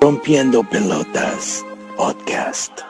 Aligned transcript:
Rompiendo 0.00 0.62
Pelotas 0.62 1.66
Podcast. 1.96 2.80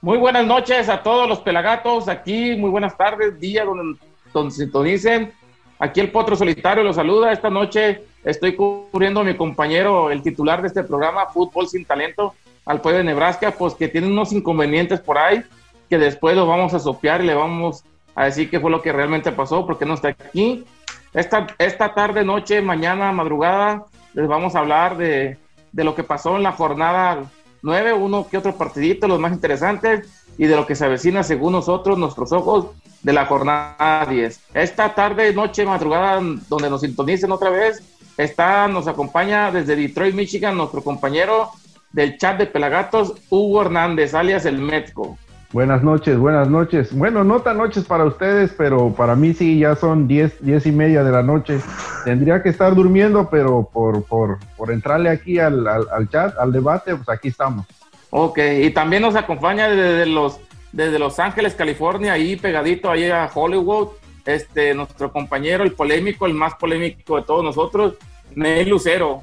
Muy 0.00 0.18
buenas 0.18 0.46
noches 0.46 0.88
a 0.88 1.02
todos 1.02 1.28
los 1.28 1.40
pelagatos 1.40 2.08
aquí, 2.08 2.56
muy 2.56 2.70
buenas 2.70 2.96
tardes, 2.96 3.40
día 3.40 3.64
donde, 3.64 3.98
donde 4.32 4.54
sintonicen. 4.54 5.32
Aquí 5.78 6.00
el 6.00 6.10
Potro 6.10 6.36
Solitario 6.36 6.84
los 6.84 6.96
saluda. 6.96 7.32
Esta 7.32 7.50
noche 7.50 8.02
estoy 8.22 8.54
cubriendo 8.54 9.20
a 9.20 9.24
mi 9.24 9.36
compañero, 9.36 10.10
el 10.10 10.22
titular 10.22 10.62
de 10.62 10.68
este 10.68 10.84
programa, 10.84 11.26
Fútbol 11.26 11.68
Sin 11.68 11.84
Talento, 11.84 12.34
al 12.66 12.80
pueblo 12.80 12.98
de 12.98 13.04
Nebraska, 13.04 13.50
pues 13.50 13.74
que 13.74 13.88
tiene 13.88 14.06
unos 14.06 14.32
inconvenientes 14.32 15.00
por 15.00 15.18
ahí, 15.18 15.42
que 15.88 15.98
después 15.98 16.36
lo 16.36 16.46
vamos 16.46 16.74
a 16.74 16.78
sopear 16.78 17.22
y 17.22 17.26
le 17.26 17.34
vamos 17.34 17.84
a 18.14 18.26
decir 18.26 18.50
qué 18.50 18.60
fue 18.60 18.70
lo 18.70 18.82
que 18.82 18.92
realmente 18.92 19.32
pasó, 19.32 19.66
porque 19.66 19.86
no 19.86 19.94
está 19.94 20.08
aquí. 20.08 20.64
Esta, 21.12 21.46
esta 21.58 21.94
tarde, 21.94 22.24
noche, 22.24 22.60
mañana, 22.60 23.12
madrugada, 23.12 23.84
les 24.14 24.26
vamos 24.26 24.54
a 24.54 24.60
hablar 24.60 24.96
de, 24.96 25.36
de 25.72 25.84
lo 25.84 25.94
que 25.94 26.04
pasó 26.04 26.36
en 26.36 26.42
la 26.42 26.52
jornada 26.52 27.24
9, 27.62 27.92
uno 27.94 28.28
que 28.28 28.38
otro 28.38 28.56
partidito, 28.56 29.08
los 29.08 29.18
más 29.18 29.32
interesantes, 29.32 30.08
y 30.36 30.46
de 30.46 30.56
lo 30.56 30.66
que 30.66 30.74
se 30.74 30.84
avecina 30.84 31.22
según 31.22 31.52
nosotros, 31.52 31.98
nuestros 31.98 32.32
ojos, 32.32 32.66
de 33.02 33.12
la 33.12 33.26
jornada 33.26 34.04
10. 34.06 34.40
Esta 34.54 34.94
tarde, 34.94 35.32
noche, 35.32 35.64
madrugada, 35.64 36.20
donde 36.48 36.70
nos 36.70 36.80
sintonicen 36.80 37.30
otra 37.30 37.50
vez, 37.50 37.82
está, 38.16 38.66
nos 38.66 38.88
acompaña 38.88 39.50
desde 39.50 39.76
Detroit, 39.76 40.14
Michigan, 40.14 40.56
nuestro 40.56 40.82
compañero 40.82 41.50
del 41.92 42.18
chat 42.18 42.38
de 42.38 42.46
Pelagatos, 42.46 43.14
Hugo 43.30 43.62
Hernández, 43.62 44.14
alias 44.14 44.46
el 44.46 44.58
Metco. 44.58 45.18
Buenas 45.54 45.84
noches, 45.84 46.18
buenas 46.18 46.50
noches. 46.50 46.92
Bueno, 46.92 47.22
no 47.22 47.40
tan 47.42 47.58
noches 47.58 47.84
para 47.84 48.04
ustedes, 48.04 48.52
pero 48.58 48.92
para 48.92 49.14
mí 49.14 49.34
sí, 49.34 49.60
ya 49.60 49.76
son 49.76 50.08
diez, 50.08 50.44
diez 50.44 50.66
y 50.66 50.72
media 50.72 51.04
de 51.04 51.12
la 51.12 51.22
noche. 51.22 51.60
Tendría 52.04 52.42
que 52.42 52.48
estar 52.48 52.74
durmiendo, 52.74 53.30
pero 53.30 53.70
por, 53.72 54.02
por, 54.02 54.40
por 54.56 54.72
entrarle 54.72 55.10
aquí 55.10 55.38
al, 55.38 55.64
al, 55.68 56.10
chat, 56.10 56.36
al 56.38 56.50
debate, 56.50 56.96
pues 56.96 57.08
aquí 57.08 57.28
estamos. 57.28 57.66
Ok, 58.10 58.36
y 58.62 58.70
también 58.70 59.02
nos 59.02 59.14
acompaña 59.14 59.68
desde 59.68 60.06
los, 60.06 60.40
desde 60.72 60.98
Los 60.98 61.20
Ángeles, 61.20 61.54
California, 61.54 62.14
ahí 62.14 62.34
pegadito 62.34 62.90
ahí 62.90 63.08
a 63.08 63.30
Hollywood, 63.32 63.90
este, 64.26 64.74
nuestro 64.74 65.12
compañero, 65.12 65.62
el 65.62 65.70
polémico, 65.70 66.26
el 66.26 66.34
más 66.34 66.56
polémico 66.56 67.14
de 67.14 67.22
todos 67.22 67.44
nosotros, 67.44 67.94
Ney 68.34 68.64
Lucero. 68.64 69.22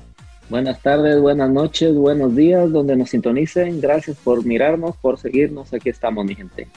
Buenas 0.51 0.81
tardes, 0.81 1.17
buenas 1.21 1.49
noches, 1.49 1.95
buenos 1.95 2.35
días, 2.35 2.69
donde 2.73 2.97
nos 2.97 3.11
sintonicen. 3.11 3.79
Gracias 3.79 4.17
por 4.17 4.43
mirarnos, 4.45 4.97
por 4.97 5.17
seguirnos. 5.17 5.73
Aquí 5.73 5.87
estamos, 5.87 6.25
mi 6.25 6.35
gente. 6.35 6.67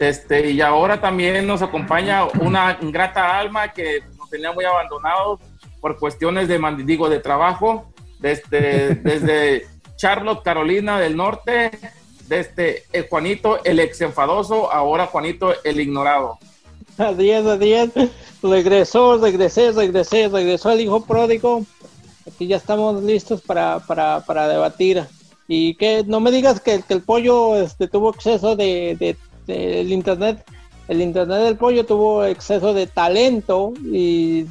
Este, 0.00 0.50
y 0.50 0.60
ahora 0.60 1.00
también 1.00 1.46
nos 1.46 1.62
acompaña 1.62 2.24
una 2.40 2.76
ingrata 2.82 3.38
alma 3.38 3.72
que 3.72 4.00
nos 4.18 4.28
tenía 4.30 4.50
muy 4.50 4.64
abandonados 4.64 5.38
por 5.80 5.96
cuestiones 6.00 6.48
de, 6.48 6.58
digo, 6.84 7.08
de 7.08 7.20
trabajo, 7.20 7.92
desde, 8.18 8.94
desde 9.04 9.64
Charlotte, 9.94 10.42
Carolina 10.42 10.98
del 10.98 11.16
Norte, 11.16 11.70
desde 12.26 12.82
eh, 12.92 13.06
Juanito, 13.08 13.62
el 13.62 13.78
ex 13.78 14.00
enfadoso, 14.00 14.72
ahora 14.72 15.06
Juanito, 15.06 15.54
el 15.62 15.78
ignorado. 15.78 16.36
Adiós, 16.98 17.46
adiós. 17.46 17.90
Regresó, 18.42 19.18
regresé, 19.18 19.70
regresé, 19.70 20.26
regresó 20.26 20.72
el 20.72 20.80
hijo 20.80 21.04
pródigo 21.04 21.64
aquí 22.26 22.46
ya 22.46 22.56
estamos 22.56 23.02
listos 23.02 23.40
para, 23.40 23.80
para, 23.80 24.20
para 24.20 24.48
debatir. 24.48 25.02
Y 25.48 25.74
que 25.74 26.04
no 26.06 26.20
me 26.20 26.30
digas 26.30 26.60
que, 26.60 26.82
que 26.82 26.94
el 26.94 27.02
pollo 27.02 27.56
este, 27.56 27.88
tuvo 27.88 28.10
exceso 28.10 28.56
de, 28.56 28.96
de, 29.46 29.80
el 29.80 29.92
internet. 29.92 30.44
El 30.86 31.00
internet 31.00 31.38
del 31.42 31.56
pollo 31.56 31.86
tuvo 31.86 32.24
exceso 32.24 32.74
de 32.74 32.86
talento 32.86 33.72
y, 33.84 34.46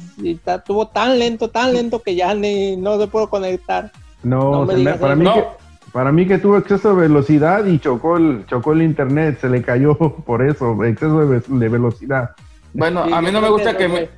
tuvo 0.66 0.88
tan 0.88 1.18
lento, 1.18 1.48
tan 1.48 1.74
lento 1.74 2.00
que 2.00 2.14
ya 2.14 2.34
ni 2.34 2.76
no 2.76 2.98
se 2.98 3.06
pudo 3.06 3.28
conectar. 3.28 3.92
No, 4.22 4.66
para, 5.00 5.16
mí 5.16 5.24
que, 5.24 5.44
para 5.92 6.12
mí 6.12 6.26
que 6.26 6.38
tuvo 6.38 6.58
exceso 6.58 6.94
de 6.94 7.02
velocidad 7.02 7.64
y 7.66 7.78
chocó 7.78 8.16
el, 8.16 8.44
chocó 8.46 8.72
el 8.72 8.82
internet, 8.82 9.38
se 9.40 9.48
le 9.48 9.62
cayó 9.62 9.96
por 9.98 10.42
eso, 10.42 10.82
exceso 10.84 11.26
de, 11.26 11.40
de 11.46 11.68
velocidad. 11.68 12.30
Bueno, 12.72 13.02
a 13.02 13.20
mí 13.20 13.30
no 13.30 13.40
me 13.40 13.50
gusta 13.50 13.76
que 13.76 13.88
me, 13.88 14.08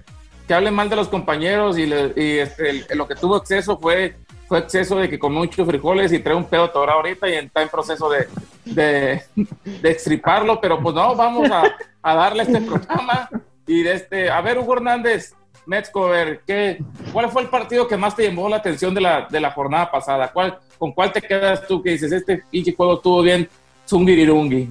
que 0.52 0.56
hable 0.56 0.70
mal 0.70 0.90
de 0.90 0.96
los 0.96 1.08
compañeros 1.08 1.78
y, 1.78 1.90
este, 2.38 2.94
lo 2.94 3.08
que 3.08 3.14
tuvo 3.14 3.38
exceso 3.38 3.78
fue, 3.78 4.16
fue 4.46 4.58
exceso 4.58 4.96
de 4.98 5.08
que 5.08 5.18
con 5.18 5.32
muchos 5.32 5.66
frijoles 5.66 6.12
y 6.12 6.18
trae 6.18 6.36
un 6.36 6.44
pedo 6.44 6.68
todo 6.68 6.84
ahorita 6.90 7.26
y 7.26 7.32
está 7.36 7.62
en 7.62 7.70
proceso 7.70 8.10
de, 8.10 8.28
de, 8.66 9.22
de 9.64 9.90
extriparlo, 9.90 10.60
pero 10.60 10.78
pues 10.78 10.94
no, 10.94 11.16
vamos 11.16 11.50
a, 11.50 11.74
a, 12.02 12.14
darle 12.14 12.42
este 12.42 12.60
programa 12.60 13.30
y 13.66 13.82
de 13.82 13.94
este, 13.94 14.28
a 14.28 14.42
ver 14.42 14.58
Hugo 14.58 14.74
Hernández, 14.74 15.34
Metzcover, 15.64 16.42
¿qué, 16.46 16.84
¿cuál 17.14 17.30
fue 17.30 17.40
el 17.40 17.48
partido 17.48 17.88
que 17.88 17.96
más 17.96 18.14
te 18.14 18.28
llamó 18.28 18.46
la 18.50 18.56
atención 18.56 18.92
de 18.92 19.00
la, 19.00 19.26
de 19.30 19.40
la 19.40 19.52
jornada 19.52 19.90
pasada? 19.90 20.32
¿Cuál, 20.34 20.58
¿Con 20.76 20.92
cuál 20.92 21.12
te 21.14 21.22
quedas 21.22 21.66
tú 21.66 21.82
que 21.82 21.92
dices, 21.92 22.12
este 22.12 22.42
pinche 22.50 22.74
juego 22.76 22.96
estuvo 22.96 23.22
bien 23.22 23.48
zungirirungi? 23.88 24.68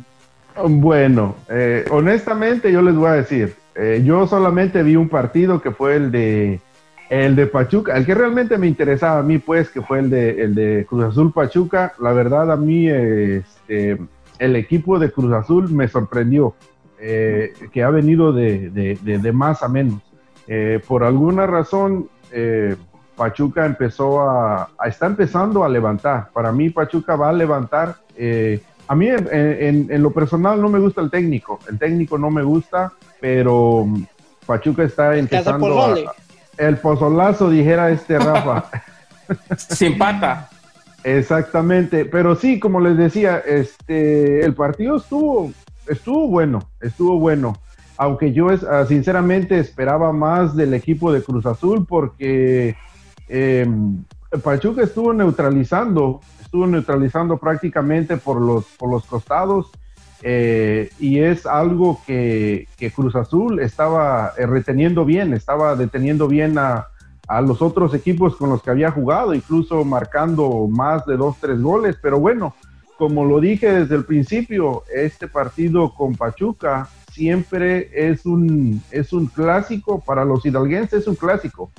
Bueno, 0.64 1.38
eh, 1.50 1.86
honestamente 1.90 2.72
yo 2.72 2.84
les 2.84 2.94
voy 2.94 3.10
a 3.10 3.14
decir, 3.14 3.56
eh, 3.76 4.02
yo 4.04 4.28
solamente 4.28 4.84
vi 4.84 4.96
un 4.96 5.10
partido 5.10 5.62
que 5.62 5.72
fue 5.72 5.96
el 5.96 6.12
de 6.12 6.60
el 7.10 7.36
de 7.36 7.46
Pachuca, 7.46 7.98
el 7.98 8.06
que 8.06 8.16
realmente 8.16 8.58
me 8.58 8.68
interesaba 8.68 9.20
a 9.20 9.24
mí, 9.24 9.38
pues, 9.38 9.70
que 9.70 9.82
fue 9.82 10.00
el 10.00 10.10
de, 10.10 10.44
el 10.44 10.56
de 10.56 10.86
Cruz 10.88 11.04
Azul 11.04 11.34
Pachuca. 11.34 11.94
La 12.00 12.14
verdad, 12.14 12.50
a 12.50 12.56
mí 12.56 12.88
este, 12.88 13.98
el 14.40 14.56
equipo 14.56 14.98
de 14.98 15.12
Cruz 15.12 15.34
Azul 15.34 15.70
me 15.72 15.90
sorprendió, 15.90 16.56
eh, 17.00 17.52
que 17.74 17.84
ha 17.84 17.90
venido 17.90 18.32
de, 18.32 18.70
de, 18.70 19.32
más 19.34 19.62
a 19.62 19.68
menos. 19.68 20.02
Eh, 20.48 20.80
por 20.88 21.04
alguna 21.04 21.46
razón, 21.48 22.08
Pachuca 23.18 23.66
empezó 23.66 24.22
a, 24.22 24.70
está 24.86 25.08
empezando 25.08 25.66
a 25.66 25.70
levantar. 25.70 26.30
Para 26.32 26.54
mí, 26.54 26.70
Pachuca 26.70 27.18
va 27.18 27.28
a 27.28 27.34
levantar. 27.34 27.98
A 28.88 28.96
mí, 28.96 29.08
en, 29.08 29.88
en 29.90 30.04
lo 30.04 30.12
personal, 30.12 30.62
no 30.62 30.70
me 30.70 30.80
gusta 30.80 31.02
el 31.02 31.10
técnico. 31.10 31.60
El 31.70 31.80
técnico 31.80 32.18
no 32.18 32.30
me 32.30 32.44
gusta 32.44 32.94
pero 33.22 33.88
Pachuca 34.46 34.84
está 34.84 35.16
empezando 35.16 35.82
a, 35.82 35.96
el 36.58 36.78
pozolazo, 36.78 37.50
dijera 37.50 37.92
este 37.92 38.20
Rafa. 38.20 38.66
Sin 39.70 39.98
pata. 39.98 40.50
Exactamente, 41.04 42.06
pero 42.06 42.36
sí, 42.36 42.60
como 42.60 42.80
les 42.80 42.98
decía, 42.98 43.38
este, 43.38 44.44
el 44.44 44.54
partido 44.54 44.98
estuvo, 44.98 45.52
estuvo 45.88 46.28
bueno, 46.28 46.68
estuvo 46.82 47.18
bueno. 47.18 47.58
Aunque 47.98 48.34
yo 48.34 48.52
es, 48.52 48.64
ah, 48.64 48.86
sinceramente 48.86 49.60
esperaba 49.60 50.12
más 50.12 50.56
del 50.56 50.74
equipo 50.74 51.12
de 51.12 51.24
Cruz 51.24 51.46
Azul 51.46 51.86
porque 51.88 52.76
em, 53.30 54.04
Pachuca 54.44 54.84
estuvo 54.84 55.14
neutralizando, 55.14 56.22
estuvo 56.52 56.68
neutralizando 56.68 57.38
prácticamente 57.38 58.18
por 58.18 58.42
los, 58.42 58.66
por 58.78 58.92
los 58.92 59.06
costados 59.06 59.72
eh, 60.22 60.90
y 61.00 61.20
es 61.20 61.46
algo 61.46 62.02
que, 62.06 62.68
Cruz 62.94 63.16
Azul 63.16 63.62
estaba 63.62 64.34
eh, 64.38 64.46
reteniendo 64.46 65.06
bien, 65.06 65.34
estaba 65.34 65.78
deteniendo 65.78 66.28
bien 66.28 66.58
a, 66.58 66.88
los 67.42 67.62
otros 67.62 67.94
equipos 67.94 68.36
con 68.36 68.50
los 68.50 68.62
que 68.62 68.70
había 68.70 68.92
jugado, 68.92 69.34
incluso 69.34 69.86
marcando 69.86 70.68
más 70.68 71.06
de 71.06 71.16
dos, 71.16 71.38
tres 71.40 71.62
goles. 71.62 71.96
Pero 72.02 72.20
bueno, 72.20 72.54
como 72.98 73.24
lo 73.24 73.40
dije 73.40 73.72
desde 73.72 73.96
el 73.96 74.04
principio, 74.04 74.84
este 74.94 75.30
partido 75.30 75.94
con 75.94 76.16
Pachuca 76.16 76.90
siempre 77.14 77.90
es 77.94 78.26
un, 78.26 78.84
es 78.92 79.14
un 79.14 79.28
clásico, 79.28 80.02
para 80.02 80.26
los 80.26 80.46
hidalguenses 80.46 81.04
es 81.04 81.08
un 81.08 81.16
clásico. 81.16 81.72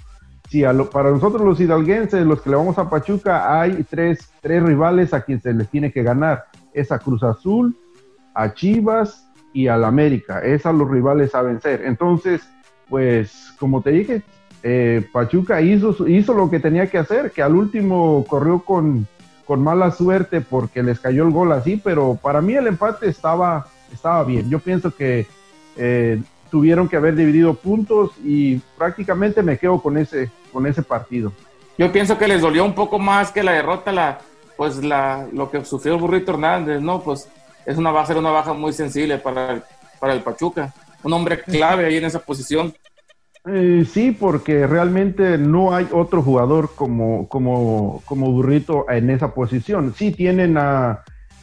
Para 0.92 1.10
nosotros 1.10 1.42
los 1.42 1.60
hidalguenses, 1.60 2.26
los 2.26 2.42
que 2.42 2.50
le 2.50 2.56
vamos 2.56 2.76
a 2.76 2.90
Pachuca, 2.90 3.60
hay 3.60 3.84
tres, 3.88 4.30
tres 4.40 4.62
rivales 4.62 5.14
a 5.14 5.22
quien 5.22 5.40
se 5.40 5.54
les 5.54 5.68
tiene 5.68 5.90
que 5.90 6.02
ganar. 6.02 6.44
Es 6.74 6.92
a 6.92 6.98
Cruz 6.98 7.22
Azul, 7.22 7.74
a 8.34 8.52
Chivas 8.52 9.28
y 9.54 9.68
al 9.68 9.84
América. 9.84 10.40
Es 10.40 10.66
a 10.66 10.72
los 10.72 10.90
rivales 10.90 11.34
a 11.34 11.42
vencer. 11.42 11.82
Entonces, 11.86 12.42
pues, 12.90 13.54
como 13.58 13.80
te 13.80 13.90
dije, 13.92 14.22
eh, 14.62 15.06
Pachuca 15.10 15.62
hizo, 15.62 16.06
hizo 16.06 16.34
lo 16.34 16.50
que 16.50 16.60
tenía 16.60 16.86
que 16.86 16.98
hacer, 16.98 17.30
que 17.30 17.42
al 17.42 17.54
último 17.54 18.24
corrió 18.28 18.60
con, 18.60 19.06
con 19.46 19.62
mala 19.62 19.90
suerte 19.90 20.42
porque 20.42 20.82
les 20.82 21.00
cayó 21.00 21.24
el 21.24 21.32
gol 21.32 21.52
así, 21.52 21.80
pero 21.82 22.18
para 22.20 22.42
mí 22.42 22.54
el 22.54 22.66
empate 22.66 23.08
estaba, 23.08 23.66
estaba 23.90 24.22
bien. 24.24 24.50
Yo 24.50 24.58
pienso 24.58 24.94
que 24.94 25.26
eh, 25.76 26.20
tuvieron 26.50 26.88
que 26.88 26.96
haber 26.96 27.16
dividido 27.16 27.54
puntos 27.54 28.10
y 28.22 28.58
prácticamente 28.76 29.42
me 29.42 29.56
quedo 29.56 29.80
con 29.80 29.96
ese, 29.96 30.30
con 30.52 30.66
ese 30.66 30.82
partido. 30.82 31.32
Yo 31.78 31.90
pienso 31.90 32.18
que 32.18 32.28
les 32.28 32.40
dolió 32.40 32.64
un 32.64 32.74
poco 32.74 32.98
más 32.98 33.32
que 33.32 33.42
la 33.42 33.52
derrota, 33.52 33.92
la, 33.92 34.18
pues 34.56 34.82
la, 34.84 35.26
lo 35.32 35.50
que 35.50 35.64
sufrió 35.64 35.94
el 35.94 36.00
Burrito 36.00 36.32
Hernández, 36.32 36.80
¿no? 36.80 37.00
Pues 37.02 37.28
es 37.64 37.78
una, 37.78 37.90
va 37.90 38.02
a 38.02 38.06
ser 38.06 38.18
una 38.18 38.30
baja 38.30 38.52
muy 38.52 38.72
sensible 38.72 39.18
para 39.18 39.52
el, 39.52 39.62
para 39.98 40.12
el 40.12 40.20
Pachuca. 40.20 40.72
Un 41.02 41.12
hombre 41.12 41.40
clave 41.40 41.86
ahí 41.86 41.96
en 41.96 42.04
esa 42.04 42.20
posición. 42.20 42.74
Eh, 43.44 43.84
sí, 43.90 44.12
porque 44.12 44.66
realmente 44.66 45.36
no 45.36 45.74
hay 45.74 45.88
otro 45.90 46.22
jugador 46.22 46.74
como, 46.76 47.26
como, 47.28 48.02
como 48.04 48.30
Burrito 48.30 48.88
en 48.88 49.10
esa 49.10 49.34
posición. 49.34 49.94
Sí 49.96 50.12
tienen 50.12 50.56
a, 50.58 51.02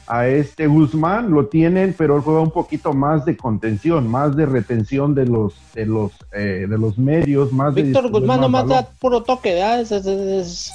a 0.09 0.27
este 0.27 0.65
Guzmán, 0.65 1.29
lo 1.29 1.45
tienen, 1.45 1.93
pero 1.95 2.15
él 2.15 2.23
juega 2.23 2.41
un 2.41 2.49
poquito 2.49 2.93
más 2.93 3.25
de 3.25 3.37
contención, 3.37 4.07
más 4.07 4.35
de 4.35 4.47
retención 4.47 5.13
de 5.13 5.27
los 5.27 5.53
de 5.75 5.85
los 5.85 6.11
eh, 6.33 6.65
de 6.67 6.77
los 6.79 6.97
medios, 6.97 7.53
más 7.53 7.75
Víctor 7.75 8.05
de 8.05 8.09
Guzmán 8.09 8.41
nomás 8.41 8.67
da 8.67 8.89
puro 8.99 9.21
toque, 9.21 9.53
¿verdad? 9.53 9.81
Es, 9.81 9.91
es, 9.91 10.05
es, 10.07 10.73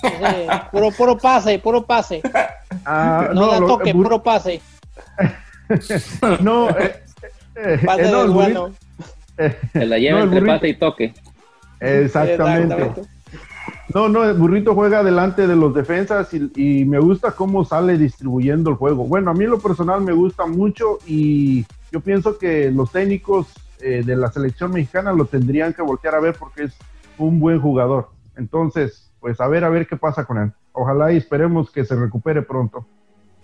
puro, 0.70 0.92
puro 0.92 1.18
pase, 1.18 1.58
puro 1.58 1.84
pase. 1.84 2.22
Ah, 2.84 3.30
no, 3.34 3.48
da 3.48 3.58
toque, 3.58 3.92
puro 3.92 4.22
pase. 4.22 4.62
no, 6.40 6.70
eh, 6.70 7.02
eh, 7.56 7.80
pase 7.84 8.10
no, 8.12 8.32
bueno. 8.32 8.70
Se 9.72 9.84
la 9.84 9.98
lleva 9.98 10.22
entre 10.22 10.42
pase 10.42 10.68
y 10.68 10.74
toque. 10.74 11.12
Exactamente. 11.80 13.02
No, 13.92 14.08
no, 14.08 14.24
el 14.24 14.34
burrito 14.34 14.74
juega 14.74 15.02
delante 15.02 15.46
de 15.46 15.56
los 15.56 15.74
defensas 15.74 16.32
y, 16.32 16.84
me 16.84 16.98
gusta 16.98 17.32
cómo 17.32 17.64
sale 17.64 17.98
distribuyendo 17.98 18.70
el 18.70 18.76
juego. 18.76 19.04
Bueno, 19.04 19.30
a 19.30 19.34
mí 19.34 19.44
lo 19.44 19.58
personal 19.58 20.00
me 20.00 20.12
gusta 20.12 20.46
mucho 20.46 20.98
y 21.06 21.66
yo 21.92 22.00
pienso 22.00 22.38
que 22.38 22.70
los 22.70 22.90
técnicos 22.90 23.48
eh, 23.80 24.02
de 24.04 24.16
la 24.16 24.32
selección 24.32 24.72
mexicana 24.72 25.12
lo 25.12 25.26
tendrían 25.26 25.74
que 25.74 25.82
voltear 25.82 26.14
a 26.14 26.20
ver 26.20 26.34
porque 26.38 26.64
es 26.64 26.74
un 27.18 27.38
buen 27.38 27.60
jugador. 27.60 28.08
Entonces, 28.36 29.12
pues 29.20 29.40
a 29.40 29.48
ver, 29.48 29.64
a 29.64 29.68
ver 29.68 29.86
qué 29.86 29.96
pasa 29.96 30.24
con 30.24 30.38
él. 30.38 30.52
Ojalá 30.72 31.12
y 31.12 31.18
esperemos 31.18 31.70
que 31.70 31.84
se 31.84 31.94
recupere 31.94 32.42
pronto. 32.42 32.86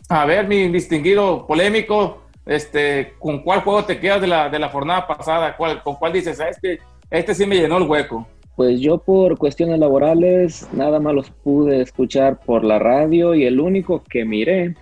A 0.08 0.24
ver, 0.24 0.48
mi 0.48 0.68
distinguido 0.68 1.46
polémico, 1.46 2.22
este, 2.44 3.14
¿con 3.18 3.42
cuál 3.42 3.60
juego 3.60 3.84
te 3.84 4.00
quedas 4.00 4.20
de 4.20 4.26
la, 4.26 4.48
de 4.48 4.58
la 4.58 4.68
jornada 4.68 5.06
pasada? 5.06 5.56
¿Cuál, 5.56 5.82
¿Con 5.82 5.96
cuál 5.96 6.12
dices, 6.12 6.40
ah, 6.40 6.48
este, 6.48 6.80
este 7.10 7.34
sí 7.34 7.46
me 7.46 7.56
llenó 7.56 7.76
el 7.76 7.84
hueco? 7.84 8.26
Pues 8.60 8.78
yo 8.78 8.98
por 8.98 9.38
cuestiones 9.38 9.78
laborales 9.78 10.68
nada 10.74 11.00
más 11.00 11.14
los 11.14 11.30
pude 11.30 11.80
escuchar 11.80 12.40
por 12.44 12.62
la 12.62 12.78
radio 12.78 13.34
y 13.34 13.46
el 13.46 13.58
único 13.58 14.04
que 14.04 14.26
miré 14.26 14.74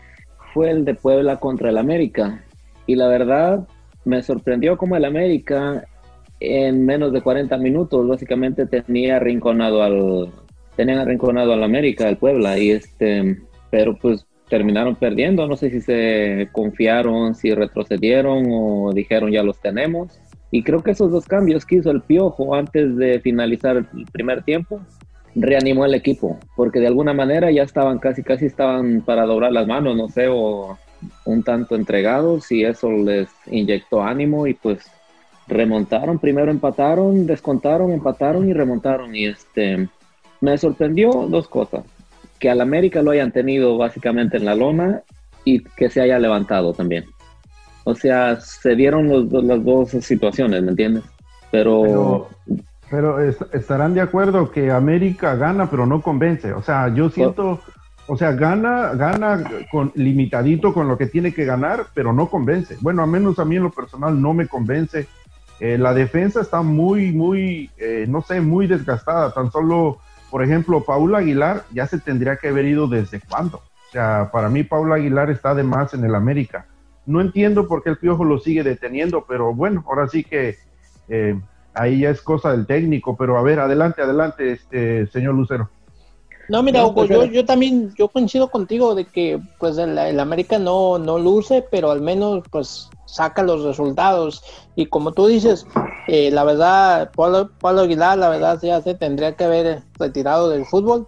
fue 0.53 0.73
el 0.73 0.85
de 0.85 0.95
Puebla 0.95 1.37
contra 1.37 1.71
el 1.71 1.79
América. 1.79 2.45
Y 2.89 2.97
la 2.97 3.07
verdad 3.07 3.69
me 4.05 4.21
sorprendió 4.25 4.77
como 4.77 4.97
el 4.97 5.05
América 5.05 5.85
en 6.41 6.85
menos 6.87 7.13
de 7.13 7.23
40 7.23 7.57
minutos 7.59 8.09
básicamente 8.09 8.67
tenía 8.67 9.15
arrinconado 9.15 9.81
al 9.85 10.33
tenían 10.75 10.99
arrinconado 10.99 11.53
al 11.53 11.63
América, 11.63 12.09
al 12.09 12.17
Puebla 12.17 12.59
y 12.59 12.71
este 12.71 13.39
pero 13.71 13.97
pues 13.97 14.27
terminaron 14.49 14.97
perdiendo, 14.97 15.47
no 15.47 15.57
sé 15.57 15.71
si 15.71 15.81
se 15.83 16.49
confiaron, 16.51 17.37
si 17.37 17.55
retrocedieron 17.55 18.45
o 18.51 18.93
dijeron 18.93 19.31
ya 19.31 19.45
los 19.45 19.61
tenemos 19.61 20.19
y 20.51 20.63
creo 20.63 20.83
que 20.83 20.93
esos 20.93 21.11
dos 21.11 21.27
cambios 21.27 21.67
que 21.67 21.77
hizo 21.77 21.91
el 21.91 22.01
Piojo 22.01 22.55
antes 22.55 22.97
de 22.97 23.21
finalizar 23.21 23.77
el 23.77 23.87
primer 24.13 24.43
tiempo 24.43 24.81
reanimó 25.35 25.85
el 25.85 25.95
equipo, 25.95 26.39
porque 26.57 26.81
de 26.81 26.87
alguna 26.87 27.13
manera 27.13 27.51
ya 27.51 27.63
estaban 27.63 27.99
casi, 27.99 28.23
casi 28.23 28.47
estaban 28.47 29.03
para 29.03 29.25
doblar 29.25 29.53
las 29.53 29.67
manos, 29.67 29.97
no 29.97 30.09
sé, 30.09 30.27
o 30.29 30.79
un 31.25 31.43
tanto 31.43 31.77
entregados 31.77 32.51
y 32.51 32.65
eso 32.65 32.91
les 32.91 33.29
inyectó 33.47 34.03
ánimo 34.03 34.47
y 34.47 34.55
pues 34.55 34.91
remontaron, 35.47 36.19
primero 36.19 36.51
empataron, 36.51 37.27
descontaron, 37.27 37.93
empataron 37.93 38.49
y 38.49 38.53
remontaron 38.53 39.15
y 39.15 39.27
este 39.27 39.89
me 40.41 40.57
sorprendió 40.57 41.11
dos 41.29 41.49
cosas, 41.49 41.85
que 42.39 42.51
al 42.51 42.61
América 42.61 43.03
lo 43.03 43.11
hayan 43.11 43.33
tenido 43.33 43.77
básicamente 43.77 44.37
en 44.37 44.45
la 44.45 44.55
lona 44.55 45.03
y 45.45 45.63
que 45.63 45.91
se 45.91 46.01
haya 46.01 46.19
levantado 46.19 46.73
también. 46.73 47.05
O 47.85 47.95
sea, 47.95 48.41
se 48.41 48.75
dieron 48.75 49.29
las 49.31 49.65
dos 49.65 49.91
situaciones, 49.91 50.63
¿me 50.63 50.71
entiendes? 50.71 51.05
Pero... 51.51 52.29
pero... 52.91 53.19
estarán 53.21 53.95
de 53.95 54.01
acuerdo 54.01 54.51
que 54.51 54.71
América 54.71 55.35
gana, 55.37 55.71
pero 55.71 55.87
no 55.87 56.03
convence. 56.03 56.53
O 56.53 56.63
sea, 56.63 56.93
yo 56.95 57.09
siento, 57.09 57.61
o 58.07 58.17
sea, 58.17 58.33
gana, 58.33 58.95
gana 58.95 59.45
con 59.71 59.93
limitadito 59.95 60.73
con 60.73 60.89
lo 60.89 60.97
que 60.97 61.07
tiene 61.07 61.35
que 61.35 61.45
ganar, 61.45 61.87
pero 61.95 62.13
no 62.13 62.29
convence. 62.31 62.77
Bueno, 62.81 63.03
a 63.03 63.07
menos 63.07 63.39
a 63.39 63.45
mí 63.45 63.57
en 63.57 63.65
lo 63.65 63.71
personal 63.71 64.21
no 64.21 64.33
me 64.33 64.49
convence. 64.49 65.07
Eh, 65.61 65.77
la 65.77 65.93
defensa 65.93 66.41
está 66.41 66.63
muy, 66.63 67.13
muy, 67.13 67.71
eh, 67.77 68.07
no 68.09 68.23
sé, 68.23 68.41
muy 68.41 68.67
desgastada. 68.67 69.33
Tan 69.33 69.51
solo, 69.51 69.99
por 70.31 70.43
ejemplo, 70.43 70.85
Paula 70.85 71.19
Aguilar 71.19 71.65
ya 71.73 71.87
se 71.87 71.99
tendría 71.99 72.37
que 72.37 72.49
haber 72.49 72.65
ido 72.65 72.89
desde 72.89 73.21
cuándo. 73.21 73.59
O 73.59 73.93
sea, 73.93 74.31
para 74.33 74.49
mí 74.49 74.63
Paula 74.63 74.95
Aguilar 74.95 75.31
está 75.31 75.55
de 75.55 75.63
más 75.63 75.93
en 75.93 76.05
el 76.05 76.15
América. 76.15 76.67
No 77.09 77.23
entiendo 77.23 77.67
por 77.67 77.83
qué 77.83 77.89
el 77.89 77.97
Piojo 77.97 78.23
lo 78.23 78.39
sigue 78.39 78.63
deteniendo, 78.63 79.25
pero 79.27 79.55
bueno, 79.55 79.83
ahora 79.89 80.09
sí 80.09 80.23
que 80.23 80.57
eh, 81.09 81.41
ahí 81.73 82.01
ya 82.01 82.11
es 82.11 82.21
cosa 82.21 82.53
del 82.53 82.67
técnico. 82.67 83.17
Pero 83.17 83.39
a 83.39 83.43
ver, 83.43 83.61
adelante, 83.61 84.03
adelante, 84.03 84.53
este 84.53 85.07
señor 85.07 85.35
Lucero. 85.35 85.71
No, 86.51 86.63
mira, 86.63 86.85
Hugo, 86.85 87.07
yo, 87.07 87.25
yo 87.25 87.45
también, 87.47 87.95
yo 87.97 88.09
coincido 88.09 88.51
contigo 88.51 88.95
de 88.95 89.07
que 89.07 89.41
pues 89.59 89.79
el, 89.79 90.21
América 90.21 90.59
no, 90.59 90.99
no 90.99 91.19
luce, 91.19 91.65
pero 91.71 91.91
al 91.91 92.03
menos 92.03 92.45
pues 92.51 92.91
saca 93.05 93.43
los 93.43 93.65
resultados. 93.65 94.43
Y 94.77 94.87
como 94.87 95.13
tú 95.13 95.27
dices, 95.27 95.67
eh, 96.09 96.31
la 96.31 96.45
verdad, 96.45 97.11
Pablo, 97.15 97.51
Aguilar, 97.83 98.19
la 98.19 98.29
verdad 98.29 98.59
ya 98.63 98.83
se 98.83 98.95
tendría 98.95 99.35
que 99.35 99.45
haber 99.45 99.83
retirado 99.99 100.51
del 100.51 100.67
fútbol. 100.67 101.07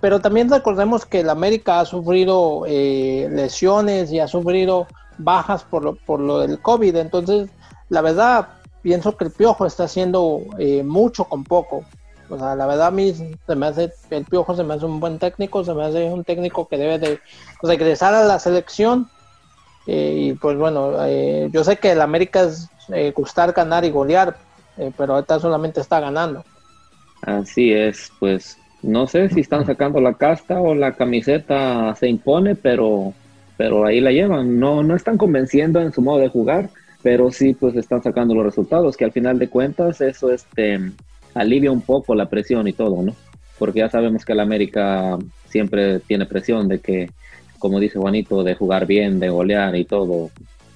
Pero 0.00 0.20
también 0.20 0.50
recordemos 0.50 1.06
que 1.06 1.20
el 1.20 1.30
América 1.30 1.80
ha 1.80 1.84
sufrido 1.86 2.64
eh, 2.66 3.28
lesiones 3.30 4.12
y 4.12 4.20
ha 4.20 4.28
sufrido 4.28 4.86
bajas 5.18 5.64
por 5.64 5.84
lo, 5.84 5.94
por 5.94 6.20
lo 6.20 6.40
del 6.40 6.60
COVID. 6.60 6.96
Entonces, 6.96 7.48
la 7.88 8.02
verdad, 8.02 8.48
pienso 8.82 9.16
que 9.16 9.24
el 9.24 9.30
Piojo 9.30 9.64
está 9.64 9.84
haciendo 9.84 10.42
eh, 10.58 10.82
mucho 10.82 11.24
con 11.24 11.44
poco. 11.44 11.84
O 12.28 12.38
sea, 12.38 12.54
la 12.56 12.66
verdad 12.66 12.88
a 12.88 12.90
mí 12.90 13.14
se 13.14 13.54
me 13.54 13.66
hace, 13.66 13.92
el 14.10 14.24
Piojo 14.24 14.54
se 14.54 14.64
me 14.64 14.74
hace 14.74 14.84
un 14.84 15.00
buen 15.00 15.18
técnico, 15.18 15.64
se 15.64 15.72
me 15.72 15.84
hace 15.84 16.04
un 16.04 16.24
técnico 16.24 16.68
que 16.68 16.76
debe 16.76 16.98
de 16.98 17.20
regresar 17.62 18.12
a 18.14 18.24
la 18.24 18.38
selección. 18.38 19.08
Eh, 19.86 20.14
y 20.16 20.32
pues 20.34 20.58
bueno, 20.58 20.92
eh, 21.06 21.48
yo 21.52 21.64
sé 21.64 21.76
que 21.76 21.92
el 21.92 22.00
América 22.00 22.42
es 22.42 22.68
gustar, 23.14 23.52
ganar 23.52 23.84
y 23.84 23.90
golear, 23.90 24.36
pero 24.96 25.14
ahorita 25.14 25.40
solamente 25.40 25.80
está 25.80 26.00
ganando. 26.00 26.44
Así 27.22 27.72
es, 27.72 28.12
pues 28.20 28.58
no 28.82 29.06
sé 29.06 29.28
si 29.30 29.40
están 29.40 29.66
sacando 29.66 30.00
la 30.00 30.14
casta 30.14 30.60
o 30.60 30.74
la 30.74 30.92
camiseta 30.92 31.94
se 31.96 32.08
impone, 32.08 32.54
pero 32.54 33.14
pero 33.56 33.86
ahí 33.86 34.00
la 34.00 34.12
llevan. 34.12 34.58
No, 34.58 34.82
no 34.82 34.94
están 34.94 35.16
convenciendo 35.16 35.80
en 35.80 35.92
su 35.92 36.02
modo 36.02 36.18
de 36.18 36.28
jugar, 36.28 36.68
pero 37.02 37.30
sí 37.30 37.54
pues 37.54 37.74
están 37.76 38.02
sacando 38.02 38.34
los 38.34 38.44
resultados, 38.44 38.96
que 38.96 39.04
al 39.04 39.12
final 39.12 39.38
de 39.38 39.48
cuentas 39.48 40.00
eso 40.00 40.30
este, 40.30 40.80
alivia 41.34 41.70
un 41.70 41.82
poco 41.82 42.14
la 42.14 42.28
presión 42.28 42.68
y 42.68 42.72
todo, 42.72 43.02
¿no? 43.02 43.14
Porque 43.58 43.80
ya 43.80 43.88
sabemos 43.88 44.24
que 44.24 44.32
el 44.32 44.40
América 44.40 45.16
siempre 45.48 46.00
tiene 46.00 46.26
presión 46.26 46.68
de 46.68 46.80
que, 46.80 47.10
como 47.58 47.80
dice 47.80 47.98
Juanito, 47.98 48.42
de 48.42 48.54
jugar 48.54 48.86
bien, 48.86 49.18
de 49.18 49.30
golear 49.30 49.74
y 49.76 49.84
todo, 49.84 50.30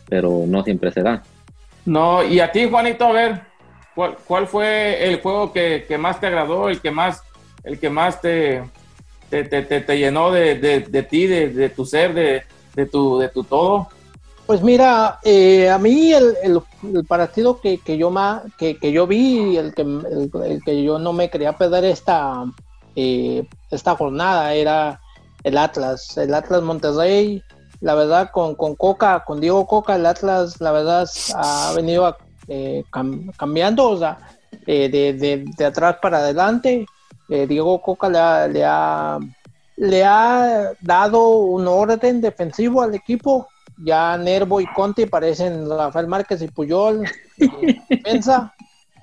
pero 0.08 0.44
no 0.46 0.62
siempre 0.62 0.90
se 0.90 1.02
da. 1.02 1.22
No, 1.84 2.24
y 2.24 2.40
a 2.40 2.50
ti, 2.50 2.66
Juanito, 2.68 3.04
a 3.04 3.12
ver, 3.12 3.40
¿cuál, 3.94 4.16
cuál 4.26 4.46
fue 4.46 5.08
el 5.08 5.20
juego 5.20 5.52
que, 5.52 5.84
que, 5.86 5.98
más 5.98 6.20
te 6.20 6.28
agradó, 6.28 6.68
el 6.68 6.80
que 6.80 6.90
más, 6.90 7.22
el 7.64 7.78
que 7.78 7.90
más 7.90 8.20
te, 8.20 8.62
te, 9.28 9.44
te, 9.44 9.62
te 9.62 9.98
llenó 9.98 10.30
de, 10.30 10.56
de, 10.56 10.80
de 10.80 11.02
ti, 11.02 11.26
de, 11.26 11.48
de, 11.50 11.68
tu 11.70 11.84
ser, 11.84 12.14
de, 12.74 12.86
tu, 12.86 13.18
de 13.18 13.28
tu 13.28 13.44
todo? 13.44 13.88
Pues 14.46 14.62
mira, 14.62 15.20
eh, 15.22 15.70
a 15.70 15.78
mí 15.78 16.12
el, 16.12 16.34
el, 16.42 17.04
partido 17.04 17.60
que, 17.60 17.78
que 17.78 17.96
yo 17.96 18.10
ma, 18.10 18.42
que, 18.58 18.78
que, 18.78 18.90
yo 18.90 19.06
vi, 19.06 19.56
el 19.56 19.72
que, 19.74 19.82
el, 19.82 20.60
que 20.64 20.82
yo 20.82 20.98
no 20.98 21.12
me 21.12 21.30
quería 21.30 21.52
perder 21.52 21.84
esta, 21.84 22.44
eh, 22.96 23.46
esta 23.70 23.94
jornada 23.94 24.52
era 24.54 25.00
el 25.44 25.56
Atlas, 25.56 26.16
el 26.16 26.34
Atlas 26.34 26.62
Monterrey. 26.62 27.42
La 27.80 27.94
verdad, 27.94 28.30
con, 28.30 28.56
con 28.56 28.74
Coca, 28.74 29.24
con 29.24 29.40
Diego 29.40 29.66
Coca, 29.66 29.94
el 29.94 30.04
Atlas, 30.04 30.60
la 30.60 30.70
verdad, 30.70 31.08
ha 31.34 31.72
venido 31.74 32.14
eh, 32.46 32.84
cambiando, 33.38 33.88
o 33.88 33.98
sea, 33.98 34.18
de, 34.66 34.88
de, 34.88 35.44
de, 35.56 35.64
atrás 35.64 35.96
para 36.02 36.18
adelante. 36.18 36.84
Diego 37.30 37.80
Coca 37.80 38.08
le 38.08 38.52
le 38.52 38.64
ha 38.64 39.18
le 39.80 40.04
ha 40.04 40.72
dado 40.82 41.30
un 41.38 41.66
orden 41.66 42.20
defensivo 42.20 42.82
al 42.82 42.94
equipo. 42.94 43.48
Ya 43.82 44.16
Nervo 44.18 44.60
y 44.60 44.66
Conti 44.66 45.06
parecen 45.06 45.68
Rafael 45.68 46.06
Márquez 46.06 46.42
y 46.42 46.48
Puyol 46.48 47.02
defensa. 47.88 48.52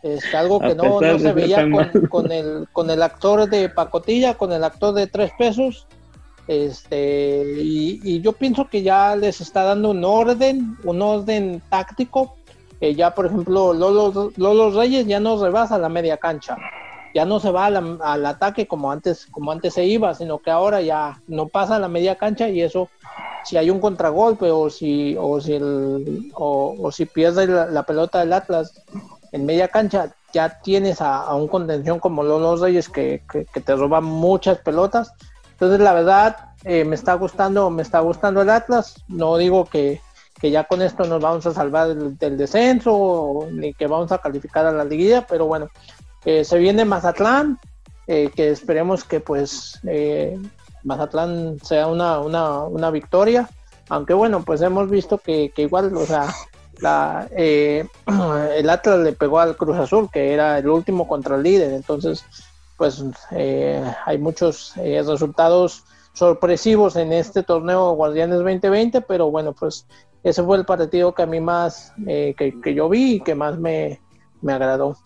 Es 0.03 0.33
algo 0.35 0.59
que 0.59 0.75
no, 0.75 0.99
se 0.99 1.33
veía 1.33 1.67
con, 2.09 2.31
el, 2.31 2.67
con 2.71 2.91
el 2.91 3.01
actor 3.01 3.49
de 3.49 3.69
pacotilla, 3.69 4.35
con 4.35 4.51
el 4.51 4.63
actor 4.63 4.93
de 4.93 5.07
tres 5.07 5.31
pesos. 5.35 5.87
Este, 6.47 7.43
y, 7.57 8.21
yo 8.21 8.33
pienso 8.33 8.69
que 8.69 8.83
ya 8.83 9.15
les 9.15 9.41
está 9.41 9.63
dando 9.63 9.89
un 9.89 10.05
orden, 10.05 10.77
un 10.83 11.01
orden 11.01 11.59
táctico. 11.69 12.35
ya, 12.79 13.15
por 13.15 13.25
ejemplo, 13.25 13.73
Lolo, 13.73 14.31
Lolo 14.37 14.71
Reyes 14.79 15.07
ya 15.07 15.19
no 15.19 15.43
rebasa 15.43 15.79
la 15.79 15.89
media 15.89 16.17
cancha 16.17 16.55
ya 17.17 17.25
no 17.25 17.39
se 17.39 17.49
va 17.49 17.65
al, 17.65 18.25
ataque 18.27 18.67
como 18.67 18.91
antes, 18.91 19.25
como 19.31 19.51
antes 19.51 19.73
se 19.73 19.85
iba, 19.85 20.13
sino 20.13 20.37
que 20.37 20.51
ahora 20.51 20.81
ya 20.81 21.19
no 21.27 21.47
pasa 21.47 21.79
la 21.79 21.87
media 21.87 22.15
cancha 22.15 22.47
y 22.47 22.61
eso, 22.61 22.89
si 23.43 23.57
hay 23.57 23.71
un 23.71 23.79
contragolpe 23.79 24.51
o 24.51 24.69
si, 24.69 25.15
o 25.19 25.41
si, 25.41 25.55
el, 25.55 26.31
o, 26.35 26.91
si 26.91 27.07
pierde 27.07 27.47
la, 27.47 27.83
pelota 27.87 28.19
del 28.19 28.33
Atlas 28.33 28.83
en 29.31 29.47
media 29.47 29.67
cancha, 29.67 30.13
ya 30.31 30.61
tienes 30.61 31.01
a, 31.01 31.33
un 31.33 31.47
contención 31.47 31.99
como 31.99 32.21
los 32.21 32.61
Reyes 32.61 32.87
que, 32.87 33.23
que, 33.31 33.61
te 33.61 33.75
roban 33.75 34.03
muchas 34.03 34.59
pelotas. 34.59 35.11
Entonces, 35.53 35.79
la 35.79 35.93
verdad, 35.93 36.51
eh, 36.65 36.85
me 36.85 36.93
está 36.93 37.15
gustando, 37.15 37.71
me 37.71 37.81
está 37.81 37.99
gustando 38.01 38.43
el 38.43 38.51
Atlas. 38.51 39.03
No 39.07 39.37
digo 39.37 39.65
que, 39.65 40.01
que 40.39 40.51
ya 40.51 40.65
con 40.65 40.83
esto 40.83 41.03
nos 41.05 41.19
vamos 41.19 41.47
a 41.47 41.53
salvar 41.55 41.95
del, 41.95 42.37
descenso 42.37 43.47
ni 43.51 43.73
que 43.73 43.87
vamos 43.87 44.11
a 44.11 44.19
calificar 44.19 44.67
a 44.67 44.71
la 44.71 44.85
liguilla, 44.85 45.25
pero 45.25 45.47
bueno, 45.47 45.69
eh, 46.27 46.43
se 46.43 46.57
viene 46.57 46.85
Mazatlán, 46.85 47.59
eh, 48.07 48.29
que 48.35 48.49
esperemos 48.49 49.03
que 49.03 49.19
pues 49.19 49.79
Mazatlán 50.83 51.57
sea 51.63 51.87
una, 51.87 52.19
una, 52.19 52.63
una, 52.63 52.91
victoria, 52.91 53.49
aunque 53.89 54.13
bueno, 54.13 54.43
pues 54.43 54.61
hemos 54.61 54.89
visto 54.89 55.17
que, 55.17 55.51
que 55.55 55.63
igual, 55.63 55.95
o 55.95 56.05
sea, 56.05 56.33
la, 56.79 57.27
el 57.35 58.69
Atlas 58.69 58.99
le 58.99 59.13
pegó 59.13 59.39
al 59.39 59.57
Cruz 59.57 59.77
Azul, 59.77 60.09
que 60.11 60.33
era 60.33 60.57
el 60.57 60.69
último 60.69 61.07
contra 61.07 61.35
el 61.35 61.43
líder, 61.43 61.73
entonces 61.73 62.23
pues 62.77 63.03
hay 64.05 64.17
muchos 64.19 64.73
resultados 64.75 65.83
sorpresivos 66.13 66.95
en 66.95 67.13
este 67.13 67.43
torneo 67.43 67.93
Guardianes 67.93 68.37
2020, 68.37 69.01
pero 69.01 69.31
bueno, 69.31 69.53
pues 69.53 69.87
ese 70.23 70.43
fue 70.43 70.57
el 70.57 70.65
partido 70.65 71.13
que 71.13 71.23
a 71.23 71.25
mí 71.27 71.39
más, 71.39 71.93
eh, 72.05 72.35
que, 72.37 72.73
yo 72.73 72.89
vi 72.89 73.15
y 73.15 73.19
que 73.21 73.35
más 73.35 73.57
me, 73.57 73.99
agradó. 74.47 74.97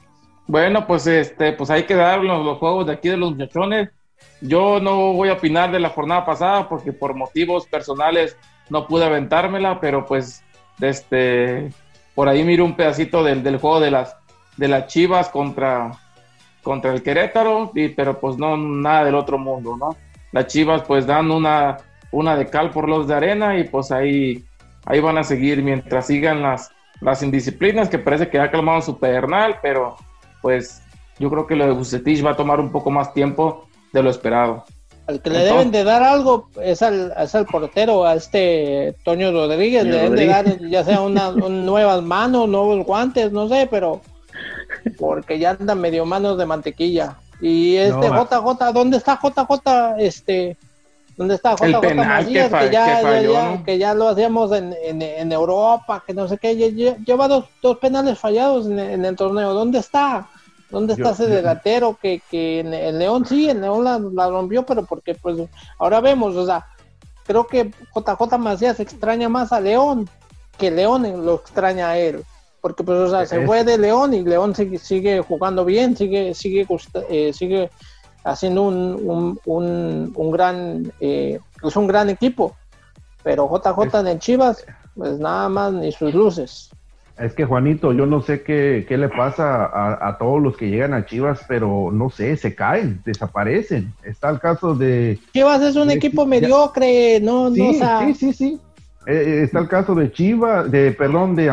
Bueno, 0.52 0.86
pues 0.86 1.08
este, 1.08 1.54
pues 1.54 1.70
hay 1.70 1.84
que 1.84 1.96
dar 1.96 2.20
los, 2.20 2.58
juegos 2.58 2.86
de 2.86 2.92
aquí 2.92 3.08
de 3.08 3.16
los 3.16 3.32
muchachones. 3.32 3.90
Yo 4.42 4.82
no 4.82 5.14
voy 5.14 5.30
a 5.30 5.34
opinar 5.36 5.72
de 5.72 5.80
la 5.80 5.92
jornada 5.92 6.26
pasada 6.26 6.68
porque 6.68 6.92
por 6.92 7.14
motivos 7.14 7.66
personales 7.68 8.36
no 8.70 8.86
pude 8.86 9.06
aventármela, 9.06 9.80
pero 9.80 10.06
pues 10.06 10.44
este, 10.82 11.70
por 12.14 12.28
ahí 12.28 12.44
miro 12.44 12.66
un 12.66 12.76
pedacito 12.76 13.24
del, 13.24 13.44
del 13.44 13.60
juego 13.60 13.80
de 13.80 13.92
las, 13.92 14.18
de 14.58 14.68
las 14.68 14.88
Chivas 14.88 15.30
contra, 15.30 15.94
contra 16.64 16.92
el 16.92 17.02
Querétaro, 17.02 17.72
y, 17.74 17.88
pero 17.88 18.20
pues 18.20 18.38
no 18.38 18.58
nada 18.58 19.06
del 19.06 19.16
otro 19.16 19.38
mundo, 19.38 19.78
¿no? 19.78 19.96
las 20.34 20.48
Chivas 20.48 20.82
pues 20.82 21.08
dan 21.08 21.32
una, 21.32 21.78
una 22.12 22.36
de 22.36 22.48
cal 22.48 22.72
por 22.72 22.90
los 22.90 23.08
de 23.08 23.14
arena 23.14 23.58
y 23.58 23.64
pues 23.64 23.90
ahí, 23.90 24.44
ahí 24.86 25.00
van 25.00 25.18
a 25.18 25.24
seguir 25.24 25.64
mientras 25.64 26.08
sigan 26.08 26.42
las, 26.42 26.72
las 27.00 27.24
indisciplinas 27.24 27.88
que 27.88 28.00
parece 28.00 28.28
que 28.28 28.38
ha 28.38 28.52
calmado 28.52 28.82
su 28.82 29.00
pedernal, 29.00 29.60
pero 29.62 29.96
pues 30.42 30.82
yo 31.20 31.30
creo 31.30 31.48
que 31.48 31.56
lo 31.56 31.66
de 31.66 31.72
Bucetich 31.72 32.26
va 32.26 32.32
a 32.32 32.36
tomar 32.36 32.60
un 32.60 32.72
poco 32.72 32.90
más 32.92 33.14
tiempo 33.14 33.68
de 33.94 34.04
lo 34.04 34.10
esperado. 34.10 34.66
Al 35.08 35.22
que 35.22 35.30
le 35.30 35.40
deben 35.40 35.72
de 35.72 35.84
dar 35.84 36.04
algo 36.04 36.50
es 36.62 36.82
al, 36.82 37.14
es 37.18 37.36
al 37.36 37.46
portero, 37.46 38.06
a 38.06 38.16
este 38.16 38.96
Toño 39.04 39.32
Rodríguez, 39.32 39.84
le 39.84 39.98
deben 39.98 40.16
de 40.16 40.26
dar 40.28 40.60
ya 40.60 40.84
sea 40.84 41.02
una, 41.02 41.32
nuevas 41.32 42.02
manos, 42.02 42.48
nuevos 42.48 42.86
guantes, 42.86 43.32
no 43.32 43.50
sé, 43.50 43.68
pero 43.70 44.02
porque 44.98 45.40
ya 45.40 45.52
anda 45.52 45.76
medio 45.76 46.06
manos 46.06 46.38
de 46.38 46.46
mantequilla. 46.46 47.18
Y 47.42 47.76
este 47.76 48.08
JJ, 48.08 48.72
¿dónde 48.74 48.98
está 48.98 49.20
JJ? 49.22 49.96
Este, 49.98 50.58
¿dónde 51.22 51.36
está 51.36 51.56
JJ 51.56 51.94
Macías? 51.94 52.52
Que, 52.52 52.72
ya, 52.72 53.64
que, 53.64 53.78
ya, 53.78 53.94
lo 53.94 54.10
hacíamos 54.10 54.52
en, 54.54 54.74
en, 54.82 55.32
Europa, 55.32 56.04
que 56.06 56.16
no 56.16 56.28
sé 56.28 56.40
qué. 56.40 56.56
Lleva 57.06 57.28
dos, 57.28 57.46
dos 57.62 57.78
penales 57.78 58.18
fallados 58.18 58.66
en, 58.66 59.06
el 59.06 59.16
torneo. 59.16 59.54
¿Dónde 59.54 59.78
está? 59.78 60.28
¿Dónde 60.72 60.94
está 60.94 61.12
ese 61.12 61.28
delantero 61.28 61.96
que, 62.02 62.24
que 62.32 62.62
en 62.62 62.74
el 62.74 62.98
León 62.98 63.26
sí, 63.26 63.50
el 63.50 63.62
León 63.62 63.84
la, 63.84 64.00
la, 64.00 64.30
rompió, 64.30 64.66
pero 64.66 64.84
porque 64.86 65.14
pues 65.14 65.38
ahora 65.78 66.00
vemos, 66.00 66.36
o 66.36 66.46
sea, 66.46 66.66
creo 67.28 67.46
que 67.46 67.72
JJ 67.94 68.38
Macías 68.40 68.80
extraña 68.80 69.30
más 69.30 69.52
a 69.52 69.60
León 69.60 70.10
que 70.58 70.72
León 70.72 71.26
lo 71.26 71.36
extraña 71.36 71.90
a 71.90 71.98
él 72.00 72.24
porque 72.62 72.84
pues 72.84 72.98
o 72.98 73.10
sea, 73.10 73.26
se 73.26 73.46
fue 73.46 73.64
de 73.64 73.78
León 73.78 74.14
y 74.14 74.22
León 74.22 74.56
sigue, 74.56 74.78
sigue 74.78 75.20
jugando 75.22 75.66
bien, 75.66 75.98
sigue 75.98 76.36
sigue 76.36 76.68
eh, 77.10 77.34
sigue 77.34 77.72
haciendo 78.24 78.64
un, 78.64 79.40
un, 79.46 80.14
un, 80.16 80.32
gran 80.32 80.92
eh, 81.00 81.40
es 81.64 81.76
un 81.76 81.88
gran 81.88 82.10
equipo, 82.10 82.56
pero 83.24 83.50
JJ 83.50 84.10
en 84.10 84.20
Chivas 84.20 84.66
pues 84.96 85.20
nada 85.20 85.50
más 85.50 85.74
ni 85.74 85.92
sus 85.92 86.14
luces. 86.14 86.70
Es 87.18 87.34
que 87.34 87.46
Juanito, 87.46 87.94
yo 87.94 88.06
no 88.06 88.22
sé 88.22 88.42
qué, 88.42 88.86
qué 88.88 88.98
le 88.98 89.10
pasa 89.10 89.70
a, 90.08 90.18
todos 90.18 90.42
los 90.42 90.58
que 90.58 90.70
llegan 90.70 90.94
a 90.94 91.06
Chivas, 91.06 91.42
pero 91.48 91.92
no 91.92 92.10
sé, 92.10 92.36
se 92.36 92.56
caen, 92.56 93.02
desaparecen. 93.06 93.94
Está 94.04 94.30
el 94.30 94.40
caso 94.40 94.74
de... 94.74 95.20
Chivas 95.32 95.62
es 95.62 95.76
un 95.76 95.92
equipo 95.92 96.26
mediocre, 96.26 97.20
no, 97.20 97.54
sí, 97.54 97.80
no, 97.80 98.00
sí, 98.00 98.14
sí, 98.16 98.34
sí, 98.34 98.60
eh, 99.08 99.14
eh, 99.14 99.44
está 99.44 99.60
el 99.60 99.68
caso 99.68 99.96
de 99.96 100.12
Chiva, 100.12 100.64
de 100.64 100.92
perdón, 100.92 101.36
de, 101.36 101.50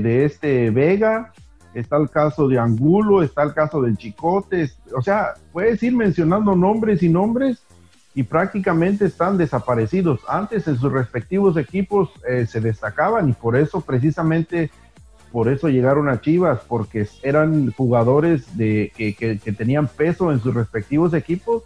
de, 0.00 0.24
este 0.24 0.70
Vega, 0.70 1.32
está 1.74 1.96
el 1.96 2.10
caso 2.10 2.48
de 2.48 2.58
Angulo, 2.58 3.22
está 3.22 3.42
el 3.42 3.54
caso 3.54 3.80
del 3.82 3.96
Chicote, 3.96 4.70
o 4.96 5.02
sea, 5.02 5.34
puedes 5.52 5.82
ir 5.82 5.94
mencionando 5.94 6.54
nombres 6.54 7.02
y 7.02 7.08
nombres 7.08 7.62
y 8.14 8.22
prácticamente 8.24 9.06
están 9.06 9.38
desaparecidos. 9.38 10.20
Antes 10.28 10.68
en 10.68 10.76
sus 10.76 10.92
respectivos 10.92 11.56
equipos 11.56 12.10
eh, 12.28 12.46
se 12.46 12.60
destacaban 12.60 13.28
y 13.28 13.32
por 13.32 13.56
eso 13.56 13.80
precisamente 13.80 14.70
por 15.32 15.48
eso 15.48 15.68
llegaron 15.68 16.10
a 16.10 16.20
Chivas, 16.20 16.60
porque 16.68 17.08
eran 17.22 17.72
jugadores 17.72 18.54
de, 18.56 18.92
que, 18.94 19.40
tenían 19.56 19.88
peso 19.88 20.30
en 20.30 20.40
sus 20.40 20.54
respectivos 20.54 21.14
equipos, 21.14 21.62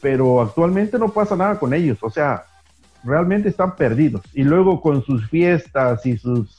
pero 0.00 0.40
actualmente 0.40 0.98
no 0.98 1.10
pasa 1.10 1.36
nada 1.36 1.58
con 1.58 1.74
ellos. 1.74 1.98
O 2.00 2.08
sea, 2.08 2.44
realmente 3.04 3.50
están 3.50 3.76
perdidos. 3.76 4.22
Y 4.32 4.42
luego 4.42 4.80
con 4.80 5.04
sus 5.04 5.28
fiestas 5.28 6.04
y 6.06 6.16
sus 6.16 6.56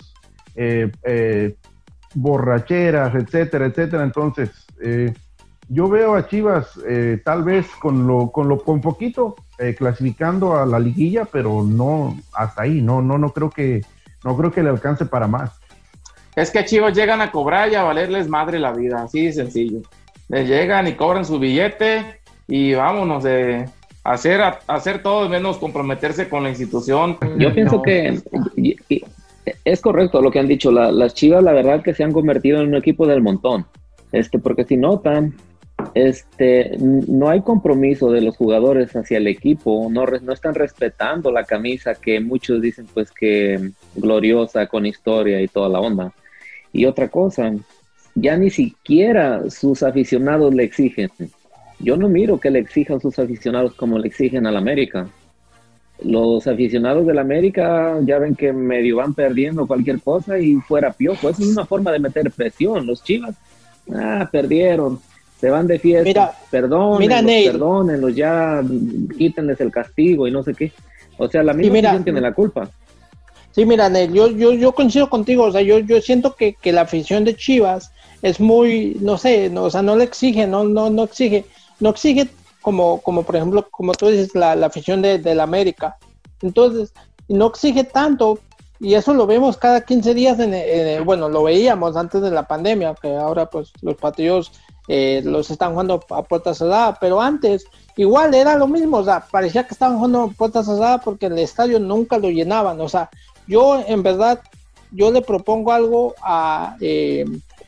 eh, 0.55 0.91
eh, 1.03 1.55
borracheras, 2.15 3.13
etcétera, 3.15 3.67
etcétera. 3.67 4.03
Entonces, 4.03 4.49
eh, 4.81 5.13
yo 5.67 5.87
veo 5.87 6.15
a 6.15 6.27
Chivas 6.27 6.79
tal 7.23 7.43
vez 7.43 7.67
con 7.79 8.07
lo, 8.07 8.31
con 8.31 8.47
lo, 8.47 8.63
con 8.63 8.81
poquito 8.81 9.35
clasificando 9.77 10.55
a 10.55 10.65
la 10.65 10.79
liguilla, 10.79 11.25
pero 11.25 11.63
no 11.63 12.17
hasta 12.33 12.63
ahí. 12.63 12.81
No, 12.81 13.03
no, 13.03 13.19
no 13.19 13.31
creo 13.33 13.51
que, 13.51 13.81
no 14.23 14.35
creo 14.35 14.51
que 14.51 14.63
le 14.63 14.69
alcance 14.69 15.05
para 15.05 15.27
más. 15.27 15.59
Es 16.35 16.49
que 16.49 16.59
a 16.59 16.65
Chivas 16.65 16.95
llegan 16.95 17.21
a 17.21 17.31
cobrar 17.31 17.69
y 17.69 17.75
a 17.75 17.83
valerles 17.83 18.27
madre 18.27 18.57
la 18.57 18.71
vida, 18.71 19.03
así 19.03 19.25
de 19.25 19.33
sencillo. 19.33 19.81
Les 20.27 20.47
llegan 20.47 20.87
y 20.87 20.93
cobran 20.93 21.23
su 21.23 21.37
billete 21.37 22.19
y 22.47 22.73
vámonos 22.73 23.23
de, 23.23 23.67
hacer, 24.03 24.41
hacer 24.67 25.03
todo 25.03 25.29
menos 25.29 25.57
comprometerse 25.57 26.29
con 26.29 26.43
la 26.43 26.49
institución. 26.49 27.17
Yo 27.37 27.53
pienso 27.53 27.81
que 27.81 28.19
es 29.65 29.81
correcto 29.81 30.21
lo 30.21 30.31
que 30.31 30.39
han 30.39 30.47
dicho. 30.47 30.71
las 30.71 31.13
Chivas, 31.13 31.43
la 31.43 31.53
verdad, 31.53 31.81
que 31.83 31.93
se 31.93 32.03
han 32.03 32.11
convertido 32.11 32.61
en 32.61 32.69
un 32.69 32.75
equipo 32.75 33.07
del 33.07 33.21
montón. 33.21 33.65
Este, 34.11 34.39
porque 34.39 34.63
si 34.63 34.77
notan, 34.77 35.35
este, 35.93 36.77
no 36.79 37.29
hay 37.29 37.41
compromiso 37.41 38.11
de 38.11 38.21
los 38.21 38.35
jugadores 38.35 38.95
hacia 38.95 39.17
el 39.17 39.27
equipo, 39.27 39.87
no, 39.91 40.05
no 40.05 40.33
están 40.33 40.55
respetando 40.55 41.31
la 41.31 41.43
camisa 41.43 41.95
que 41.95 42.19
muchos 42.19 42.61
dicen 42.61 42.87
pues 42.93 43.11
que 43.11 43.71
gloriosa, 43.95 44.67
con 44.67 44.85
historia 44.85 45.41
y 45.41 45.47
toda 45.47 45.69
la 45.69 45.79
onda. 45.79 46.11
Y 46.73 46.85
otra 46.85 47.07
cosa, 47.07 47.53
ya 48.15 48.35
ni 48.37 48.49
siquiera 48.49 49.49
sus 49.49 49.83
aficionados 49.83 50.53
le 50.53 50.63
exigen 50.63 51.09
yo 51.79 51.95
no 51.95 52.09
miro 52.09 52.39
que 52.39 52.51
le 52.51 52.59
exijan 52.59 52.99
sus 52.99 53.17
aficionados 53.19 53.73
como 53.73 53.97
le 53.97 54.07
exigen 54.07 54.45
al 54.45 54.57
América. 54.57 55.07
Los 56.03 56.47
aficionados 56.47 57.05
del 57.05 57.19
América 57.19 57.99
ya 58.05 58.19
ven 58.19 58.35
que 58.35 58.53
medio 58.53 58.97
van 58.97 59.13
perdiendo 59.13 59.67
cualquier 59.67 60.01
cosa 60.01 60.39
y 60.39 60.55
fuera 60.55 60.93
piojo. 60.93 61.29
Esa 61.29 61.41
es 61.41 61.49
una 61.49 61.65
forma 61.65 61.91
de 61.91 61.99
meter 61.99 62.31
presión. 62.31 62.87
Los 62.87 63.03
chivas, 63.03 63.35
ah, 63.93 64.27
perdieron, 64.31 64.99
se 65.39 65.49
van 65.49 65.67
de 65.67 65.77
fiesta. 65.79 66.03
Mira, 66.03 66.31
perdónenlos, 66.49 67.51
perdónenlos, 67.51 68.15
ya 68.15 68.63
quítenles 69.17 69.59
el 69.59 69.71
castigo 69.71 70.27
y 70.27 70.31
no 70.31 70.43
sé 70.43 70.53
qué. 70.53 70.71
O 71.17 71.27
sea, 71.27 71.43
la 71.43 71.53
misma 71.53 71.79
afición 71.79 72.03
tiene 72.03 72.21
la 72.21 72.33
culpa. 72.33 72.69
Sí, 73.51 73.65
mira, 73.65 73.89
Nel, 73.89 74.13
yo, 74.13 74.29
yo, 74.29 74.53
yo 74.53 74.71
coincido 74.71 75.09
contigo. 75.09 75.43
O 75.43 75.51
sea, 75.51 75.61
yo, 75.61 75.79
yo 75.79 75.99
siento 76.01 76.35
que, 76.35 76.53
que 76.53 76.71
la 76.71 76.81
afición 76.81 77.25
de 77.25 77.35
Chivas 77.35 77.91
es 78.21 78.39
muy, 78.39 78.97
no 79.01 79.17
sé, 79.17 79.49
no, 79.49 79.63
o 79.63 79.69
sea, 79.69 79.81
no 79.81 79.97
le 79.97 80.05
exige, 80.05 80.47
no, 80.47 80.63
no, 80.63 80.89
no 80.89 81.03
exige 81.03 81.45
no 81.79 81.89
exige 81.89 82.27
como, 82.61 83.01
como 83.01 83.23
por 83.23 83.35
ejemplo, 83.35 83.67
como 83.69 83.93
tú 83.93 84.07
dices, 84.07 84.35
la, 84.35 84.53
afición 84.65 85.01
de, 85.01 85.19
la 85.35 85.43
América. 85.43 85.97
Entonces, 86.41 86.93
no 87.27 87.47
exige 87.47 87.83
tanto, 87.83 88.39
y 88.79 88.93
eso 88.93 89.13
lo 89.13 89.27
vemos 89.27 89.57
cada 89.57 89.81
15 89.81 90.13
días, 90.13 90.39
en, 90.39 91.05
bueno, 91.05 91.29
lo 91.29 91.43
veíamos 91.43 91.95
antes 91.95 92.21
de 92.21 92.31
la 92.31 92.43
pandemia, 92.43 92.95
que 93.01 93.15
ahora 93.15 93.49
pues 93.49 93.71
los 93.81 93.95
partidos 93.95 94.51
eh, 94.87 95.21
los 95.23 95.51
están 95.51 95.71
jugando 95.71 96.03
a 96.09 96.23
puertas 96.23 96.57
cerradas, 96.57 96.97
pero 96.99 97.21
antes 97.21 97.65
igual 97.95 98.33
era 98.33 98.57
lo 98.57 98.67
mismo, 98.67 98.97
o 98.97 99.03
sea, 99.03 99.25
parecía 99.29 99.65
que 99.65 99.73
estaban 99.73 99.97
jugando 99.97 100.23
a 100.23 100.27
puertas 100.29 100.65
cerradas 100.65 101.01
porque 101.03 101.27
el 101.27 101.37
estadio 101.37 101.79
nunca 101.79 102.17
lo 102.17 102.29
llenaban, 102.29 102.79
o 102.81 102.89
sea, 102.89 103.09
yo 103.47 103.83
en 103.85 104.01
verdad, 104.01 104.41
yo 104.91 105.11
le 105.11 105.21
propongo 105.21 105.71
algo 105.71 106.15
a, 106.21 106.75
eh, 106.79 107.25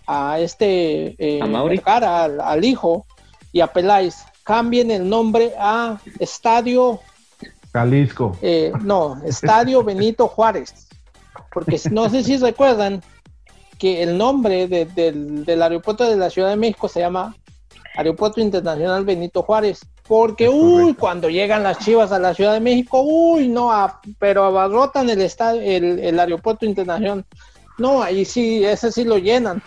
a 0.07 0.39
este, 0.39 1.15
eh, 1.19 1.41
¿A 1.41 2.24
al, 2.24 2.41
al 2.41 2.65
hijo, 2.65 3.05
y 3.51 3.62
a 3.62 3.67
Peláez, 3.67 4.24
cambien 4.43 4.91
el 4.91 5.07
nombre 5.07 5.53
a 5.57 6.00
Estadio 6.19 7.00
Jalisco. 7.74 8.38
Eh, 8.41 8.71
no, 8.81 9.21
Estadio 9.25 9.83
Benito 9.83 10.27
Juárez. 10.27 10.88
Porque 11.51 11.79
no 11.91 12.10
sé 12.10 12.24
si 12.24 12.38
recuerdan 12.38 13.01
que 13.77 14.03
el 14.03 14.17
nombre 14.17 14.67
del, 14.67 15.62
aeropuerto 15.62 16.07
de 16.07 16.17
la 16.17 16.29
Ciudad 16.29 16.50
de 16.50 16.55
México 16.55 16.88
se 16.88 17.00
llama 17.00 17.36
Aeropuerto 17.95 18.41
Internacional 18.41 19.05
Benito 19.05 19.41
Juárez. 19.41 19.81
Porque, 20.07 20.50
uy, 20.50 20.93
cuando 20.93 21.29
llegan 21.29 21.63
las 21.63 21.79
chivas 21.79 22.12
a 22.12 22.19
la 22.19 22.33
Ciudad 22.33 22.53
de 22.53 22.60
México, 22.60 23.01
uy, 23.01 23.48
no, 23.48 23.71
pero 24.19 24.43
abarrotan 24.43 25.10
el, 25.10 25.21
estadio, 25.21 25.62
el, 25.62 26.00
el 26.00 26.19
aeropuerto 26.19 26.65
internacional. 26.65 27.25
No, 27.77 28.03
ahí 28.03 28.25
sí, 28.25 28.65
ese 28.65 28.91
sí 28.91 29.05
lo 29.05 29.17
llenan. 29.17 29.63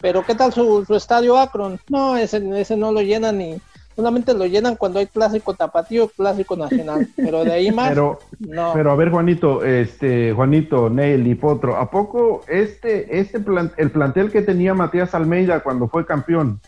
Pero 0.00 0.24
¿qué 0.24 0.34
tal 0.34 0.52
su, 0.52 0.84
su 0.84 0.94
estadio 0.94 1.36
Akron? 1.36 1.80
No, 1.88 2.16
ese, 2.16 2.42
ese 2.60 2.76
no 2.76 2.92
lo 2.92 3.02
llenan 3.02 3.38
ni, 3.38 3.60
solamente 3.98 4.32
lo 4.32 4.46
llenan 4.46 4.76
cuando 4.76 5.00
hay 5.00 5.08
clásico 5.08 5.54
tapatío, 5.54 6.06
clásico 6.06 6.56
nacional, 6.56 7.08
pero 7.16 7.42
de 7.42 7.50
ahí 7.50 7.72
más 7.72 7.88
pero, 7.88 8.20
no. 8.38 8.70
Pero 8.72 8.92
a 8.92 8.94
ver, 8.94 9.10
Juanito, 9.10 9.64
este, 9.64 10.32
Juanito, 10.32 10.88
Neil 10.88 11.26
y 11.26 11.34
Potro, 11.34 11.76
¿a 11.76 11.90
poco 11.90 12.42
este, 12.46 13.18
este 13.18 13.40
plan, 13.40 13.72
el 13.76 13.90
plantel 13.90 14.30
que 14.30 14.42
tenía 14.42 14.72
Matías 14.72 15.16
Almeida 15.16 15.64
cuando 15.64 15.88
fue 15.88 16.06
campeón 16.06 16.60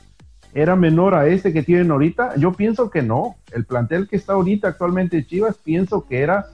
era 0.54 0.74
menor 0.74 1.14
a 1.14 1.28
este 1.28 1.52
que 1.52 1.62
tienen 1.62 1.92
ahorita? 1.92 2.34
Yo 2.34 2.52
pienso 2.52 2.90
que 2.90 3.00
no. 3.00 3.36
El 3.52 3.64
plantel 3.64 4.08
que 4.08 4.16
está 4.16 4.32
ahorita 4.32 4.66
actualmente 4.66 5.24
Chivas, 5.24 5.56
pienso 5.56 6.08
que 6.08 6.22
era, 6.22 6.46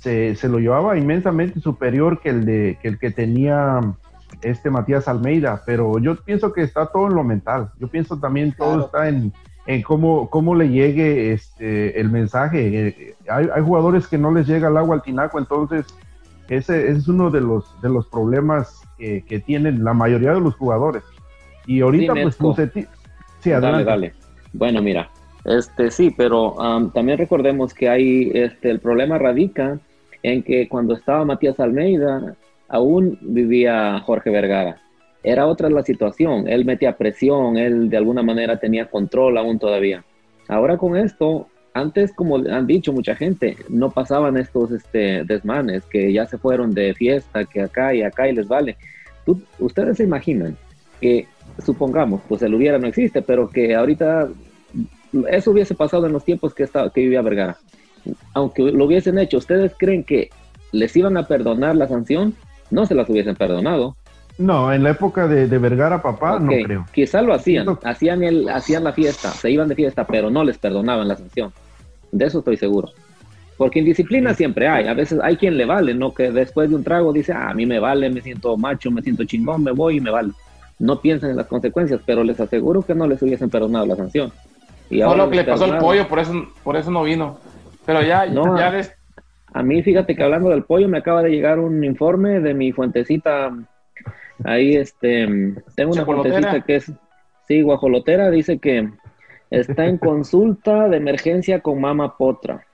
se, 0.00 0.34
se 0.34 0.48
lo 0.48 0.58
llevaba 0.58 0.98
inmensamente 0.98 1.60
superior 1.60 2.20
que 2.20 2.30
el 2.30 2.44
de 2.44 2.78
que 2.82 2.88
el 2.88 2.98
que 2.98 3.12
tenía 3.12 3.80
este 4.42 4.70
Matías 4.70 5.06
Almeida, 5.06 5.62
pero 5.64 6.00
yo 6.00 6.16
pienso 6.16 6.52
que 6.52 6.62
está 6.62 6.86
todo 6.86 7.06
en 7.06 7.14
lo 7.14 7.22
mental. 7.22 7.70
Yo 7.78 7.86
pienso 7.86 8.18
también 8.18 8.52
todo 8.56 8.72
claro. 8.72 8.86
está 8.86 9.08
en, 9.08 9.32
en 9.70 9.82
cómo, 9.82 10.28
cómo 10.30 10.56
le 10.56 10.68
llegue 10.68 11.32
este, 11.32 12.00
el 12.00 12.10
mensaje. 12.10 12.88
Eh, 12.88 13.14
hay, 13.28 13.46
hay, 13.54 13.62
jugadores 13.62 14.08
que 14.08 14.18
no 14.18 14.32
les 14.32 14.48
llega 14.48 14.66
el 14.66 14.76
agua 14.76 14.96
al 14.96 15.02
tinaco, 15.02 15.38
entonces 15.38 15.86
ese, 16.48 16.88
ese 16.88 16.98
es 16.98 17.06
uno 17.06 17.30
de 17.30 17.40
los, 17.40 17.80
de 17.80 17.88
los 17.88 18.08
problemas 18.08 18.82
que, 18.98 19.24
que, 19.24 19.38
tienen 19.38 19.84
la 19.84 19.94
mayoría 19.94 20.34
de 20.34 20.40
los 20.40 20.56
jugadores. 20.56 21.04
Y 21.66 21.82
ahorita, 21.82 22.14
sí, 22.14 22.20
pues, 22.20 22.38
Bucetich, 22.38 22.88
sí, 23.38 23.52
adelante. 23.52 23.84
Dale, 23.84 24.08
dale. 24.08 24.14
Bueno, 24.52 24.82
mira, 24.82 25.08
este 25.44 25.92
sí, 25.92 26.12
pero 26.16 26.54
um, 26.54 26.90
también 26.90 27.18
recordemos 27.18 27.72
que 27.72 27.88
hay, 27.88 28.32
este, 28.34 28.70
el 28.70 28.80
problema 28.80 29.18
radica 29.18 29.78
en 30.24 30.42
que 30.42 30.68
cuando 30.68 30.94
estaba 30.94 31.24
Matías 31.24 31.60
Almeida, 31.60 32.34
aún 32.68 33.18
vivía 33.20 34.00
Jorge 34.00 34.30
Vergara 34.30 34.80
era 35.22 35.46
otra 35.46 35.68
la 35.70 35.82
situación. 35.82 36.48
Él 36.48 36.64
metía 36.64 36.96
presión, 36.96 37.56
él 37.56 37.90
de 37.90 37.96
alguna 37.96 38.22
manera 38.22 38.58
tenía 38.58 38.86
control 38.86 39.38
aún 39.38 39.58
todavía. 39.58 40.04
Ahora 40.48 40.76
con 40.78 40.96
esto, 40.96 41.48
antes, 41.74 42.12
como 42.12 42.36
han 42.36 42.66
dicho 42.66 42.92
mucha 42.92 43.14
gente, 43.14 43.56
no 43.68 43.90
pasaban 43.90 44.36
estos 44.36 44.72
este, 44.72 45.24
desmanes, 45.24 45.84
que 45.84 46.12
ya 46.12 46.26
se 46.26 46.38
fueron 46.38 46.72
de 46.74 46.94
fiesta, 46.94 47.44
que 47.44 47.62
acá 47.62 47.94
y 47.94 48.02
acá 48.02 48.28
y 48.28 48.34
les 48.34 48.48
vale. 48.48 48.76
¿Tú, 49.24 49.40
ustedes 49.58 49.98
se 49.98 50.04
imaginan 50.04 50.56
que, 51.00 51.26
supongamos, 51.64 52.22
pues 52.28 52.42
el 52.42 52.54
hubiera 52.54 52.78
no 52.78 52.86
existe, 52.86 53.22
pero 53.22 53.48
que 53.48 53.74
ahorita 53.74 54.28
eso 55.30 55.50
hubiese 55.50 55.74
pasado 55.74 56.06
en 56.06 56.12
los 56.12 56.24
tiempos 56.24 56.54
que, 56.54 56.62
estaba, 56.62 56.90
que 56.92 57.02
vivía 57.02 57.22
Vergara. 57.22 57.58
Aunque 58.32 58.62
lo 58.62 58.86
hubiesen 58.86 59.18
hecho, 59.18 59.38
¿ustedes 59.38 59.72
creen 59.76 60.04
que 60.04 60.30
les 60.72 60.96
iban 60.96 61.16
a 61.16 61.26
perdonar 61.26 61.76
la 61.76 61.88
sanción? 61.88 62.34
No 62.70 62.86
se 62.86 62.94
las 62.94 63.08
hubiesen 63.08 63.36
perdonado 63.36 63.96
no, 64.40 64.72
en 64.72 64.82
la 64.82 64.90
época 64.90 65.28
de, 65.28 65.46
de 65.46 65.58
Vergara, 65.58 66.00
papá, 66.00 66.36
okay. 66.36 66.62
no 66.62 66.66
creo. 66.66 66.86
Quizá 66.92 67.20
lo 67.20 67.34
hacían, 67.34 67.66
hacían, 67.84 68.22
el, 68.22 68.48
hacían 68.48 68.84
la 68.84 68.92
fiesta, 68.92 69.30
se 69.30 69.50
iban 69.50 69.68
de 69.68 69.74
fiesta, 69.74 70.06
pero 70.06 70.30
no 70.30 70.42
les 70.42 70.56
perdonaban 70.56 71.06
la 71.06 71.16
sanción. 71.16 71.52
De 72.10 72.24
eso 72.24 72.38
estoy 72.38 72.56
seguro. 72.56 72.88
Porque 73.58 73.80
indisciplina 73.80 74.32
siempre 74.32 74.66
hay. 74.66 74.88
A 74.88 74.94
veces 74.94 75.20
hay 75.22 75.36
quien 75.36 75.58
le 75.58 75.66
vale, 75.66 75.92
¿no? 75.92 76.14
Que 76.14 76.32
después 76.32 76.70
de 76.70 76.76
un 76.76 76.82
trago 76.82 77.12
dice, 77.12 77.34
ah, 77.34 77.50
a 77.50 77.54
mí 77.54 77.66
me 77.66 77.78
vale, 77.78 78.08
me 78.08 78.22
siento 78.22 78.56
macho, 78.56 78.90
me 78.90 79.02
siento 79.02 79.24
chingón, 79.24 79.62
me 79.62 79.72
voy 79.72 79.98
y 79.98 80.00
me 80.00 80.10
vale. 80.10 80.32
No 80.78 81.00
piensan 81.02 81.30
en 81.30 81.36
las 81.36 81.46
consecuencias, 81.46 82.00
pero 82.06 82.24
les 82.24 82.40
aseguro 82.40 82.80
que 82.80 82.94
no 82.94 83.06
les 83.06 83.20
hubiesen 83.20 83.50
perdonado 83.50 83.84
la 83.84 83.96
sanción. 83.96 84.32
Y 84.88 85.02
ahora 85.02 85.24
lo 85.24 85.30
que 85.30 85.36
le 85.36 85.44
pasó 85.44 85.64
al 85.64 85.76
pollo, 85.76 86.08
por 86.08 86.18
eso, 86.18 86.32
por 86.64 86.76
eso 86.76 86.90
no 86.90 87.02
vino. 87.02 87.38
Pero 87.84 88.02
ya, 88.02 88.24
no, 88.24 88.58
ya 88.58 88.70
des... 88.70 88.90
A 89.52 89.62
mí, 89.62 89.82
fíjate 89.82 90.16
que 90.16 90.22
hablando 90.22 90.48
del 90.48 90.62
pollo, 90.62 90.88
me 90.88 90.98
acaba 90.98 91.22
de 91.22 91.28
llegar 91.28 91.58
un 91.58 91.84
informe 91.84 92.40
de 92.40 92.54
mi 92.54 92.72
fuentecita 92.72 93.52
Ahí 94.44 94.76
este 94.76 95.26
tengo 95.74 95.92
una 95.92 96.04
fuentecita 96.04 96.60
que 96.62 96.76
es 96.76 96.92
sí, 97.50 97.62
guajolotera, 97.62 98.30
dice 98.30 98.58
que 98.58 98.88
está 99.50 99.86
en 99.86 99.98
consulta 99.98 100.88
de 100.88 100.96
emergencia 100.96 101.60
con 101.60 101.80
Mama 101.80 102.16
Potra. 102.16 102.64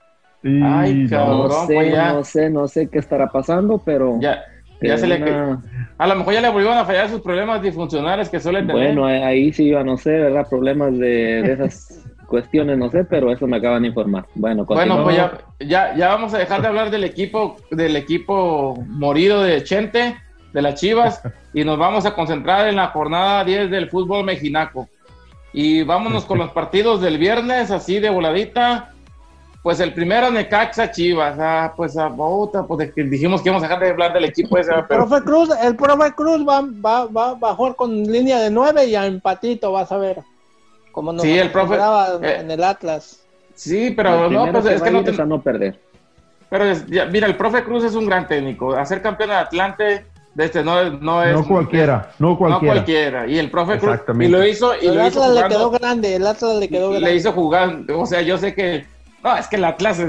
Ay, 0.43 1.07
cabrón, 1.09 1.49
no 1.49 1.65
sé, 1.65 1.73
pues 1.73 1.91
ya. 1.91 2.13
no 2.13 2.23
sé, 2.23 2.49
no 2.49 2.67
sé 2.67 2.87
qué 2.89 2.99
estará 2.99 3.27
pasando, 3.27 3.81
pero 3.83 4.19
ya, 4.21 4.43
ya 4.81 4.97
se 4.97 5.07
una... 5.07 5.17
le 5.17 5.57
a 5.97 6.07
lo 6.07 6.15
mejor 6.15 6.33
ya 6.35 6.41
le 6.41 6.49
volvieron 6.49 6.77
a 6.77 6.85
fallar 6.85 7.09
sus 7.09 7.21
problemas 7.21 7.61
disfuncionales 7.61 8.29
que 8.29 8.39
suelen 8.39 8.67
tener. 8.67 8.93
Bueno, 8.93 9.05
ahí 9.05 9.51
sí 9.51 9.65
iba, 9.65 9.83
no 9.83 9.97
sé, 9.97 10.11
¿verdad? 10.11 10.47
Problemas 10.47 10.91
de, 10.91 11.41
de 11.41 11.53
esas 11.53 12.07
cuestiones, 12.27 12.77
no 12.77 12.91
sé, 12.91 13.03
pero 13.03 13.31
eso 13.31 13.47
me 13.47 13.57
acaban 13.57 13.81
de 13.81 13.89
informar. 13.89 14.25
Bueno, 14.35 14.63
bueno 14.65 15.03
pues 15.03 15.17
ya, 15.17 15.39
ya, 15.59 15.95
ya 15.95 16.09
vamos 16.09 16.35
a 16.35 16.37
dejar 16.37 16.61
de 16.61 16.67
hablar 16.67 16.91
del 16.91 17.03
equipo, 17.03 17.57
del 17.71 17.95
equipo 17.95 18.75
morido 18.87 19.41
de 19.41 19.63
Chente 19.63 20.15
de 20.57 20.63
las 20.63 20.73
Chivas 20.73 21.21
y 21.53 21.63
nos 21.63 21.77
vamos 21.77 22.07
a 22.07 22.15
concentrar 22.15 22.67
en 22.67 22.77
la 22.77 22.87
jornada 22.87 23.43
10 23.43 23.69
del 23.69 23.91
fútbol 23.91 24.25
mexicano. 24.25 24.89
Y 25.53 25.83
vámonos 25.83 26.25
con 26.25 26.39
los 26.39 26.49
partidos 26.49 26.99
del 26.99 27.19
viernes, 27.19 27.69
así 27.69 27.99
de 27.99 28.09
voladita. 28.09 28.91
Pues 29.61 29.79
el 29.79 29.93
primero 29.93 30.31
Necaxa 30.31 30.89
Chivas, 30.89 31.37
ah, 31.39 31.73
pues 31.77 31.95
a 31.95 32.07
bota, 32.07 32.63
pues 32.65 32.91
dijimos 32.95 33.43
que 33.43 33.49
íbamos 33.49 33.63
a 33.63 33.67
dejar 33.67 33.83
de 33.83 33.91
hablar 33.91 34.13
del 34.13 34.25
equipo 34.25 34.57
ese. 34.57 34.71
Pero... 34.89 35.03
El 35.03 35.09
profe 35.09 35.23
Cruz, 35.23 35.49
el 35.61 35.75
profe 35.75 36.11
Cruz 36.13 36.47
va, 36.47 36.61
va, 36.61 37.05
va, 37.05 37.33
va 37.35 37.51
a 37.51 37.55
jugar 37.55 37.75
con 37.75 38.03
línea 38.03 38.39
de 38.39 38.49
9 38.49 38.85
y 38.85 38.95
a 38.95 39.05
empatito, 39.05 39.71
vas 39.71 39.91
a 39.91 39.97
ver. 39.97 40.23
Como 40.91 41.13
nos 41.13 41.21
sí, 41.21 41.37
el 41.37 41.51
profe, 41.51 41.75
eh, 41.75 42.37
en 42.39 42.49
el 42.49 42.63
Atlas. 42.63 43.19
Sí, 43.53 43.93
pero 43.95 44.27
no, 44.27 44.51
pues 44.51 44.65
que 44.65 44.73
es 44.73 44.81
que 44.81 44.89
no, 44.89 45.03
te... 45.03 45.21
a 45.21 45.25
no 45.25 45.39
perder. 45.39 45.79
Pero 46.49 46.63
es, 46.63 46.87
ya, 46.87 47.05
mira, 47.05 47.27
el 47.27 47.37
profe 47.37 47.63
Cruz 47.63 47.83
es 47.83 47.93
un 47.93 48.07
gran 48.07 48.27
técnico. 48.27 48.73
Hacer 48.73 49.03
campeón 49.03 49.29
de 49.29 49.35
Atlante 49.35 50.05
de 50.37 50.45
este 50.45 50.63
no, 50.63 50.91
no 50.99 51.23
es. 51.23 51.33
No 51.33 51.47
cualquiera, 51.47 52.11
no 52.19 52.37
cualquiera. 52.37 52.61
No 52.61 52.73
cualquiera. 52.75 53.27
Y 53.27 53.39
el 53.39 53.49
profe 53.49 53.79
Cruz. 53.79 53.97
Y 54.19 54.27
lo 54.27 54.45
hizo. 54.45 54.71
Y 54.79 54.85
el 54.85 54.93
lo 54.93 55.03
Atlas 55.03 55.25
hizo 55.25 55.33
le 55.33 55.47
quedó 55.47 55.71
grande, 55.71 56.15
el 56.15 56.27
Atlas 56.27 56.55
le 56.57 56.69
quedó 56.69 56.89
y 56.89 56.91
grande. 56.91 57.09
Le 57.09 57.15
hizo 57.15 57.31
jugar. 57.31 57.79
O 57.91 58.05
sea, 58.05 58.21
yo 58.21 58.37
sé 58.37 58.53
que. 58.53 58.85
No, 59.23 59.35
es 59.35 59.47
que 59.47 59.55
el 59.55 59.65
Atlas. 59.65 59.99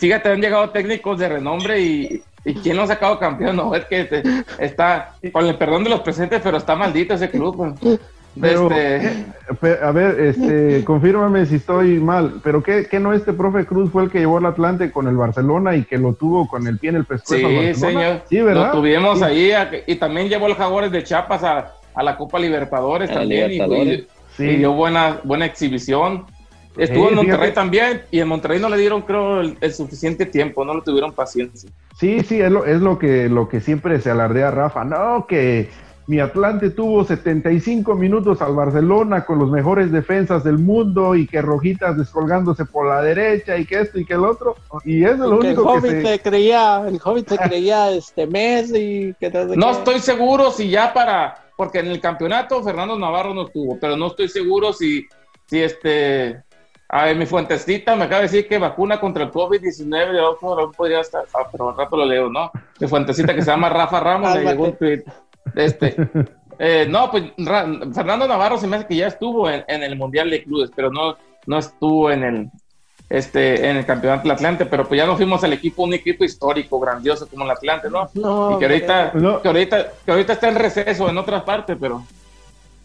Fíjate, 0.00 0.30
han 0.30 0.40
llegado 0.40 0.70
técnicos 0.70 1.20
de 1.20 1.28
renombre 1.28 1.80
y. 1.80 2.22
¿Y 2.44 2.54
quién 2.54 2.76
lo 2.76 2.82
ha 2.82 2.86
sacado 2.88 3.18
campeón? 3.18 3.56
No, 3.56 3.74
es 3.74 3.84
que 3.86 4.04
te, 4.04 4.22
está, 4.58 5.16
con 5.32 5.46
el 5.46 5.56
perdón 5.56 5.82
de 5.82 5.90
los 5.90 6.00
presentes, 6.00 6.40
pero 6.42 6.56
está 6.56 6.76
maldito 6.76 7.14
ese 7.14 7.30
club. 7.30 7.56
Pues. 7.56 8.00
Pero, 8.40 8.70
este... 8.70 9.84
a 9.84 9.90
ver, 9.92 10.20
este, 10.20 10.84
confírmame 10.84 11.46
si 11.46 11.56
estoy 11.56 11.98
mal, 11.98 12.40
pero 12.42 12.62
¿qué, 12.62 12.86
¿qué, 12.90 13.00
no 13.00 13.12
este 13.12 13.32
profe 13.32 13.64
Cruz 13.64 13.90
fue 13.90 14.04
el 14.04 14.10
que 14.10 14.18
llevó 14.18 14.38
al 14.38 14.46
Atlante 14.46 14.90
con 14.90 15.08
el 15.08 15.16
Barcelona 15.16 15.74
y 15.74 15.84
que 15.84 15.96
lo 15.96 16.12
tuvo 16.12 16.46
con 16.46 16.66
el 16.66 16.78
pie 16.78 16.90
en 16.90 16.96
el 16.96 17.04
pescuezo? 17.04 17.48
Sí, 17.48 17.74
señor. 17.74 18.22
Sí, 18.28 18.40
¿verdad? 18.40 18.72
Lo 18.74 18.80
tuvimos 18.80 19.18
sí. 19.18 19.24
ahí 19.24 19.52
y 19.86 19.96
también 19.96 20.28
llevó 20.28 20.48
los 20.48 20.58
Jaguares 20.58 20.92
de 20.92 21.02
Chiapas 21.02 21.42
a, 21.44 21.72
a 21.94 22.02
la 22.02 22.16
Copa 22.16 22.38
Libertadores 22.38 23.10
también 23.10 23.50
Libertadores. 23.50 24.00
Y, 24.00 24.06
sí. 24.36 24.44
y, 24.44 24.56
dio 24.56 24.72
buena, 24.72 25.20
buena 25.24 25.46
exhibición. 25.46 26.26
Estuvo 26.76 27.08
en 27.08 27.14
Monterrey 27.14 27.48
fíjate. 27.48 27.52
también 27.52 28.02
y 28.10 28.20
en 28.20 28.28
Monterrey 28.28 28.60
no 28.60 28.68
le 28.68 28.76
dieron, 28.76 29.00
creo, 29.00 29.40
el, 29.40 29.56
el, 29.62 29.72
suficiente 29.72 30.26
tiempo, 30.26 30.62
no 30.62 30.74
le 30.74 30.82
tuvieron 30.82 31.10
paciencia. 31.12 31.70
Sí, 31.98 32.20
sí, 32.20 32.38
es 32.38 32.50
lo, 32.50 32.66
es 32.66 32.82
lo 32.82 32.98
que 32.98 33.30
lo 33.30 33.48
que 33.48 33.60
siempre 33.60 33.98
se 34.00 34.10
alardea 34.10 34.50
Rafa, 34.50 34.84
no, 34.84 35.26
que 35.26 35.70
mi 36.06 36.20
Atlante 36.20 36.70
tuvo 36.70 37.04
75 37.04 37.94
minutos 37.96 38.40
al 38.40 38.54
Barcelona 38.54 39.24
con 39.24 39.40
los 39.40 39.50
mejores 39.50 39.90
defensas 39.90 40.44
del 40.44 40.58
mundo 40.58 41.16
y 41.16 41.26
que 41.26 41.42
Rojitas 41.42 41.96
descolgándose 41.96 42.64
por 42.64 42.86
la 42.86 43.02
derecha 43.02 43.56
y 43.56 43.66
que 43.66 43.80
esto 43.80 43.98
y 43.98 44.04
que 44.04 44.14
el 44.14 44.24
otro. 44.24 44.56
Y 44.84 45.02
eso 45.04 45.14
es 45.14 45.18
lo 45.18 45.38
que 45.40 45.48
único 45.48 45.74
el 45.74 45.82
que 45.82 45.90
se... 45.90 46.02
se... 46.02 46.18
creía, 46.20 46.84
el 46.86 47.00
Hobbit 47.02 47.28
se 47.28 47.38
creía 47.38 47.90
este 47.92 48.26
Messi. 48.26 49.14
Que 49.18 49.30
no 49.56 49.70
estoy 49.70 49.98
seguro 49.98 50.52
si 50.52 50.70
ya 50.70 50.92
para, 50.92 51.50
porque 51.56 51.80
en 51.80 51.88
el 51.88 52.00
campeonato 52.00 52.62
Fernando 52.62 52.96
Navarro 52.96 53.34
no 53.34 53.46
estuvo, 53.46 53.76
pero 53.80 53.96
no 53.96 54.06
estoy 54.06 54.28
seguro 54.28 54.72
si, 54.72 55.06
si 55.46 55.60
este, 55.60 56.40
a 56.88 57.06
ver, 57.06 57.16
mi 57.16 57.26
fuentecita 57.26 57.96
me 57.96 58.04
acaba 58.04 58.20
de 58.20 58.28
decir 58.28 58.46
que 58.46 58.58
vacuna 58.58 59.00
contra 59.00 59.24
el 59.24 59.32
COVID-19 59.32 60.12
de 60.12 60.20
otro 60.20 60.70
podría 60.70 61.00
estar, 61.00 61.24
ah, 61.34 61.48
pero 61.50 61.70
al 61.70 61.76
rato 61.76 61.96
lo 61.96 62.04
leo, 62.04 62.30
¿no? 62.30 62.52
Mi 62.78 62.86
fuentecita 62.86 63.34
que 63.34 63.42
se 63.42 63.50
llama 63.50 63.68
Rafa 63.68 63.98
Ramos 63.98 64.34
le 64.34 64.44
llegó 64.44 64.64
un 64.66 64.76
tweet. 64.76 65.02
Este, 65.54 65.96
eh, 66.58 66.86
no, 66.88 67.10
pues 67.10 67.24
Ra 67.38 67.66
Fernando 67.94 68.26
Navarro 68.26 68.58
se 68.58 68.66
me 68.66 68.76
hace 68.76 68.86
que 68.86 68.96
ya 68.96 69.06
estuvo 69.06 69.48
en, 69.48 69.64
en, 69.68 69.82
el 69.82 69.96
Mundial 69.96 70.30
de 70.30 70.42
Clubes, 70.42 70.70
pero 70.74 70.90
no, 70.90 71.16
no 71.46 71.58
estuvo 71.58 72.10
en 72.10 72.24
el, 72.24 72.50
este, 73.08 73.68
en 73.68 73.76
el 73.76 73.86
Campeonato 73.86 74.22
del 74.22 74.32
Atlante, 74.32 74.66
pero 74.66 74.86
pues 74.86 74.98
ya 74.98 75.06
nos 75.06 75.16
fuimos 75.16 75.42
al 75.44 75.52
equipo, 75.52 75.84
un 75.84 75.94
equipo 75.94 76.24
histórico, 76.24 76.80
grandioso 76.80 77.28
como 77.28 77.44
el 77.44 77.50
Atlante, 77.50 77.88
¿no? 77.90 78.10
no 78.14 78.56
y 78.56 78.58
que 78.58 78.64
ahorita, 78.64 79.12
no. 79.14 79.40
que 79.40 79.48
ahorita, 79.48 79.86
que 80.04 80.10
ahorita 80.10 80.32
está 80.32 80.48
en 80.48 80.56
receso 80.56 81.08
en 81.08 81.18
otras 81.18 81.42
partes, 81.42 81.76
pero... 81.80 82.02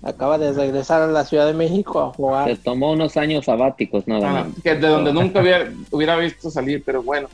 Acaba 0.04 0.40
de 0.40 0.52
regresar 0.52 1.04
a 1.04 1.08
la 1.08 1.24
Ciudad 1.24 1.46
de 1.46 1.54
México 1.54 2.02
a 2.02 2.12
jugar. 2.12 2.50
Se 2.50 2.56
tomó 2.56 2.92
unos 2.92 3.18
años 3.18 3.46
sabáticos, 3.46 4.08
nada 4.08 4.40
ah, 4.40 4.48
que 4.64 4.74
de 4.74 4.88
donde 4.88 5.14
nunca 5.14 5.42
hubiera, 5.42 5.72
hubiera 5.92 6.16
visto 6.16 6.50
salir, 6.50 6.82
pero 6.84 7.04
bueno. 7.04 7.28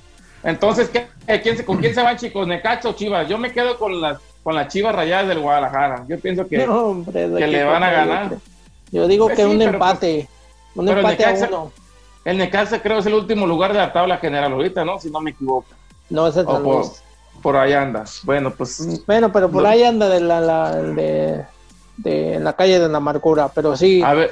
Entonces, 0.44 0.90
¿qué, 0.90 1.08
quién, 1.40 1.64
¿con 1.64 1.78
quién 1.78 1.96
se 1.96 2.02
van, 2.04 2.18
chicos? 2.18 2.46
¿Necaxa 2.46 2.90
o 2.90 2.94
Chivas? 2.94 3.28
Yo 3.30 3.38
me 3.38 3.54
quedo 3.54 3.78
con 3.78 4.02
las 4.02 4.20
con 4.48 4.56
las 4.56 4.70
Chivas 4.70 4.96
Rayadas 4.96 5.28
del 5.28 5.40
Guadalajara. 5.42 6.06
Yo 6.08 6.18
pienso 6.22 6.48
que, 6.48 6.66
no, 6.66 6.86
hombre, 6.86 7.30
que 7.38 7.48
le 7.48 7.66
van 7.66 7.84
a 7.84 7.92
ganar. 7.92 8.38
Yo 8.94 9.06
digo 9.06 9.26
pues 9.26 9.36
que 9.40 9.44
sí, 9.44 9.50
un 9.52 9.62
empate. 9.62 10.30
Pues, 10.74 10.90
un 10.90 10.98
empate 10.98 11.26
a 11.26 11.34
uno. 11.50 11.72
El 12.24 12.38
Necaxa 12.38 12.82
creo 12.82 13.00
es 13.00 13.06
el 13.08 13.14
último 13.16 13.46
lugar 13.46 13.74
de 13.74 13.80
la 13.80 13.92
tabla 13.92 14.20
general 14.20 14.54
ahorita, 14.54 14.86
¿no? 14.86 15.02
Si 15.02 15.12
no 15.12 15.20
me 15.20 15.32
equivoco. 15.32 15.68
No, 16.10 16.26
ese 16.30 16.40
es 16.40 16.46
San 16.46 16.64
por, 16.64 16.86
por 17.42 17.58
ahí 17.58 17.74
andas. 17.74 18.22
Bueno, 18.24 18.50
pues 18.52 19.04
Bueno, 19.06 19.34
pero 19.34 19.52
por 19.52 19.64
No. 19.64 19.68
ahí 19.68 19.84
anda 19.84 20.08
de 20.08 20.22
la, 20.22 20.40
la- 20.40 20.76
de, 20.78 21.44
de 21.98 22.40
la 22.40 22.54
calle 22.54 22.80
de 22.80 22.88
la 22.88 23.00
amargura, 23.00 23.50
pero 23.54 23.76
sí. 23.76 24.02
a 24.02 24.14
ver, 24.14 24.32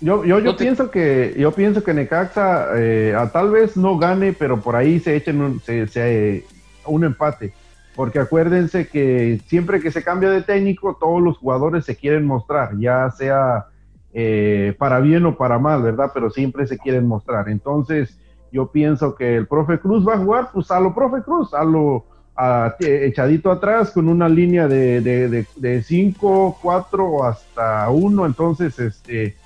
Yo, 0.00 0.24
yo, 0.24 0.38
yo 0.38 0.44
No 0.44 0.54
te- 0.54 0.62
pienso 0.62 0.92
que 0.92 1.34
yo 1.36 1.50
pienso 1.50 1.82
que 1.82 1.92
Necaxa 1.92 2.68
eh, 2.76 3.16
a 3.18 3.28
tal 3.32 3.50
vez 3.50 3.76
no 3.76 3.98
gane, 3.98 4.32
pero 4.32 4.60
por 4.60 4.76
ahí 4.76 5.00
se 5.00 5.16
echen 5.16 5.40
un, 5.42 5.60
se- 5.60 5.88
se- 5.88 6.44
un 6.86 7.02
empate. 7.02 7.52
Porque 7.94 8.18
acuérdense 8.18 8.88
que 8.88 9.40
siempre 9.46 9.80
que 9.80 9.90
se 9.90 10.02
cambia 10.02 10.30
de 10.30 10.42
técnico, 10.42 10.96
todos 10.98 11.22
los 11.22 11.38
jugadores 11.38 11.84
se 11.84 11.96
quieren 11.96 12.26
mostrar, 12.26 12.76
ya 12.78 13.10
sea 13.10 13.66
eh, 14.12 14.74
para 14.78 15.00
bien 15.00 15.24
o 15.26 15.36
para 15.36 15.58
mal, 15.58 15.82
¿verdad? 15.82 16.10
Pero 16.12 16.30
siempre 16.30 16.66
se 16.66 16.78
quieren 16.78 17.06
mostrar. 17.06 17.48
Entonces, 17.48 18.18
yo 18.52 18.68
pienso 18.68 19.14
que 19.14 19.36
el 19.36 19.46
profe 19.46 19.78
Cruz 19.78 20.06
va 20.06 20.14
a 20.14 20.18
jugar, 20.18 20.50
pues 20.52 20.70
a 20.70 20.80
lo 20.80 20.94
profe 20.94 21.22
Cruz, 21.22 21.52
a 21.54 21.64
lo 21.64 22.04
a- 22.36 22.74
eh, 22.80 23.06
echadito 23.06 23.50
atrás 23.50 23.90
con 23.92 24.08
una 24.08 24.28
línea 24.28 24.66
de 24.66 24.98
5, 25.00 25.04
de, 25.04 25.46
de 25.56 25.82
cinco, 25.82 26.58
cuatro 26.60 27.06
o 27.06 27.24
hasta 27.24 27.88
uno. 27.90 28.26
Entonces, 28.26 28.78
este, 28.78 29.36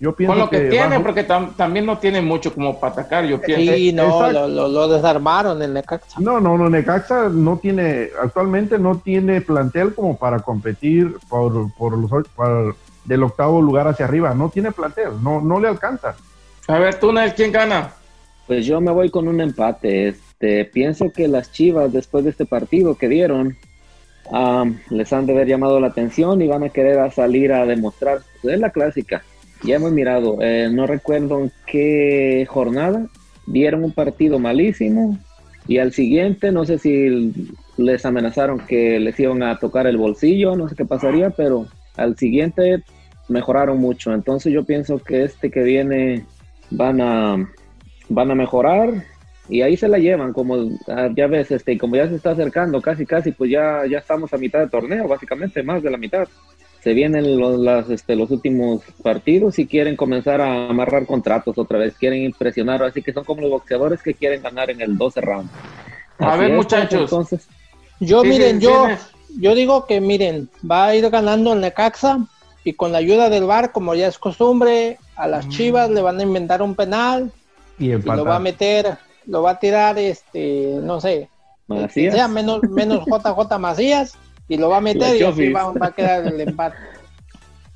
yo 0.00 0.14
pienso 0.16 0.32
con 0.32 0.38
lo 0.40 0.50
que, 0.50 0.68
tiene, 0.70 0.98
porque 1.00 1.28
tam- 1.28 1.54
también 1.54 1.86
no 1.86 1.98
tiene 1.98 2.20
mucho 2.22 2.52
como 2.52 2.80
para 2.80 2.94
atacar, 2.94 3.24
yo 3.26 3.40
pienso. 3.40 3.72
sí, 3.74 3.92
no, 3.92 4.30
lo, 4.32 4.48
lo, 4.48 4.68
lo 4.68 4.88
desarmaron 4.88 5.60
el 5.62 5.72
Necaxa. 5.74 6.18
No, 6.18 6.40
no, 6.40 6.56
no, 6.58 6.68
Necaxa 6.70 7.28
no 7.28 7.58
tiene, 7.58 8.08
actualmente 8.20 8.78
no 8.78 8.96
tiene 8.98 9.40
plantel 9.42 9.94
como 9.94 10.16
para 10.16 10.38
competir 10.40 11.16
por, 11.28 11.72
por 11.74 11.96
los 11.98 12.10
por- 12.34 12.74
del 13.04 13.22
octavo 13.22 13.60
lugar 13.62 13.86
hacia 13.88 14.06
arriba, 14.06 14.34
no 14.34 14.48
tiene 14.48 14.72
plantel, 14.72 15.22
no, 15.22 15.40
no 15.40 15.60
le 15.60 15.68
alcanza. 15.68 16.16
A 16.68 16.78
ver, 16.78 16.94
tú, 16.96 17.12
Nel, 17.12 17.34
¿quién 17.34 17.52
gana? 17.52 17.92
Pues 18.46 18.64
yo 18.66 18.80
me 18.80 18.90
voy 18.92 19.10
con 19.10 19.28
un 19.28 19.40
empate. 19.40 20.08
Este, 20.08 20.64
pienso 20.64 21.12
que 21.12 21.28
las 21.28 21.52
Chivas, 21.52 21.92
después 21.92 22.24
de 22.24 22.30
este 22.30 22.46
partido 22.46 22.94
que 22.96 23.08
dieron, 23.08 23.56
les 24.90 25.12
han 25.12 25.26
de 25.26 25.32
haber 25.32 25.48
llamado 25.48 25.80
la 25.80 25.88
atención 25.88 26.40
y 26.42 26.46
van 26.48 26.62
a 26.64 26.68
querer 26.68 26.98
a 27.00 27.10
salir 27.10 27.52
a 27.52 27.66
demostrar. 27.66 28.20
Pues 28.42 28.54
es 28.54 28.60
la 28.60 28.70
clásica. 28.70 29.22
Ya 29.62 29.76
hemos 29.76 29.92
mirado, 29.92 30.38
eh, 30.40 30.68
no 30.72 30.86
recuerdo 30.86 31.40
en 31.40 31.52
qué 31.66 32.46
jornada, 32.48 33.06
dieron 33.46 33.84
un 33.84 33.92
partido 33.92 34.38
malísimo 34.38 35.18
y 35.68 35.78
al 35.78 35.92
siguiente, 35.92 36.50
no 36.50 36.64
sé 36.64 36.78
si 36.78 37.52
les 37.76 38.04
amenazaron 38.04 38.60
que 38.60 38.98
les 38.98 39.18
iban 39.20 39.42
a 39.42 39.58
tocar 39.58 39.86
el 39.86 39.96
bolsillo, 39.96 40.56
no 40.56 40.68
sé 40.68 40.74
qué 40.74 40.84
pasaría, 40.84 41.30
pero 41.30 41.66
al 41.96 42.16
siguiente 42.16 42.82
mejoraron 43.28 43.78
mucho. 43.78 44.12
Entonces 44.12 44.52
yo 44.52 44.64
pienso 44.64 44.98
que 44.98 45.24
este 45.24 45.50
que 45.50 45.62
viene 45.62 46.24
van 46.70 47.00
a 47.00 47.48
van 48.08 48.30
a 48.30 48.34
mejorar 48.34 49.04
y 49.48 49.62
ahí 49.62 49.76
se 49.76 49.88
la 49.88 49.98
llevan 49.98 50.32
como 50.32 50.56
ah, 50.88 51.08
ya 51.14 51.26
ves 51.26 51.50
este 51.50 51.76
como 51.78 51.96
ya 51.96 52.08
se 52.08 52.16
está 52.16 52.30
acercando 52.30 52.80
casi 52.80 53.06
casi 53.06 53.32
pues 53.32 53.50
ya 53.50 53.84
ya 53.88 53.98
estamos 53.98 54.32
a 54.32 54.38
mitad 54.38 54.60
de 54.60 54.68
torneo 54.68 55.06
básicamente 55.08 55.62
más 55.62 55.82
de 55.82 55.90
la 55.90 55.96
mitad 55.96 56.28
se 56.82 56.94
vienen 56.94 57.38
los, 57.38 57.58
las, 57.58 57.90
este, 57.90 58.16
los 58.16 58.30
últimos 58.30 58.82
partidos 59.02 59.58
y 59.58 59.66
quieren 59.66 59.96
comenzar 59.96 60.40
a 60.40 60.68
amarrar 60.68 61.06
contratos 61.06 61.58
otra 61.58 61.78
vez 61.78 61.94
quieren 61.94 62.22
impresionar 62.22 62.82
así 62.82 63.02
que 63.02 63.12
son 63.12 63.24
como 63.24 63.42
los 63.42 63.50
boxeadores 63.50 64.02
que 64.02 64.14
quieren 64.14 64.42
ganar 64.42 64.70
en 64.70 64.80
el 64.80 64.96
12 64.96 65.20
round. 65.20 65.50
A 66.18 66.36
ver, 66.36 66.50
es, 66.50 66.56
muchachos. 66.56 67.02
entonces 67.02 67.48
Yo, 67.98 68.22
Sí, 68.22 68.28
miren, 68.28 68.60
sí, 68.60 68.64
yo, 68.64 68.86
yo 69.38 69.54
digo 69.54 69.86
que, 69.86 70.00
miren, 70.00 70.48
va 70.68 70.86
a 70.86 70.96
ir 70.96 71.08
ganando 71.10 71.52
el 71.52 71.60
Necaxa 71.60 72.26
y 72.64 72.72
con 72.74 72.92
la 72.92 72.98
ayuda 72.98 73.30
del 73.30 73.44
VAR, 73.44 73.72
como 73.72 73.94
ya 73.94 74.08
es 74.08 74.18
costumbre, 74.18 74.98
a 75.16 75.28
las 75.28 75.48
Chivas 75.48 75.90
le 75.90 76.02
van 76.02 76.18
a 76.18 76.22
inventar 76.22 76.62
un 76.62 76.74
penal 76.74 77.30
Y 77.78 77.88
lo 77.92 78.24
va 78.24 78.36
a 78.36 78.40
meter, 78.40 78.96
lo 79.26 79.42
va 79.42 79.52
a 79.52 79.58
tirar, 79.58 79.98
este, 79.98 80.78
no 80.82 81.00
sé, 81.00 81.28
Macías. 81.66 82.14
sea 82.14 82.26
menos, 82.28 82.62
menos 82.62 83.04
JJ 83.06 83.58
Macías 83.58 84.16
y 84.50 84.56
lo 84.58 84.68
va 84.68 84.78
a 84.78 84.80
meter 84.80 85.16
y 85.16 85.22
así 85.22 85.48
va, 85.52 85.72
va 85.72 85.86
a 85.86 85.92
quedar 85.92 86.26
el 86.26 86.40
empate. 86.40 86.76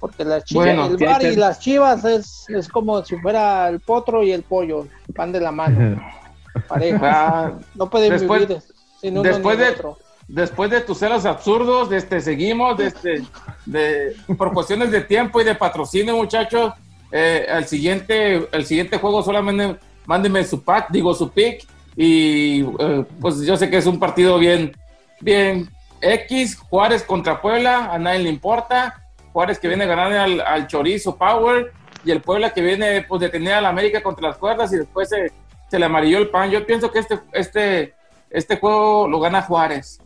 Porque 0.00 0.24
las 0.24 0.44
chivas, 0.44 0.66
Bueno, 0.76 0.86
el 0.86 1.08
hay 1.08 1.26
y 1.32 1.36
las 1.36 1.60
chivas 1.60 2.04
es, 2.04 2.44
es 2.50 2.68
como 2.68 3.02
si 3.04 3.16
fuera 3.18 3.68
el 3.68 3.80
potro 3.80 4.22
y 4.22 4.32
el 4.32 4.42
pollo, 4.42 4.86
van 5.16 5.32
de 5.32 5.40
la 5.40 5.52
mano, 5.52 5.98
pareja. 6.68 6.98
Ah, 7.46 7.52
No 7.74 7.88
pueden 7.88 8.10
Después- 8.10 8.46
vivir 8.48 8.62
sin 9.00 9.14
uno 9.18 9.22
después 9.22 9.56
ni 9.56 9.64
de- 9.64 9.70
otro. 9.70 9.98
después 10.28 10.70
de 10.70 10.80
tus 10.80 10.98
celos 10.98 11.24
absurdos, 11.24 11.90
este, 11.92 12.20
seguimos 12.20 12.78
este, 12.80 13.22
de, 13.66 14.16
por 14.36 14.52
cuestiones 14.52 14.90
de 14.90 15.00
tiempo 15.02 15.40
y 15.40 15.44
de 15.44 15.54
patrocinio, 15.54 16.16
muchachos. 16.16 16.72
eh, 17.12 17.46
el, 17.48 17.64
siguiente, 17.66 18.48
el 18.50 18.66
siguiente 18.66 18.98
juego 18.98 19.22
solamente 19.22 19.78
mándenme 20.06 20.42
su 20.44 20.60
pack, 20.62 20.90
digo 20.90 21.14
su 21.14 21.30
pick. 21.30 21.64
Y 21.96 22.62
eh, 22.80 23.04
pues 23.20 23.40
yo 23.42 23.56
sé 23.56 23.70
que 23.70 23.76
es 23.76 23.86
un 23.86 24.00
partido 24.00 24.36
bien, 24.38 24.72
bien 25.20 25.70
X. 26.12 26.58
Juárez 26.58 27.02
contra 27.02 27.40
Puebla, 27.40 27.92
a 27.92 27.98
nadie 27.98 28.20
le 28.20 28.28
importa. 28.28 29.02
Juárez 29.32 29.58
que 29.58 29.68
viene 29.68 29.86
ganando 29.86 30.20
al, 30.20 30.40
al 30.40 30.66
Chorizo 30.66 31.16
Power. 31.16 31.72
Y 32.04 32.10
el 32.10 32.20
Puebla 32.20 32.52
que 32.52 32.60
viene 32.60 33.02
pues, 33.08 33.20
de 33.20 33.30
tener 33.30 33.54
al 33.54 33.66
América 33.66 34.02
contra 34.02 34.28
las 34.28 34.36
cuerdas 34.36 34.72
y 34.72 34.76
después 34.76 35.08
se, 35.08 35.32
se 35.68 35.78
le 35.78 35.86
amarilló 35.86 36.18
el 36.18 36.28
pan. 36.28 36.50
Yo 36.50 36.66
pienso 36.66 36.90
que 36.92 36.98
este, 36.98 37.18
este, 37.32 37.94
este 38.30 38.58
juego 38.58 39.08
lo 39.08 39.20
gana 39.20 39.42
Juárez. 39.42 40.00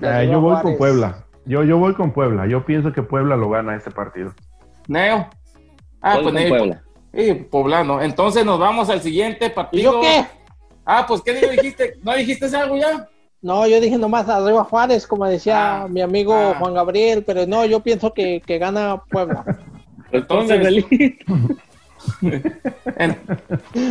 Yo 0.00 0.40
voy 0.40 0.62
con 0.62 0.76
Puebla. 0.76 1.24
Yo, 1.44 1.64
yo 1.64 1.78
voy 1.78 1.94
con 1.94 2.12
Puebla. 2.12 2.46
Yo 2.46 2.64
pienso 2.64 2.92
que 2.92 3.02
Puebla 3.02 3.36
lo 3.36 3.50
gana 3.50 3.74
este 3.76 3.90
partido. 3.90 4.32
Neo. 4.86 5.28
Ah, 6.00 6.14
Voy 6.14 6.22
pues 6.22 6.24
con 6.24 6.34
Neo. 6.34 6.48
Puebla. 6.48 6.82
Sí, 7.12 7.34
poblano. 7.50 8.00
Entonces 8.00 8.44
nos 8.44 8.58
vamos 8.58 8.88
al 8.88 9.02
siguiente 9.02 9.46
¿Y 9.46 9.50
partido. 9.50 9.92
yo 9.94 10.00
qué? 10.00 10.24
Ah, 10.84 11.04
pues 11.06 11.20
¿qué 11.22 11.34
dijiste? 11.34 11.98
¿No 12.02 12.14
dijiste 12.14 12.46
algo 12.56 12.76
ya? 12.76 13.08
No, 13.42 13.66
yo 13.66 13.80
dije 13.80 13.96
nomás 13.96 14.28
arriba 14.28 14.64
Juárez, 14.64 15.06
como 15.06 15.26
decía 15.26 15.82
Ah, 15.82 15.88
mi 15.88 16.02
amigo 16.02 16.34
ah. 16.34 16.56
Juan 16.58 16.74
Gabriel, 16.74 17.24
pero 17.24 17.46
no, 17.46 17.64
yo 17.64 17.80
pienso 17.80 18.12
que, 18.12 18.42
que 18.44 18.58
gana 18.58 19.02
Puebla. 19.10 19.44
Pues 19.44 20.22
Entonces-. 20.22 20.84
En- 22.96 23.16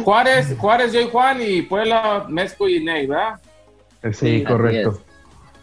Juárez, 0.04 0.56
Juárez, 0.58 0.94
yo 0.94 1.02
y 1.02 1.10
Juan 1.10 1.40
y 1.42 1.62
Puebla, 1.64 2.26
Mezco 2.28 2.68
y 2.68 2.84
Ney, 2.84 3.08
¿verdad? 3.08 3.40
Eh, 4.04 4.14
Sí, 4.14 4.40
Sí, 4.40 4.44
correcto. 4.44 5.02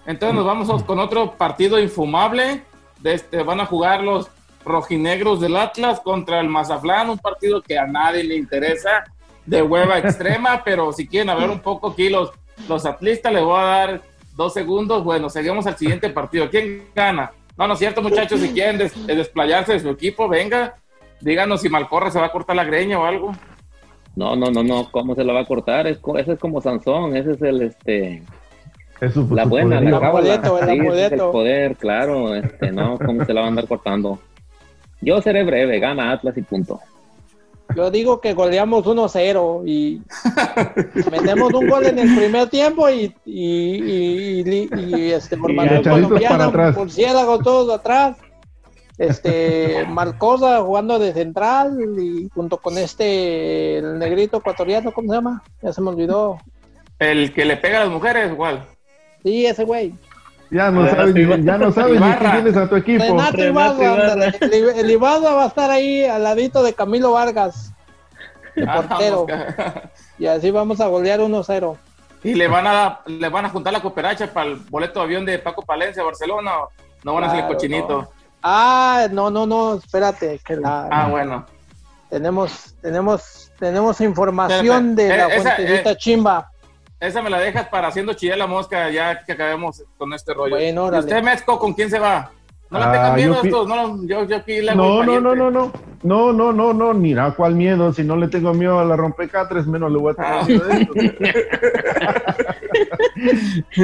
Entonces 0.07 0.37
nos 0.37 0.47
vamos 0.47 0.83
con 0.85 0.99
otro 0.99 1.33
partido 1.37 1.81
infumable. 1.81 2.63
De 3.01 3.15
este, 3.15 3.43
van 3.43 3.61
a 3.61 3.67
jugar 3.67 4.03
los 4.03 4.31
rojinegros 4.65 5.41
del 5.41 5.57
Atlas 5.57 6.01
contra 6.01 6.41
el 6.41 6.49
Mazatlán, 6.49 7.11
un 7.11 7.19
partido 7.19 7.63
que 7.63 7.79
a 7.79 7.87
nadie 7.87 8.25
le 8.25 8.37
interesa, 8.37 9.05
de 9.45 9.63
hueva 9.63 9.99
extrema, 9.99 10.63
pero 10.65 10.93
si 10.93 11.07
quieren 11.07 11.31
hablar 11.31 11.51
un 11.51 11.61
poco 11.61 11.89
aquí 11.91 12.09
los, 12.09 12.31
los 12.69 12.85
atlistas, 12.87 13.33
les 13.33 13.43
voy 13.43 13.59
a 13.61 13.65
dar 13.65 14.01
dos 14.37 14.53
segundos. 14.55 15.05
Bueno, 15.05 15.29
seguimos 15.31 15.67
al 15.67 15.77
siguiente 15.77 16.11
partido. 16.11 16.49
¿Quién 16.51 16.85
gana? 16.95 17.31
No, 17.57 17.67
no 17.67 17.73
es 17.75 17.79
cierto, 17.79 18.03
muchachos, 18.03 18.41
si 18.41 18.51
quieren 18.51 18.77
des- 18.79 19.07
desplayarse 19.07 19.73
de 19.75 19.81
su 19.81 19.89
equipo, 19.91 20.29
venga, 20.29 20.75
díganos 21.21 21.63
si 21.63 21.69
Malcorra 21.71 22.11
se 22.11 22.21
va 22.21 22.27
a 22.27 22.33
cortar 22.33 22.55
la 22.57 22.65
greña 22.65 22.99
o 22.99 23.05
algo. 23.05 23.33
No, 24.15 24.35
no, 24.37 24.51
no, 24.51 24.63
no, 24.63 24.91
¿cómo 24.91 25.15
se 25.15 25.25
la 25.25 25.33
va 25.33 25.41
a 25.41 25.45
cortar? 25.47 25.87
Es, 25.87 25.99
ese 26.19 26.33
es 26.33 26.39
como 26.39 26.61
Sansón, 26.61 27.17
ese 27.17 27.33
es 27.33 27.43
el, 27.43 27.63
este, 27.63 28.23
Es 29.01 29.15
su- 29.15 29.29
la 29.35 29.45
buena, 29.45 29.81
la 29.81 29.91
cábala. 30.01 30.35
Es 30.35 31.13
el 31.13 31.19
poder, 31.33 31.77
claro, 31.77 32.35
este, 32.35 32.73
no, 32.73 32.99
¿cómo 32.99 33.25
se 33.25 33.33
la 33.33 33.41
va 33.41 33.47
a 33.47 33.51
andar 33.51 33.67
cortando? 33.69 34.19
Yo 35.03 35.21
seré 35.23 35.45
breve, 35.45 35.79
gana 35.79 36.13
Atlas 36.13 36.37
y 36.39 36.43
punto. 36.43 36.81
Yo 37.75 37.91
digo 37.91 38.21
que 38.21 38.33
goleamos 38.33 38.85
1-0 38.85 39.63
y 39.67 40.01
metemos 41.11 41.53
un 41.53 41.69
gol 41.69 41.87
en 41.87 41.99
el 41.99 42.15
primer 42.17 42.49
tiempo 42.49 42.89
y, 42.89 43.15
y, 43.25 43.43
y, 43.75 44.41
y- 44.49 44.69
y, 44.97 45.13
este, 45.13 45.37
para 45.37 45.83
colombiana, 45.83 46.45
atrás. 46.47 46.77
murciélago 46.77 47.39
todos 47.41 47.75
atrás. 47.79 48.17
Este, 48.99 49.85
Malcosa 49.91 50.63
jugando 50.63 50.99
de 50.99 51.13
central 51.13 51.77
y 52.01 52.29
junto 52.35 52.59
con 52.59 52.79
este, 52.79 53.79
el 53.79 53.99
negrito 53.99 54.39
ecuatoriano, 54.39 54.93
¿cómo 54.93 55.09
se 55.09 55.15
llama? 55.17 55.43
Ya 55.63 55.73
se 55.73 55.83
me 55.83 55.91
olvidó. 55.91 56.39
El 56.99 57.35
que 57.35 57.45
le 57.45 57.57
pega 57.59 57.79
a 57.79 57.85
las 57.85 57.93
mujeres, 57.93 58.31
igual. 58.33 58.65
Sí, 59.23 59.45
ese 59.45 59.65
güey. 59.65 59.93
Ya 60.51 60.71
no 60.71 60.83
Renato 60.83 60.97
sabes, 60.97 61.17
Ibarra. 61.17 61.43
ya 61.43 61.59
no 61.59 61.73
sabes 61.73 62.01
ni 62.01 62.07
quién 62.07 62.31
tienes 62.33 62.57
a 62.57 62.69
tu 62.69 62.77
equipo. 62.77 63.03
Renato 63.05 63.37
Renato 63.37 63.83
Ibarra, 63.83 64.15
Ibarra. 64.15 64.25
el, 64.41 64.55
el 64.79 64.91
Ibarra 64.91 65.33
va 65.35 65.45
a 65.45 65.47
estar 65.49 65.71
ahí 65.71 66.05
al 66.05 66.23
ladito 66.23 66.63
de 66.63 66.73
Camilo 66.75 67.13
Vargas, 67.13 67.73
de 68.55 68.65
Ah, 68.69 68.83
portero. 68.87 69.27
vamos. 69.29 69.75
Y 70.19 70.27
así 70.27 70.51
vamos 70.51 70.81
a 70.81 70.87
golear 70.87 71.21
1-0. 71.21 71.77
Y 72.25 72.35
le 72.35 72.49
van 72.49 72.67
a 72.67 73.01
le 73.07 73.29
van 73.29 73.45
a 73.45 73.49
juntar 73.51 73.73
la 73.73 73.81
cooperacha 73.83 74.33
para 74.33 74.49
el 74.51 74.57
boleto 74.57 75.01
de 75.01 75.05
avión 75.05 75.25
de 75.27 75.39
Paco 75.39 75.63
Palencia 75.63 76.03
a 76.03 76.07
Barcelona. 76.07 76.59
¿o 76.59 76.71
No 77.05 77.15
van 77.15 77.25
a 77.25 77.27
hacer 77.29 77.41
el 77.41 77.47
cochinito. 77.47 78.11
Ah, 78.43 79.09
no, 79.11 79.31
no, 79.31 79.47
no, 79.47 79.75
espérate, 79.75 80.41
que 80.45 80.57
la, 80.57 80.89
Ah, 80.91 81.09
bueno. 81.09 81.45
tenemos, 82.09 82.75
tenemos, 82.81 83.51
tenemos 83.59 84.01
información 84.01 84.95
de 84.95 85.09
la 85.09 85.27
eh, 85.29 85.37
esa, 85.37 85.55
fuentecita 85.57 85.91
eh. 85.91 85.97
chimba. 85.97 86.51
Esa 86.99 87.21
me 87.23 87.29
la 87.29 87.39
dejas 87.39 87.69
para 87.69 87.89
haciendo 87.89 88.15
chillar 88.15 88.39
la 88.39 88.47
mosca 88.47 88.91
ya 88.91 89.23
que 89.25 89.33
acabemos 89.33 89.85
con 89.99 90.13
este 90.15 90.33
rollo. 90.33 90.57
Bueno, 90.57 90.91
¿Y 90.95 90.99
usted, 90.99 91.23
Mezco, 91.23 91.59
con 91.59 91.75
quién 91.75 91.91
se 91.91 91.99
va? 91.99 92.31
No 92.71 92.79
le 92.79 92.85
Ah, 92.85 92.93
tengan 92.93 93.15
miedo 93.15 93.35
yo 93.35 93.43
estos. 93.43 93.69
No, 93.69 94.07
yo, 94.07 94.25
yo 94.25 94.37
aquí 94.37 94.61
le 94.61 94.71
hago 94.71 94.83
No, 94.83 95.05
no, 95.05 95.21
no, 95.21 95.35
no, 95.37 95.51
no. 95.51 95.73
No, 96.03 96.33
no, 96.33 96.53
no, 96.53 96.73
no, 96.73 96.95
ni 96.95 97.15
nada, 97.15 97.33
cuál 97.33 97.55
miedo. 97.55 97.93
Si 97.93 98.03
no 98.03 98.17
le 98.17 98.29
tengo 98.29 98.55
miedo 98.55 98.79
a 98.79 98.85
la 98.85 98.97
rompecatres, 98.97 99.67
menos 99.67 99.93
le 99.93 99.99
voy 99.99 100.13
a 100.13 100.15
tener 100.15 100.45
miedo 100.47 100.65
de 100.65 100.81
esto. 100.81 100.95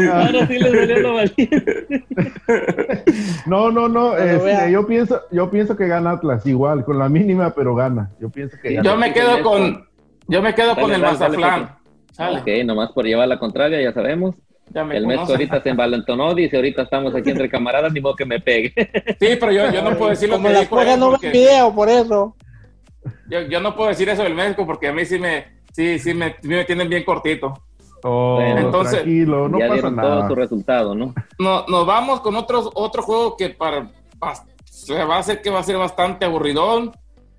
Ahora 0.13 0.47
sí 0.47 0.59
le 0.59 0.71
salió 0.71 0.99
lo 1.01 1.15
valiente. 1.15 2.05
No, 3.47 3.71
no, 3.71 3.89
no. 3.89 4.17
Este, 4.17 4.71
yo 4.73 4.87
pienso, 4.87 5.21
yo 5.31 5.51
pienso 5.51 5.77
que 5.77 5.87
gana 5.87 6.13
Atlas 6.13 6.47
igual, 6.47 6.85
con 6.85 6.99
la 6.99 7.09
mínima, 7.09 7.51
pero 7.55 7.75
gana. 7.75 8.11
Yo 8.21 8.31
pienso 8.31 8.57
que 8.61 8.75
gana. 8.75 8.89
Yo 8.89 8.97
me 8.97 9.13
quedo 9.13 9.43
con, 9.43 9.87
yo 10.29 10.43
me 10.43 10.55
quedo 10.55 10.75
con 10.75 10.91
Dale, 10.91 10.95
el 10.95 11.03
dale, 11.03 11.19
dale, 11.19 11.39
Mazatlán. 11.39 11.82
Sale, 12.13 12.41
Ok, 12.41 12.65
nomás 12.65 12.93
por 12.93 13.05
llevar 13.05 13.27
la 13.29 13.39
contraria, 13.39 13.81
ya 13.83 13.93
sabemos. 13.93 14.35
ya 14.71 14.85
me 14.85 14.97
El 14.97 15.07
mes 15.07 15.19
ahorita 15.19 15.63
se 15.63 15.71
envalentonó, 15.71 16.35
dice 16.35 16.57
ahorita 16.57 16.83
estamos 16.83 17.15
aquí 17.15 17.31
entre 17.31 17.49
camaradas, 17.49 17.93
ni 17.93 18.01
modo 18.01 18.15
que 18.17 18.25
me 18.27 18.39
pegue. 18.41 18.73
Sí, 19.21 19.37
pero 19.41 19.51
yo, 19.53 19.71
yo 19.73 19.83
no 19.83 19.97
puedo 19.97 20.11
decir 20.11 20.29
lo 20.29 20.37
Como 20.37 20.49
que 20.49 20.55
la 20.55 20.61
dijo 20.61 20.81
él 20.81 20.89
esposa 20.89 21.01
no 21.01 21.11
porque- 21.11 21.31
video, 21.31 21.75
por 21.75 21.89
eso. 21.89 22.37
yo, 23.29 23.41
yo 23.43 23.61
no 23.61 23.75
puedo 23.75 23.89
decir 23.89 24.09
eso 24.09 24.23
del 24.23 24.35
México 24.35 24.65
porque 24.67 24.89
a 24.89 24.93
mí 24.93 25.05
sí 25.05 25.19
me, 25.19 25.47
sí, 25.73 25.99
sí 25.99 26.15
me, 26.15 26.37
me 26.43 26.65
tienen 26.65 26.89
bien 26.89 27.05
cortito. 27.05 27.53
Oh, 28.05 28.35
Bueno, 28.35 28.59
entonces, 28.61 28.95
tranquilo, 29.03 29.49
no 29.49 29.59
ya 29.59 29.67
pasa 29.69 29.75
dieron 29.75 29.97
todo 29.97 30.15
nada. 30.17 30.29
su 30.29 30.35
resultado, 30.35 30.95
¿no? 30.95 31.15
No, 31.39 31.65
nos 31.69 31.87
vamos 31.87 32.21
con 32.21 32.35
otro, 32.37 32.69
otro 32.75 33.03
juego 33.05 33.37
que 33.37 33.51
para, 33.51 33.91
bas- 34.19 34.45
se 34.65 35.05
va 35.05 35.17
a 35.17 35.19
hacer 35.21 35.41
que 35.41 35.51
va 35.51 35.61
a 35.61 35.63
ser 35.63 35.77
bastante 35.77 36.25
aburridón 36.25 36.91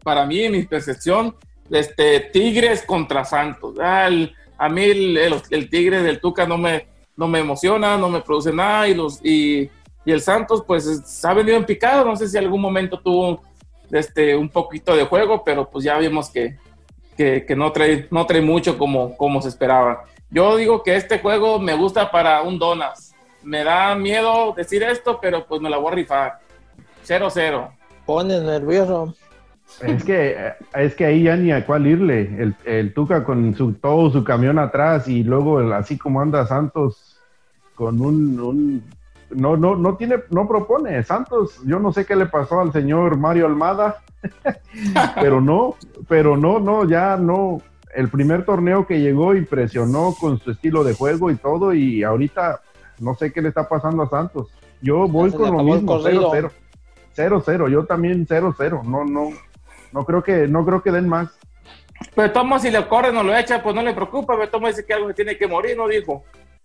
para 0.04 0.26
mí, 0.26 0.40
en 0.42 0.54
mi 0.54 0.64
percepción. 0.64 1.36
Este, 1.70 2.20
Tigres 2.32 2.84
contra 2.84 3.26
Santos. 3.26 3.76
Ah, 3.82 4.08
el- 4.08 4.34
a 4.64 4.70
mí 4.70 4.82
el, 4.82 5.70
Tigre 5.70 6.02
del 6.02 6.22
Tuca 6.22 6.46
no 6.46 6.58
me, 6.58 6.88
no 7.18 7.28
me 7.28 7.40
emociona, 7.40 7.98
no 7.98 8.08
me 8.08 8.22
produce 8.22 8.54
nada. 8.54 8.88
Y, 8.88 8.94
los, 8.94 9.20
y, 9.24 9.70
el 10.06 10.22
Santos, 10.22 10.64
pues 10.66 11.26
ha 11.26 11.34
venido 11.34 11.58
en 11.58 11.66
picado. 11.66 12.06
No 12.06 12.16
sé 12.16 12.30
si 12.30 12.38
algún 12.38 12.62
momento 12.62 12.98
tuvo 12.98 13.42
este, 13.92 14.34
un 14.38 14.48
poquito 14.48 14.96
de 14.96 15.04
juego, 15.04 15.44
pero 15.44 15.70
pues 15.70 15.84
ya 15.84 15.98
vimos 15.98 16.30
que, 16.30 16.58
que, 17.18 17.46
que 17.46 17.56
no, 17.58 17.74
trae, 17.74 18.08
no 18.10 18.26
trae 18.26 18.40
mucho 18.40 18.78
como, 18.78 19.18
como 19.18 19.42
se 19.42 19.50
esperaba. 19.50 20.06
Yo 20.30 20.56
digo 20.56 20.82
que 20.82 20.96
este 20.96 21.20
juego 21.20 21.60
me 21.60 21.74
gusta 21.74 22.10
para 22.10 22.42
un 22.42 22.58
Donas. 22.58 23.14
Me 23.44 23.66
da 23.66 23.94
miedo 23.96 24.54
decir 24.56 24.82
esto, 24.84 25.20
pero 25.22 25.46
pues 25.46 25.60
me 25.60 25.70
la 25.70 25.78
voy 25.78 25.92
a 25.92 25.96
rifar. 25.96 26.40
0-0. 27.06 27.70
Pone 28.06 28.40
nervioso. 28.40 29.14
Es 29.82 30.04
que, 30.04 30.38
es 30.76 30.96
que 30.96 31.06
ahí 31.06 31.24
ya 31.24 31.36
ni 31.36 31.52
a 31.52 31.66
cuál 31.66 31.88
irle. 31.88 32.22
El, 32.42 32.56
el 32.66 32.94
Tuca 32.94 33.24
con 33.24 33.56
su, 33.56 33.74
todo 33.74 34.12
su 34.12 34.24
camión 34.24 34.60
atrás 34.60 35.08
y 35.08 35.24
luego 35.24 35.60
el- 35.62 35.74
así 35.74 35.98
como 35.98 36.22
anda 36.22 36.46
Santos 36.46 37.18
con 37.76 38.00
un, 38.00 38.40
un- 38.40 38.84
no, 39.32 39.58
no, 39.58 39.76
no 39.76 39.96
tiene, 39.96 40.18
no 40.30 40.48
propone. 40.48 41.02
Santos, 41.04 41.60
yo 41.66 41.80
no 41.80 41.92
sé 41.92 42.06
qué 42.06 42.16
le 42.16 42.28
pasó 42.28 42.60
al 42.62 42.72
señor 42.72 43.18
Mario 43.18 43.48
Almada, 43.48 43.98
pero 45.20 45.42
no, 45.42 45.76
pero 46.08 46.38
no, 46.38 46.60
no, 46.60 46.86
ya 46.88 47.18
no. 47.18 47.62
El 47.96 48.10
primer 48.10 48.46
torneo 48.46 48.86
que 48.88 49.00
llegó 49.02 49.36
impresionó 49.36 50.14
con 50.20 50.40
su 50.40 50.52
estilo 50.52 50.84
de 50.84 50.94
juego 50.96 51.30
y 51.32 51.36
todo, 51.36 51.74
y 51.74 52.04
ahorita 52.04 52.62
no 53.00 53.16
sé 53.16 53.32
qué 53.34 53.42
le 53.42 53.50
está 53.50 53.68
pasando 53.68 54.04
a 54.04 54.10
Santos. 54.10 54.48
Yo 54.82 55.08
voy 55.08 55.32
con 55.32 55.52
lo 55.58 55.64
mismo, 55.64 55.98
corrido. 56.00 56.32
0-0. 56.32 56.52
0-0, 57.16 57.70
yo 57.70 57.86
también 57.86 58.26
0-0. 58.28 58.84
No, 58.84 59.06
no, 59.06 59.30
no 59.94 60.06
creo 60.06 60.24
que, 60.24 60.48
no 60.48 60.66
creo 60.66 60.82
que 60.82 60.92
den 60.92 61.08
más. 61.08 61.30
Pero 62.16 62.32
Tomo, 62.32 62.60
si 62.60 62.70
le 62.72 62.86
corre, 62.88 63.14
no 63.14 63.24
lo 63.24 63.36
echa, 63.36 63.62
pues 63.64 63.74
no 63.76 63.82
le 63.82 63.94
preocupa. 63.94 64.36
Pero 64.38 64.50
Tomo 64.50 64.68
dice 64.68 64.86
que 64.86 64.94
algo 64.94 65.08
se 65.10 65.14
tiene 65.14 65.38
que 65.38 65.48
morir, 65.48 65.78
no 65.78 65.88
dijo. 65.88 66.24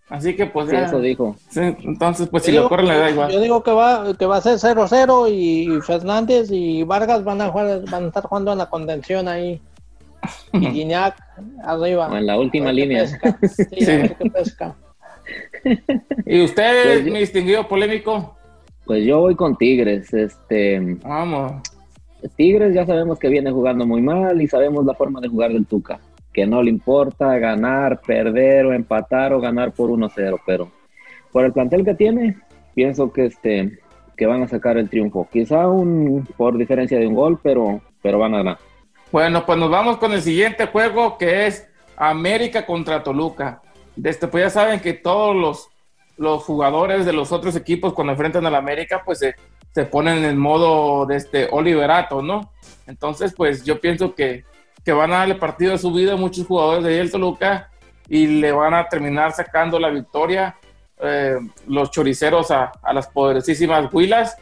Así 0.09 0.35
que 0.35 0.47
pues 0.47 0.69
Sí, 0.71 0.73
ya. 0.75 0.87
eso 0.87 1.01
dijo. 1.01 1.37
Sí, 1.51 1.61
entonces, 1.61 2.29
pues 2.29 2.43
si 2.45 2.51
Yo 2.51 2.55
le 2.55 2.59
digo- 2.61 2.69
corre, 2.71 2.83
le 2.85 2.99
da 2.99 3.07
Yo 3.09 3.13
igual. 3.13 3.43
digo 3.43 3.63
que 3.63 3.71
va, 3.73 4.17
que 4.19 4.25
va 4.27 4.37
a 4.39 4.41
ser 4.41 4.59
0-0 4.59 5.29
y 5.29 5.69
Fernández 5.83 6.49
y 6.51 6.83
Vargas 6.83 7.23
van 7.25 7.43
a 7.43 7.51
jugar, 7.51 7.83
van 7.91 8.05
a 8.05 8.07
estar 8.09 8.23
jugando 8.25 8.53
en 8.53 8.59
la 8.59 8.71
contención 8.71 9.29
ahí. 9.29 9.61
Y 10.55 10.59
Guiñac 10.71 11.15
arriba. 11.63 12.09
O 12.09 12.17
en 12.17 12.27
la 12.27 12.39
última 12.39 12.73
línea. 12.73 13.03
pesca. 13.03 13.39
Sí, 13.43 13.65
Sí. 13.85 14.29
pesca. 14.33 14.75
¿Y 16.27 16.43
usted, 16.43 16.83
Pues 16.85 17.05
yo- 17.05 17.13
mi 17.13 17.19
distinguido 17.21 17.69
polémico? 17.69 18.35
Pues 18.87 19.05
yo 19.05 19.21
voy 19.21 19.37
con 19.37 19.57
Tigres. 19.57 20.13
Este, 20.15 20.81
Vamos. 21.05 21.53
Tigres 22.37 22.75
ya 22.75 22.85
sabemos 22.87 23.19
que 23.19 23.29
viene 23.29 23.51
jugando 23.51 23.87
muy 23.87 24.03
mal 24.03 24.41
y 24.41 24.49
sabemos 24.49 24.85
la 24.85 24.95
forma 24.95 25.21
de 25.21 25.29
jugar 25.29 25.53
del 25.53 25.67
Tuca. 25.67 26.01
Que 26.33 26.47
no 26.47 26.63
le 26.63 26.71
importa 26.71 27.39
ganar, 27.39 28.01
perder 28.01 28.67
o 28.67 28.73
empatar 28.73 29.33
o 29.33 29.41
ganar 29.41 29.73
por 29.73 29.91
1-0, 29.91 30.41
pero 30.47 30.71
por 31.33 31.45
el 31.45 31.53
plantel 31.53 31.85
que 31.85 31.95
tiene, 31.95 32.37
pienso 32.75 33.13
que 33.13 33.27
este 33.27 33.79
que 34.17 34.27
van 34.27 34.43
a 34.43 34.49
sacar 34.49 34.77
el 34.79 34.89
triunfo. 34.89 35.29
Quizá 35.31 35.69
un 35.69 36.27
por 36.37 36.59
diferencia 36.59 36.99
de 36.99 37.07
un 37.07 37.15
gol, 37.15 37.39
pero 37.43 37.81
pero 38.03 38.19
van 38.19 38.35
a 38.35 38.39
ganar. 38.39 38.59
Bueno, 39.11 39.47
pues 39.47 39.59
nos 39.59 39.71
vamos 39.71 39.97
con 39.97 40.13
el 40.13 40.23
siguiente 40.23 40.67
juego 40.67 41.17
que 41.17 41.47
es 41.47 41.67
América 41.97 42.67
contra 42.67 43.03
Toluca. 43.03 43.63
De 43.97 44.11
este, 44.11 44.29
pues 44.29 44.45
ya 44.45 44.51
saben 44.51 44.81
que 44.81 44.93
todos 44.93 45.35
los, 45.35 45.69
los 46.17 46.45
jugadores 46.45 47.07
de 47.07 47.13
los 47.13 47.33
otros 47.33 47.57
equipos 47.57 47.95
cuando 47.95 48.13
enfrentan 48.13 48.47
al 48.47 48.55
América 48.55 49.03
pues 49.05 49.19
se, 49.19 49.35
se 49.75 49.85
ponen 49.85 50.25
en 50.25 50.39
modo 50.39 51.07
de 51.07 51.17
este 51.17 51.49
oliverato, 51.51 52.23
¿no? 52.23 52.53
Entonces 52.87 53.35
pues 53.37 53.65
yo 53.65 53.81
pienso 53.81 54.15
que, 54.15 54.45
que 54.85 54.93
van 54.93 55.13
a 55.13 55.19
darle 55.19 55.35
partido 55.35 55.73
de 55.73 55.79
su 55.79 55.93
vida 55.93 56.15
a 56.15 56.17
muchos 56.17 56.47
jugadores 56.47 56.85
de 56.85 56.93
del 56.97 57.11
Toluca 57.11 57.71
y 58.09 58.27
le 58.27 58.51
van 58.53 58.75
a 58.75 58.89
terminar 58.89 59.33
sacando 59.33 59.79
la 59.79 59.91
victoria 59.91 60.57
eh, 61.01 61.37
los 61.67 61.91
choriceros 61.91 62.51
a, 62.51 62.73
a 62.83 62.93
las 62.93 63.07
poderosísimas 63.09 63.93
Huilas. 63.93 64.37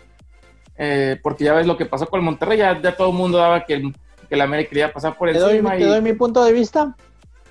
eh, 0.79 1.19
porque 1.23 1.45
ya 1.45 1.53
ves 1.55 1.67
lo 1.67 1.77
que 1.77 1.87
pasó 1.87 2.07
con 2.07 2.21
el 2.21 2.25
Monterrey, 2.25 2.59
ya, 2.59 2.81
ya 2.81 2.97
todo 2.97 3.09
el 3.11 3.15
mundo 3.17 3.39
daba 3.39 3.65
que 3.65 3.75
el, 3.75 3.93
que 4.29 4.35
el 4.35 4.41
América 4.41 4.71
iba 4.79 4.87
a 4.87 4.93
pasar 4.93 5.17
por 5.17 5.31
¿Te 5.33 5.39
doy, 5.39 5.53
encima. 5.57 5.73
te 5.73 5.81
y- 5.81 5.85
doy 5.85 6.01
mi 6.01 6.13
punto 6.13 6.45
de 6.45 6.53
vista? 6.53 6.95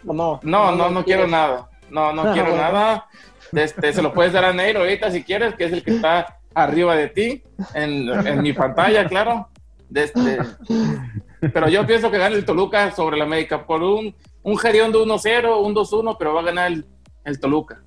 ¿O 0.08 0.14
no? 0.14 0.40
no, 0.44 0.72
no, 0.72 0.90
no 0.90 1.04
quiero 1.04 1.24
quieres? 1.24 1.30
nada. 1.32 1.70
No, 1.90 2.14
no 2.14 2.22
Ah, 2.30 2.34
quiero 2.34 2.50
bueno. 2.52 2.64
nada. 2.64 3.06
Este, 3.52 3.94
se 3.94 4.02
lo 4.02 4.14
puedes 4.14 4.34
dar 4.34 4.46
a 4.46 4.54
Neiro 4.54 4.80
ahorita 4.82 5.12
si 5.12 5.24
quieres, 5.24 5.54
que 5.56 5.66
es 5.66 5.74
el 5.74 5.84
que 5.84 5.96
está 5.96 6.38
arriba 6.56 6.96
de 6.96 7.10
ti, 7.10 7.44
en, 7.74 8.42
mi 8.42 8.54
pantalla, 8.54 9.08
claro. 9.08 9.50
Este, 9.94 10.40
pero 11.54 11.70
yo 11.70 11.86
pienso 11.86 12.10
que 12.10 12.18
gana 12.18 12.36
el 12.36 12.46
Toluca 12.46 12.92
sobre 12.92 13.18
el 13.18 13.22
América 13.22 13.68
por 13.68 13.84
un, 13.84 14.16
un 14.42 14.58
gerión 14.58 14.92
de 14.92 14.98
1-0, 14.98 15.62
un 15.62 15.76
2-1, 15.76 16.16
pero 16.18 16.34
va 16.34 16.42
a 16.42 16.46
ganar 16.46 16.72
el, 16.72 16.86
el 17.24 17.40
Toluca. 17.40 17.84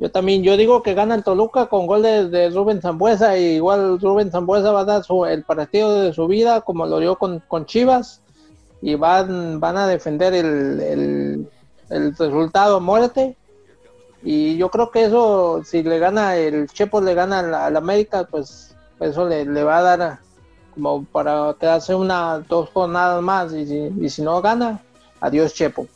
Yo 0.00 0.10
también, 0.10 0.42
yo 0.42 0.56
digo 0.56 0.82
que 0.82 0.94
gana 0.94 1.14
el 1.14 1.22
Toluca 1.22 1.66
con 1.66 1.86
gol 1.86 2.02
de, 2.02 2.28
de 2.30 2.48
Rubén 2.48 2.80
Zambuesa 2.80 3.36
y 3.36 3.56
igual 3.56 4.00
Rubén 4.00 4.30
Zambuesa 4.30 4.72
va 4.72 4.80
a 4.80 4.84
dar 4.86 5.04
su, 5.04 5.26
el 5.26 5.44
partido 5.44 6.00
de 6.02 6.14
su 6.14 6.26
vida 6.26 6.62
como 6.62 6.86
lo 6.86 7.00
dio 7.00 7.16
con, 7.16 7.40
con 7.40 7.66
Chivas 7.66 8.22
y 8.80 8.94
van, 8.94 9.60
van 9.60 9.76
a 9.76 9.86
defender 9.86 10.32
el, 10.32 11.46
el, 11.90 12.16
resultado 12.16 12.80
muerte 12.80 13.36
y 14.22 14.56
yo 14.56 14.70
creo 14.70 14.90
que 14.90 15.04
eso 15.04 15.62
si 15.64 15.82
le 15.82 15.98
gana 15.98 16.36
el 16.36 16.68
Chepo 16.68 17.00
le 17.00 17.14
gana 17.14 17.66
al, 17.66 17.76
América 17.76 18.26
pues 18.30 18.74
eso 19.00 19.26
le, 19.26 19.46
le 19.46 19.64
va 19.64 19.78
a 19.78 19.96
dar 19.96 20.18
como 20.74 21.04
para 21.04 21.54
quedarse 21.58 21.94
una 21.94 22.38
dos 22.40 22.68
jornadas 22.70 23.22
más 23.22 23.52
y 23.52 24.08
si, 24.08 24.22
no 24.22 24.42
gana 24.42 24.80
adiós 25.20 25.54
Chepo 25.54 25.86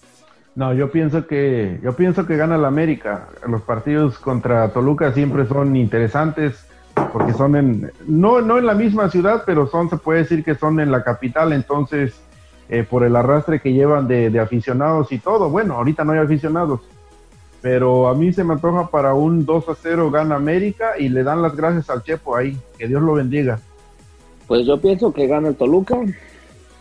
No, 0.54 0.72
yo 0.72 0.90
pienso 0.90 1.26
que 1.26 1.78
yo 1.82 1.94
pienso 1.94 2.26
que 2.26 2.36
gana 2.36 2.56
el 2.56 2.64
América. 2.64 3.28
Los 3.46 3.62
partidos 3.62 4.18
contra 4.18 4.68
Toluca 4.70 5.12
siempre 5.12 5.46
son 5.46 5.76
interesantes 5.76 6.66
porque 7.12 7.32
son 7.34 7.56
en 7.56 7.92
no 8.06 8.40
no 8.40 8.56
en 8.56 8.66
la 8.66 8.74
misma 8.74 9.10
ciudad, 9.10 9.42
pero 9.44 9.66
son 9.66 9.90
se 9.90 9.96
puede 9.96 10.20
decir 10.20 10.44
que 10.44 10.54
son 10.54 10.80
en 10.80 10.90
la 10.90 11.02
capital, 11.02 11.52
entonces 11.52 12.14
eh, 12.68 12.84
por 12.88 13.04
el 13.04 13.14
arrastre 13.16 13.60
que 13.60 13.72
llevan 13.72 14.08
de 14.08 14.40
aficionados 14.40 15.12
y 15.12 15.18
todo. 15.18 15.50
Bueno, 15.50 15.74
ahorita 15.74 16.04
no 16.04 16.12
hay 16.12 16.20
aficionados, 16.20 16.80
pero 17.64 18.08
a 18.08 18.14
mí 18.14 18.30
se 18.30 18.44
me 18.44 18.52
antoja 18.52 18.90
para 18.90 19.14
un 19.14 19.46
2 19.46 19.70
a 19.70 19.74
0 19.74 20.10
gana 20.10 20.34
América 20.34 20.98
y 20.98 21.08
le 21.08 21.22
dan 21.22 21.40
las 21.40 21.56
gracias 21.56 21.88
al 21.88 22.02
Chepo 22.02 22.36
ahí. 22.36 22.58
Que 22.76 22.86
Dios 22.86 23.00
lo 23.00 23.14
bendiga. 23.14 23.58
Pues 24.46 24.66
yo 24.66 24.78
pienso 24.78 25.14
que 25.14 25.26
gana 25.26 25.48
el 25.48 25.54
Toluca. 25.54 25.98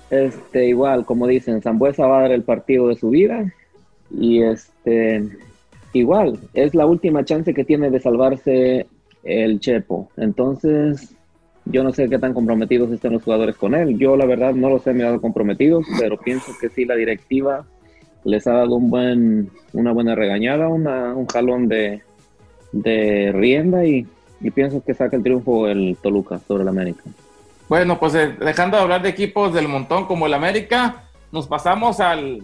Este, 0.10 0.66
igual, 0.68 1.06
como 1.06 1.26
dicen, 1.26 1.62
Zambuesa 1.62 2.06
va 2.06 2.18
a 2.18 2.22
dar 2.24 2.32
el 2.34 2.44
partido 2.44 2.90
de 2.90 2.98
su 2.98 3.12
vida. 3.12 3.50
Y 4.12 4.44
este, 4.44 5.26
igual, 5.94 6.38
es 6.54 6.76
la 6.76 6.86
última 6.86 7.24
chance 7.24 7.54
que 7.54 7.64
tiene 7.64 7.90
de 7.90 8.02
salvarse 8.02 8.86
el 9.24 9.62
Chepo. 9.62 10.10
Entonces, 10.18 11.16
yo 11.64 11.86
no 11.86 11.94
sé 11.94 12.10
qué 12.10 12.20
tan 12.20 12.34
comprometidos 12.34 12.92
estén 12.92 13.14
los 13.14 13.24
jugadores 13.24 13.56
con 13.56 13.74
él. 13.74 13.98
Yo, 13.98 14.18
la 14.18 14.26
verdad, 14.26 14.54
no 14.54 14.70
los 14.70 14.86
he 14.86 14.92
mirado 14.92 15.22
comprometidos, 15.22 15.86
pero 15.98 16.18
pienso 16.18 16.52
que 16.60 16.68
sí, 16.68 16.84
la 16.84 16.96
directiva 16.96 17.66
les 18.24 18.48
ha 18.48 18.54
dado 18.54 18.76
un 18.76 18.90
buen, 18.90 19.52
una 19.74 19.92
buena 19.92 20.16
regañada, 20.16 20.68
una, 20.68 21.14
un 21.14 21.28
jalón 21.28 21.68
de, 21.68 22.02
de 22.72 23.32
rienda 23.34 23.86
y, 23.86 24.08
y 24.42 24.52
pienso 24.52 24.84
que 24.84 24.94
saca 24.94 25.16
el 25.16 25.24
triunfo 25.24 25.68
el 25.68 25.98
Toluca 26.02 26.40
sobre 26.40 26.64
el 26.64 26.70
América. 26.70 27.04
Bueno, 27.70 28.00
pues 28.00 28.16
eh, 28.16 28.36
dejando 28.40 28.78
de 28.78 28.84
hablar 28.84 29.02
de 29.02 29.10
equipos 29.10 29.54
del 29.54 29.68
montón 29.68 30.06
como 30.06 30.26
el 30.26 30.34
América, 30.34 31.04
nos 31.32 31.48
pasamos 31.48 32.00
al, 32.00 32.44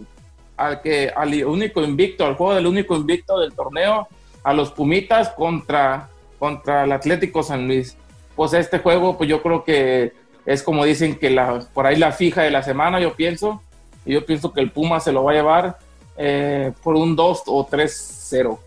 al 0.56 0.80
que 0.80 1.10
al 1.14 1.44
único 1.44 1.82
invicto, 1.82 2.26
al 2.26 2.34
juego 2.34 2.54
del 2.54 2.66
único 2.66 2.96
invicto 2.96 3.38
del 3.38 3.52
torneo, 3.52 4.08
a 4.42 4.54
los 4.54 4.72
Pumitas 4.72 5.28
contra, 5.30 6.08
contra 6.38 6.84
el 6.84 6.92
Atlético 6.92 7.42
San 7.42 7.66
Luis. 7.66 7.96
Pues 8.34 8.54
este 8.54 8.78
juego, 8.78 9.16
pues 9.18 9.28
yo 9.28 9.42
creo 9.42 9.64
que 9.64 10.12
es 10.46 10.62
como 10.62 10.84
dicen 10.84 11.16
que 11.16 11.30
la, 11.30 11.60
por 11.74 11.86
ahí 11.86 11.96
la 11.96 12.12
fija 12.12 12.42
de 12.42 12.50
la 12.50 12.62
semana, 12.62 12.98
yo 12.98 13.14
pienso. 13.14 13.62
Y 14.04 14.14
yo 14.14 14.24
pienso 14.24 14.52
que 14.52 14.60
el 14.60 14.70
Puma 14.70 15.00
se 15.00 15.12
lo 15.12 15.24
va 15.24 15.32
a 15.32 15.34
llevar 15.34 15.78
eh, 16.16 16.72
por 16.82 16.96
un 16.96 17.14
2 17.16 17.42
o 17.46 17.66
3-0. 17.68 18.58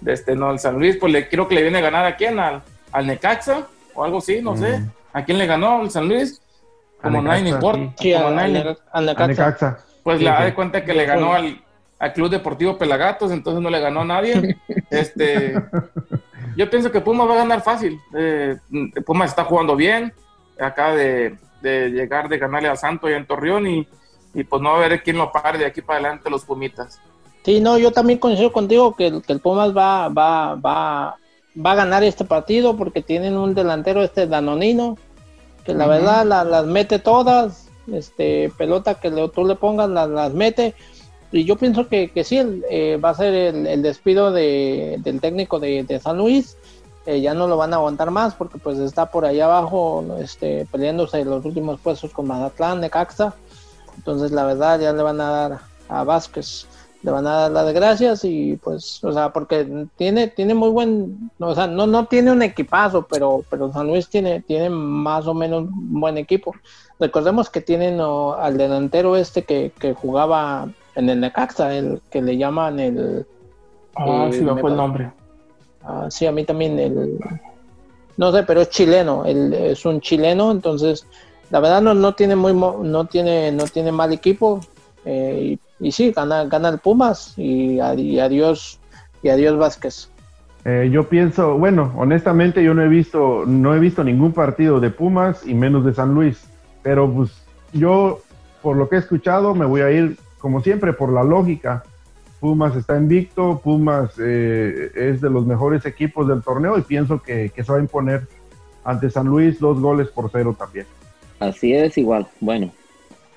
De 0.00 0.12
este, 0.12 0.34
no, 0.34 0.50
el 0.50 0.58
San 0.58 0.78
Luis, 0.78 0.96
pues 0.96 1.12
le 1.12 1.28
creo 1.28 1.46
que 1.46 1.54
le 1.54 1.62
viene 1.62 1.78
a 1.78 1.82
ganar 1.82 2.04
a 2.04 2.16
quién, 2.16 2.38
al, 2.40 2.62
al 2.90 3.06
Necaxa 3.06 3.66
o 3.94 4.02
algo 4.04 4.18
así, 4.18 4.40
no 4.42 4.56
sé. 4.56 4.82
¿A 5.12 5.24
quién 5.24 5.38
le 5.38 5.46
ganó 5.46 5.82
el 5.82 5.90
San 5.90 6.08
Luis? 6.08 6.40
Como 7.00 7.20
nadie 7.22 7.48
importa. 7.50 7.92
Sí, 7.98 8.12
como 8.12 8.26
al, 8.28 8.34
nadie- 8.36 8.60
al- 8.62 8.78
al 8.92 9.08
A 9.08 9.26
Necaxa. 9.26 9.26
Necaxa. 9.28 9.78
pues 10.02 10.18
Sí, 10.18 10.24
le 10.24 10.30
da 10.30 10.44
de 10.44 10.54
cuenta 10.54 10.84
que 10.84 10.92
le 10.94 11.04
ganó 11.04 11.32
al, 11.34 11.60
al 11.98 12.12
Club 12.12 12.30
Deportivo 12.30 12.78
Pelagatos, 12.78 13.30
entonces 13.30 13.62
no 13.62 13.70
le 13.70 13.78
ganó 13.80 14.00
a 14.00 14.04
nadie. 14.04 14.56
este, 14.90 15.54
yo 16.56 16.68
pienso 16.70 16.90
que 16.90 17.00
Pumas 17.00 17.28
va 17.28 17.34
a 17.34 17.38
ganar 17.38 17.62
fácil. 17.62 18.00
Eh, 18.14 18.56
Pumas 19.06 19.30
está 19.30 19.44
jugando 19.44 19.76
bien, 19.76 20.12
acaba 20.58 20.94
de, 20.96 21.36
de 21.60 21.90
llegar 21.90 22.28
de 22.28 22.38
ganarle 22.38 22.68
a 22.68 22.76
Santo 22.76 23.08
y 23.08 23.12
en 23.14 23.26
Torreón 23.26 23.66
y, 23.68 23.88
y 24.34 24.44
pues 24.44 24.62
no 24.62 24.70
va 24.72 24.76
a 24.84 24.88
ver 24.88 25.02
quién 25.02 25.18
lo 25.18 25.30
pare 25.32 25.58
de 25.58 25.66
aquí 25.66 25.82
para 25.82 25.98
adelante 26.00 26.30
los 26.30 26.44
Pumitas. 26.44 26.98
Sí, 27.44 27.60
no, 27.60 27.76
yo 27.78 27.90
también 27.90 28.18
coincido 28.18 28.52
contigo 28.52 28.94
que, 28.94 29.20
que 29.22 29.32
el 29.32 29.40
Pumas 29.40 29.76
va, 29.76 30.08
va, 30.08 30.54
va, 30.54 31.16
va 31.64 31.72
a 31.72 31.74
ganar 31.74 32.04
este 32.04 32.24
partido 32.24 32.76
porque 32.76 33.02
tienen 33.02 33.36
un 33.36 33.54
delantero, 33.54 34.02
este 34.02 34.26
Danonino, 34.26 34.96
que 35.64 35.74
la 35.74 35.84
Ujú. 35.84 35.92
verdad 35.92 36.24
la- 36.26 36.44
las 36.44 36.66
mete 36.66 36.98
todas, 36.98 37.68
este 37.92 38.52
pelota 38.56 38.94
que 38.94 39.10
le- 39.10 39.28
tú 39.28 39.44
le 39.44 39.56
pongas 39.56 39.88
las, 39.90 40.08
las 40.08 40.32
mete. 40.32 40.74
Y 41.32 41.44
yo 41.44 41.56
pienso 41.56 41.88
que, 41.88 42.10
que 42.10 42.24
sí, 42.24 42.38
el, 42.38 42.64
eh, 42.70 42.96
va 43.02 43.10
a 43.10 43.14
ser 43.14 43.34
el, 43.34 43.66
el 43.66 43.82
despido 43.82 44.30
de, 44.30 44.96
del 45.00 45.20
técnico 45.20 45.58
de, 45.58 45.82
de 45.82 45.98
San 45.98 46.18
Luis. 46.18 46.56
Eh, 47.06 47.20
ya 47.20 47.34
no 47.34 47.48
lo 47.48 47.56
van 47.56 47.72
a 47.72 47.76
aguantar 47.76 48.12
más 48.12 48.34
porque 48.34 48.58
pues 48.58 48.78
está 48.78 49.06
por 49.10 49.24
allá 49.24 49.46
abajo 49.46 50.04
este, 50.20 50.66
peleándose 50.70 51.24
los 51.24 51.44
últimos 51.44 51.80
puestos 51.80 52.12
con 52.12 52.28
Mazatlán, 52.28 52.80
Necaxa. 52.80 53.34
Entonces 53.96 54.32
la 54.32 54.44
verdad 54.44 54.80
ya 54.80 54.92
le 54.92 55.02
van 55.02 55.20
a 55.20 55.30
dar 55.30 55.58
a 55.88 56.04
Vázquez 56.04 56.66
le 57.02 57.10
van 57.10 57.26
a 57.26 57.32
dar 57.32 57.50
las 57.50 57.74
gracias 57.74 58.24
y 58.24 58.56
pues, 58.62 59.02
o 59.02 59.12
sea, 59.12 59.32
porque 59.32 59.86
tiene, 59.96 60.28
tiene 60.28 60.54
muy 60.54 60.70
buen, 60.70 61.30
o 61.40 61.52
sea, 61.54 61.66
no, 61.66 61.86
no 61.86 62.06
tiene 62.06 62.30
un 62.30 62.42
equipazo, 62.42 63.06
pero, 63.10 63.44
pero 63.50 63.72
San 63.72 63.88
Luis 63.88 64.08
tiene, 64.08 64.40
tiene 64.40 64.70
más 64.70 65.26
o 65.26 65.34
menos 65.34 65.64
un 65.64 66.00
buen 66.00 66.16
equipo. 66.16 66.54
Recordemos 67.00 67.50
que 67.50 67.60
tienen 67.60 68.00
al 68.00 68.56
delantero 68.56 69.16
este 69.16 69.42
que, 69.42 69.72
que 69.80 69.94
jugaba 69.94 70.68
en 70.94 71.10
el 71.10 71.18
Necaxa, 71.20 71.74
el 71.74 72.00
que 72.08 72.22
le 72.22 72.36
llaman 72.36 72.78
el, 72.78 73.26
Ah, 73.94 74.28
Eh, 74.28 74.32
sí 74.32 74.40
me 74.42 74.56
fue 74.56 74.70
el 74.70 74.76
nombre. 74.76 75.12
ah, 75.82 76.06
sí, 76.10 76.26
a 76.26 76.32
mí 76.32 76.44
también 76.44 76.78
el, 76.78 77.18
no 78.16 78.32
sé, 78.32 78.42
pero 78.44 78.60
es 78.62 78.70
chileno, 78.70 79.24
él 79.24 79.52
es 79.52 79.84
un 79.84 80.00
chileno, 80.00 80.50
entonces, 80.50 81.06
la 81.52 81.60
verdad 81.60 81.82
no, 81.82 81.92
no 81.92 82.14
tiene 82.14 82.34
muy, 82.34 82.54
no 82.54 83.04
tiene, 83.04 83.52
no 83.52 83.64
tiene 83.64 83.92
mal 83.92 84.10
equipo, 84.10 84.60
eh, 85.04 85.58
y, 85.80 85.86
y 85.86 85.92
sí, 85.92 86.10
gana, 86.10 86.46
gana 86.46 86.70
el 86.70 86.78
Pumas 86.78 87.34
y, 87.36 87.74
y 87.74 88.18
adiós, 88.18 88.80
y 89.22 89.28
adiós 89.28 89.58
Vázquez. 89.58 90.08
Eh, 90.64 90.88
yo 90.90 91.10
pienso, 91.10 91.58
bueno, 91.58 91.92
honestamente 91.96 92.64
yo 92.64 92.72
no 92.72 92.82
he 92.82 92.88
visto, 92.88 93.44
no 93.46 93.74
he 93.74 93.78
visto 93.80 94.02
ningún 94.02 94.32
partido 94.32 94.80
de 94.80 94.88
Pumas 94.88 95.46
y 95.46 95.52
menos 95.52 95.84
de 95.84 95.92
San 95.92 96.14
Luis, 96.14 96.42
pero 96.82 97.12
pues 97.12 97.30
yo, 97.74 98.20
por 98.62 98.78
lo 98.78 98.88
que 98.88 98.96
he 98.96 98.98
escuchado, 99.00 99.54
me 99.54 99.66
voy 99.66 99.82
a 99.82 99.90
ir, 99.90 100.16
como 100.38 100.62
siempre, 100.62 100.94
por 100.94 101.12
la 101.12 101.22
lógica. 101.22 101.84
Pumas 102.40 102.74
está 102.76 102.96
invicto, 102.96 103.60
Pumas 103.62 104.14
eh, 104.18 104.90
es 104.94 105.20
de 105.20 105.28
los 105.28 105.44
mejores 105.44 105.84
equipos 105.84 106.26
del 106.26 106.42
torneo 106.42 106.78
y 106.78 106.82
pienso 106.82 107.20
que, 107.20 107.50
que 107.50 107.62
se 107.62 107.70
va 107.70 107.78
a 107.78 107.82
imponer 107.82 108.26
ante 108.84 109.10
San 109.10 109.26
Luis 109.26 109.60
dos 109.60 109.78
goles 109.78 110.08
por 110.08 110.30
cero 110.32 110.56
también. 110.58 110.86
Así 111.42 111.74
es, 111.74 111.98
igual. 111.98 112.28
Bueno, 112.38 112.70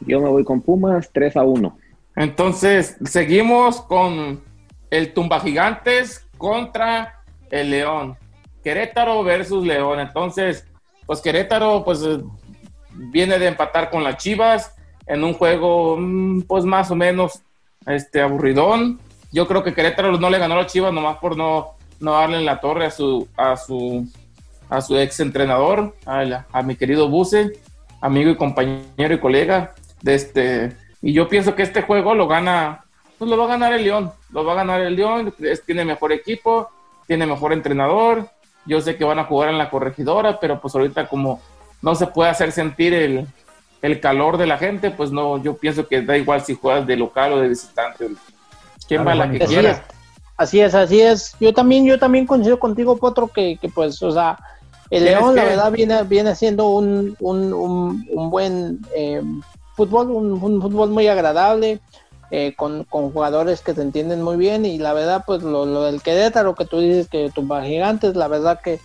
yo 0.02 0.22
me 0.22 0.30
voy 0.30 0.44
con 0.44 0.62
Pumas 0.62 1.10
3 1.12 1.38
a 1.38 1.44
1. 1.44 1.76
Entonces, 2.16 2.98
seguimos 3.04 3.82
con 3.82 4.44
el 4.92 5.12
Tumba 5.12 5.40
Gigantes 5.40 6.28
contra 6.38 7.24
el 7.50 7.72
León. 7.72 8.16
Querétaro 8.64 9.24
versus 9.24 9.66
León. 9.66 10.00
Entonces, 10.00 10.68
pues 11.08 11.20
Querétaro, 11.20 11.84
pues 11.84 12.04
eh, 12.04 12.22
viene 12.92 13.40
de 13.40 13.48
empatar 13.48 13.90
con 13.90 14.04
las 14.04 14.18
Chivas 14.18 14.76
en 15.08 15.24
un 15.24 15.34
juego, 15.34 15.98
mm, 15.98 16.42
pues 16.44 16.64
más 16.64 16.92
o 16.92 16.96
menos 16.96 17.42
este 17.88 18.22
aburridón. 18.22 19.00
Yo 19.32 19.48
creo 19.48 19.64
que 19.64 19.74
Querétaro 19.74 20.16
no 20.20 20.30
le 20.30 20.38
ganó 20.38 20.54
a 20.54 20.58
las 20.58 20.72
Chivas 20.72 20.94
nomás 20.94 21.18
por 21.18 21.36
no, 21.36 21.72
no 22.00 22.12
darle 22.12 22.38
en 22.38 22.46
la 22.46 22.60
torre 22.60 22.86
a 22.86 22.92
su, 22.92 23.28
a 23.36 23.58
su, 23.58 24.08
a 24.70 24.80
su 24.80 24.96
ex 24.96 25.20
entrenador, 25.22 25.96
a, 26.06 26.46
a 26.52 26.62
mi 26.62 26.76
querido 26.76 27.10
Buse, 27.10 27.65
amigo 28.06 28.30
y 28.32 28.36
compañero 28.36 29.14
y 29.14 29.20
colega 29.20 29.74
de 30.02 30.16
este. 30.16 30.76
Y 31.02 31.14
yo 31.14 31.28
pienso 31.28 31.56
que 31.56 31.64
este 31.64 31.82
juego 31.82 32.16
lo 32.16 32.28
gana, 32.28 32.84
pues 33.18 33.30
lo 33.30 33.38
va 33.38 33.46
a 33.46 33.50
ganar 33.50 33.74
el 33.74 33.84
León, 33.84 34.12
lo 34.32 34.44
va 34.46 34.54
a 34.54 34.56
ganar 34.56 34.82
el 34.82 34.96
León, 34.96 35.34
es- 35.40 35.64
tiene 35.64 35.86
mejor 35.86 36.12
equipo, 36.12 36.70
tiene 37.08 37.26
mejor 37.26 37.54
entrenador. 37.54 38.30
Yo 38.66 38.82
sé 38.82 38.96
que 38.96 39.04
van 39.04 39.20
a 39.20 39.26
jugar 39.26 39.50
en 39.50 39.58
la 39.58 39.70
corregidora, 39.70 40.40
pero 40.40 40.60
pues 40.60 40.74
ahorita 40.76 41.08
como 41.08 41.40
no 41.82 41.94
se 41.96 42.08
puede 42.08 42.32
hacer 42.32 42.52
sentir 42.52 42.94
el, 42.94 43.28
el 43.82 44.00
calor 44.00 44.38
de 44.38 44.48
la 44.48 44.58
gente, 44.58 44.90
pues 44.90 45.12
no, 45.12 45.42
yo 45.44 45.56
pienso 45.58 45.88
que 45.88 46.02
da 46.02 46.18
igual 46.18 46.42
si 46.42 46.56
juegas 46.56 46.88
de 46.88 46.96
local 46.98 47.34
o 47.34 47.40
de 47.42 47.50
visitante. 47.50 48.08
¿Quién 48.88 49.06
va 49.06 49.12
a 49.12 49.16
la 49.16 49.30
que 49.32 49.44
Así 49.44 49.54
quiera? 49.54 49.72
es, 49.72 49.82
así 50.38 50.60
es, 50.62 50.74
así 50.76 51.02
es. 51.02 51.36
Yo 51.40 51.54
también, 51.54 51.86
yo 51.86 52.00
también 52.00 52.26
coincido 52.26 52.60
contigo, 52.60 52.98
Potro, 52.98 53.28
que, 53.28 53.58
que 53.62 53.70
pues, 53.70 54.02
o 54.02 54.12
sea, 54.12 54.38
el 54.90 55.04
¿Tienes 55.04 55.22
León, 55.22 55.36
la 55.36 55.44
verdad, 55.46 55.72
viene, 55.72 56.04
viene 56.04 56.36
siendo 56.36 56.70
un, 56.70 57.16
un, 57.20 57.54
un, 57.54 58.08
un 58.12 58.30
buen 58.30 58.80
eh, 58.96 59.22
fútbol, 59.76 60.12
un, 60.12 60.34
un 60.34 60.62
fútbol 60.62 60.90
muy 60.90 61.08
agradable, 61.08 61.80
eh, 62.32 62.54
con, 62.56 62.84
con 62.86 63.12
jugadores 63.12 63.62
que 63.62 63.74
se 63.74 63.82
entienden 63.82 64.22
muy 64.22 64.38
bien, 64.38 64.66
y 64.66 64.78
la 64.78 64.94
verdad, 64.94 65.24
pues, 65.26 65.44
lo, 65.44 65.66
lo 65.66 65.84
del 65.84 66.02
Querétaro, 66.02 66.56
que 66.56 66.66
tú 66.66 66.80
dices 66.80 67.08
que 67.08 67.32
tumba 67.34 67.64
gigantes, 67.64 68.16
la 68.16 68.28
verdad 68.28 68.60
que 68.64 68.80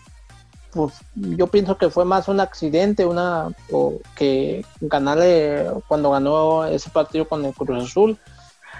pues 0.72 0.94
yo 1.14 1.48
pienso 1.48 1.76
que 1.76 1.90
fue 1.90 2.04
más 2.04 2.28
un 2.28 2.38
accidente, 2.38 3.04
una 3.04 3.48
o 3.72 3.94
que 4.14 4.64
ganarle 4.80 5.66
cuando 5.88 6.12
ganó 6.12 6.64
ese 6.64 6.90
partido 6.90 7.28
con 7.28 7.44
el 7.44 7.52
Cruz 7.52 7.84
Azul. 7.84 8.18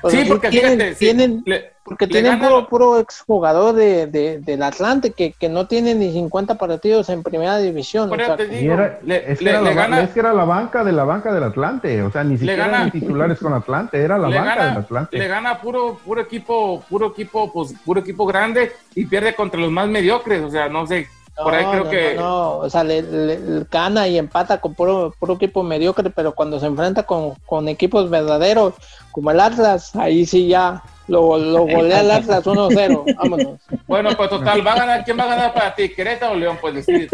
O 0.02 0.10
Sí, 0.10 0.18
sea, 0.18 0.26
porque 0.28 0.48
tienen, 0.48 0.72
fíjate, 0.78 0.94
sí, 0.94 0.98
tienen, 1.04 1.42
le- 1.46 1.72
porque 1.84 2.06
le 2.06 2.12
tienen 2.12 2.32
gana- 2.38 2.48
puro, 2.48 2.68
puro 2.68 2.98
exjugador 3.00 3.74
de, 3.74 4.06
de, 4.06 4.38
del 4.38 4.62
Atlante 4.62 5.10
que, 5.12 5.32
que 5.32 5.48
no 5.48 5.66
tiene 5.66 5.94
ni 5.94 6.12
50 6.12 6.54
partidos 6.56 7.08
en 7.08 7.22
primera 7.22 7.58
división. 7.58 8.08
Por 8.08 8.18
o 8.18 8.22
eso 8.22 8.36
sea, 8.36 8.46
te 8.46 8.54
Y 8.54 8.58
digo, 8.60 8.74
era, 8.74 8.98
le- 9.02 9.32
es, 9.32 9.38
que 9.38 9.48
era 9.50 9.60
la, 9.60 9.70
ba- 9.70 9.74
gana- 9.76 10.02
es 10.02 10.10
que 10.10 10.20
era 10.20 10.32
la 10.32 10.44
banca 10.44 10.84
de 10.84 10.92
la 10.92 11.04
banca 11.04 11.32
del 11.32 11.42
Atlante, 11.44 12.02
o 12.02 12.10
sea, 12.10 12.24
ni 12.24 12.38
siquiera 12.38 12.64
gana- 12.66 12.76
eran 12.78 12.90
titulares 12.92 13.38
con 13.38 13.52
Atlante, 13.52 13.98
era 14.02 14.16
la 14.18 14.28
banca 14.28 14.44
gana, 14.44 14.66
del 14.68 14.76
Atlante. 14.78 15.18
le 15.18 15.28
gana 15.28 15.60
puro, 15.60 15.98
puro 16.04 16.20
equipo, 16.20 16.82
puro 16.88 17.08
equipo, 17.08 17.52
pues 17.52 17.74
puro 17.84 18.00
equipo 18.00 18.24
grande 18.26 18.72
y 18.94 19.04
pierde 19.06 19.34
contra 19.34 19.60
los 19.60 19.70
más 19.70 19.88
mediocres. 19.88 20.42
O 20.42 20.50
sea, 20.50 20.68
no 20.68 20.86
sé, 20.86 21.08
por 21.42 21.54
ahí 21.54 21.64
no, 21.64 21.70
creo 21.72 21.84
no, 21.84 21.90
que 21.90 22.14
no, 22.16 22.22
no, 22.22 22.50
o 22.58 22.68
sea, 22.70 22.84
le, 22.84 23.00
le- 23.02 23.38
le 23.40 23.66
gana 23.70 24.06
y 24.06 24.18
empata 24.18 24.60
con 24.60 24.74
puro, 24.74 25.14
puro 25.18 25.34
equipo 25.34 25.62
mediocre, 25.62 26.10
pero 26.10 26.32
cuando 26.34 26.60
se 26.60 26.66
enfrenta 26.66 27.04
con, 27.04 27.34
con 27.46 27.66
equipos 27.68 28.10
verdaderos 28.10 28.74
como 29.10 29.30
el 29.30 29.40
Atlas, 29.40 29.94
ahí 29.96 30.24
sí 30.26 30.48
ya 30.48 30.82
lo, 31.08 31.38
lo 31.38 31.62
golea 31.66 32.00
el 32.00 32.10
Atlas 32.10 32.44
1-0. 32.44 33.16
Vámonos. 33.16 33.60
Bueno, 33.86 34.10
pues 34.16 34.30
total, 34.30 34.66
va 34.66 34.72
a 34.72 34.76
ganar, 34.76 35.04
¿quién 35.04 35.18
va 35.18 35.24
a 35.24 35.34
ganar 35.34 35.54
para 35.54 35.74
ti? 35.74 35.88
¿Querétaro 35.88 36.32
o 36.32 36.36
León? 36.36 36.58
Pues 36.60 36.74
decir. 36.74 37.10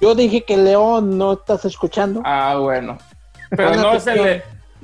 Yo 0.00 0.14
dije 0.14 0.44
que 0.44 0.56
León 0.56 1.16
no 1.16 1.34
estás 1.34 1.64
escuchando. 1.64 2.22
Ah, 2.24 2.56
bueno. 2.58 2.98
Pero 3.50 3.76
no 3.76 3.94
es 3.94 4.06
el, 4.06 4.42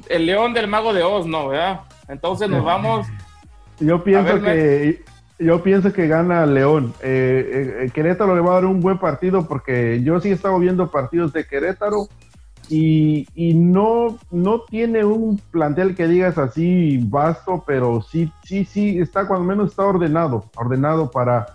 el 0.09 0.27
León 0.27 0.55
del 0.55 0.69
Mago 0.69 0.93
de 0.93 1.03
Oz, 1.03 1.27
no, 1.27 1.49
¿verdad? 1.49 1.81
Entonces 2.09 2.49
nos 2.49 2.65
vamos. 2.65 3.07
Yo 3.79 4.03
pienso 4.03 4.41
ver, 4.41 4.43
que 4.43 5.05
yo 5.39 5.63
pienso 5.63 5.93
que 5.93 6.07
gana 6.07 6.47
León. 6.47 6.95
Eh, 7.03 7.51
eh, 7.53 7.85
eh, 7.85 7.91
Querétaro 7.91 8.35
le 8.35 8.41
va 8.41 8.53
a 8.53 8.55
dar 8.55 8.65
un 8.67 8.81
buen 8.81 8.99
partido 8.99 9.47
porque 9.47 10.03
yo 10.03 10.21
sí 10.21 10.31
he 10.31 10.33
estado 10.33 10.59
viendo 10.59 10.91
partidos 10.91 11.33
de 11.33 11.47
Querétaro 11.47 12.09
y, 12.69 13.27
y 13.35 13.55
no, 13.55 14.19
no 14.31 14.63
tiene 14.63 15.05
un 15.05 15.39
plantel 15.51 15.95
que 15.95 16.07
digas 16.07 16.39
así 16.39 16.99
vasto, 17.05 17.65
pero 17.67 18.03
sí, 18.03 18.31
sí, 18.45 18.65
sí, 18.65 18.99
está 18.99 19.27
cuando 19.27 19.47
menos 19.47 19.71
está 19.71 19.85
ordenado, 19.85 20.51
ordenado 20.57 21.11
para, 21.11 21.47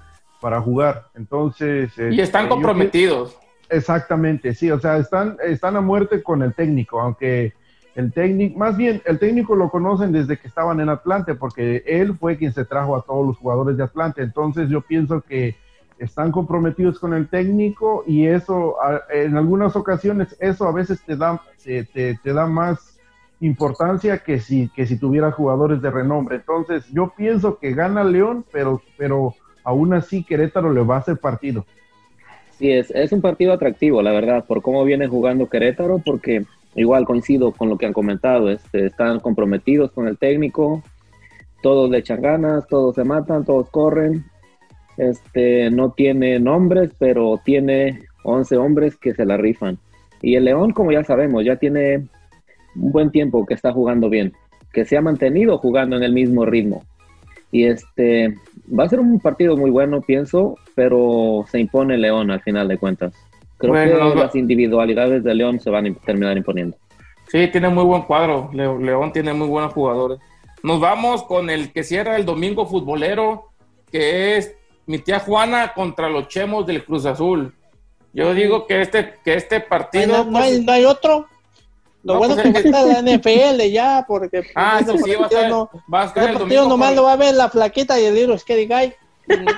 para 0.42 0.62
jugar. 0.62 1.08
Entonces. 1.16 1.92
Y 1.98 2.22
están 2.22 2.44
este, 2.44 2.50
yo 2.50 2.50
comprometidos. 2.50 3.38
Exactamente, 3.70 4.54
sí, 4.54 4.72
o 4.72 4.80
sea, 4.80 4.98
están, 4.98 5.38
están 5.44 5.76
a 5.76 5.82
muerte 5.82 6.24
con 6.24 6.42
el 6.42 6.54
técnico, 6.54 7.02
aunque 7.02 7.54
el 7.96 8.14
técnico, 8.14 8.58
más 8.58 8.78
bien, 8.78 9.02
el 9.06 9.20
técnico 9.20 9.56
lo 9.56 9.70
conocen 9.70 10.12
desde 10.12 10.38
que 10.38 10.48
estaban 10.48 10.80
en 10.80 10.88
Atlante, 10.88 11.36
porque 11.36 11.84
él 11.86 12.16
fue 12.16 12.38
quien 12.38 12.54
se 12.54 12.64
trajo 12.64 12.96
a 12.96 13.02
todos 13.02 13.26
los 13.26 13.38
jugadores 13.38 13.76
de 13.76 13.84
Atlante. 13.84 14.22
Entonces 14.22 14.70
yo 14.70 14.82
pienso 14.82 15.22
que 15.22 15.56
están 16.00 16.32
comprometidos 16.32 17.00
con 17.00 17.14
el 17.14 17.28
técnico 17.30 18.04
y 18.06 18.28
eso, 18.28 18.76
en 19.12 19.36
algunas 19.38 19.76
ocasiones, 19.76 20.36
eso 20.40 20.68
a 20.68 20.72
veces 20.72 21.02
te 21.04 21.16
da, 21.16 21.42
te- 21.64 21.84
te 22.22 22.34
da 22.34 22.46
más 22.46 23.00
importancia 23.40 24.18
que 24.20 24.40
si, 24.40 24.70
que 24.70 24.86
si 24.88 24.98
tuvieras 24.98 25.34
jugadores 25.36 25.82
de 25.82 25.92
renombre. 25.92 26.38
Entonces 26.38 26.86
yo 26.92 27.14
pienso 27.16 27.58
que 27.60 27.74
gana 27.74 28.04
León, 28.04 28.46
pero, 28.52 28.82
pero 28.98 29.34
aún 29.64 29.94
así 29.94 30.24
Querétaro 30.24 30.74
le 30.74 30.82
va 30.84 30.96
a 30.96 31.00
hacer 31.00 31.18
partido. 31.18 31.66
Sí, 32.58 32.72
es, 32.72 32.90
es 32.92 33.12
un 33.12 33.22
partido 33.22 33.54
atractivo, 33.54 34.02
la 34.02 34.12
verdad, 34.12 34.46
por 34.46 34.62
cómo 34.64 34.84
viene 34.84 35.08
jugando 35.08 35.48
Querétaro, 35.48 36.00
porque 36.04 36.44
igual 36.76 37.06
coincido 37.06 37.52
con 37.52 37.70
lo 37.70 37.78
que 37.78 37.86
han 37.86 37.94
comentado, 37.94 38.50
este, 38.50 38.88
están 38.88 39.20
comprometidos 39.20 39.92
con 39.92 40.08
el 40.08 40.18
técnico, 40.18 40.82
todos 41.62 41.90
le 41.90 42.00
echan 42.00 42.22
ganas, 42.22 42.68
todos 42.68 42.96
se 42.96 43.04
matan, 43.04 43.46
todos 43.46 43.70
corren, 43.70 44.26
este, 44.98 45.70
no 45.72 45.92
tiene 45.92 46.40
nombres, 46.40 46.92
pero 46.98 47.40
tiene 47.44 48.02
11 48.24 48.58
hombres 48.58 48.96
que 48.98 49.14
se 49.14 49.26
la 49.26 49.38
rifan. 49.38 49.78
Y 50.22 50.36
el 50.36 50.46
León, 50.46 50.72
como 50.72 50.92
ya 50.92 51.04
sabemos, 51.04 51.46
ya 51.46 51.58
tiene 51.58 52.08
un 52.76 52.92
buen 52.92 53.12
tiempo 53.12 53.46
que 53.46 53.54
está 53.54 53.72
jugando 53.72 54.10
bien, 54.10 54.34
que 54.74 54.86
se 54.86 54.98
ha 54.98 55.02
mantenido 55.02 55.58
jugando 55.60 55.96
en 55.96 56.04
el 56.04 56.14
mismo 56.14 56.46
ritmo. 56.46 56.84
Y 57.52 57.66
este 57.66 58.36
va 58.78 58.84
a 58.84 58.90
ser 58.90 59.00
un 59.00 59.20
partido 59.20 59.56
muy 59.56 59.70
bueno, 59.70 60.02
pienso, 60.02 60.56
pero 60.76 61.46
se 61.50 61.60
impone 61.60 61.98
León 61.98 62.30
al 62.32 62.42
final 62.42 62.68
de 62.68 62.78
cuentas. 62.78 63.14
Creo 63.58 63.72
Bueno, 63.74 64.14
que 64.14 64.20
las 64.20 64.36
individualidades 64.36 65.24
de 65.24 65.34
León 65.34 65.60
se 65.60 65.70
van 65.70 65.88
a 65.88 65.94
terminar 66.06 66.38
imponiendo. 66.38 66.76
Sí, 67.30 67.48
tiene 67.52 67.70
muy 67.70 67.84
buen 67.86 68.04
cuadro. 68.04 68.50
Le- 68.54 68.80
León 68.80 69.12
tiene 69.14 69.34
muy 69.34 69.48
buenos 69.48 69.74
jugadores. 69.74 70.20
Nos 70.64 70.80
vamos 70.80 71.24
con 71.24 71.50
el 71.50 71.72
que 71.72 71.84
cierra 71.84 72.18
el 72.18 72.26
domingo 72.26 72.66
futbolero, 72.66 73.46
que 73.92 74.38
es 74.38 74.56
mi 74.88 74.98
tía 75.00 75.20
Juana 75.20 75.74
contra 75.74 76.10
los 76.10 76.28
Chemos 76.28 76.66
del 76.66 76.84
Cruz 76.84 77.06
Azul. 77.06 77.54
Yo 78.14 78.34
digo 78.34 78.66
que 78.66 78.82
este, 78.82 79.14
que 79.24 79.36
este 79.36 79.60
partido. 79.60 80.08
no, 80.24 80.32
no 80.32 80.38
hay, 80.40 80.54
pues, 80.56 80.66
no 80.66 80.72
hay 80.72 80.86
otro. 80.86 81.28
Lo 82.04 82.14
No, 82.14 82.20
bueno 82.20 82.36
pues, 82.36 82.46
es 82.48 82.52
que 82.54 82.58
es 82.58 82.64
que- 82.64 82.70
está 82.70 82.84
la 82.86 83.02
NFL 83.02 83.70
ya, 83.72 84.06
porque 84.08 84.42
ah, 84.56 84.80
ese 84.82 84.94
sí, 84.98 85.04
sí, 85.04 85.12
va 85.16 85.26
a 85.26 85.28
estar, 85.28 85.50
no- 85.50 85.70
va 85.94 86.02
a 86.02 86.06
estar 86.06 86.24
ese 86.24 86.32
el 86.34 86.38
partido 86.40 86.62
domingo. 86.62 86.70
nomás 86.70 86.88
por- 86.90 86.96
lo 86.96 87.04
va 87.04 87.14
a 87.14 87.16
ver 87.18 87.36
la 87.36 87.50
flaquita 87.50 88.00
y 88.00 88.06
el 88.06 88.16
libro 88.16 88.38
Scary 88.38 88.66
Guy. 88.68 88.94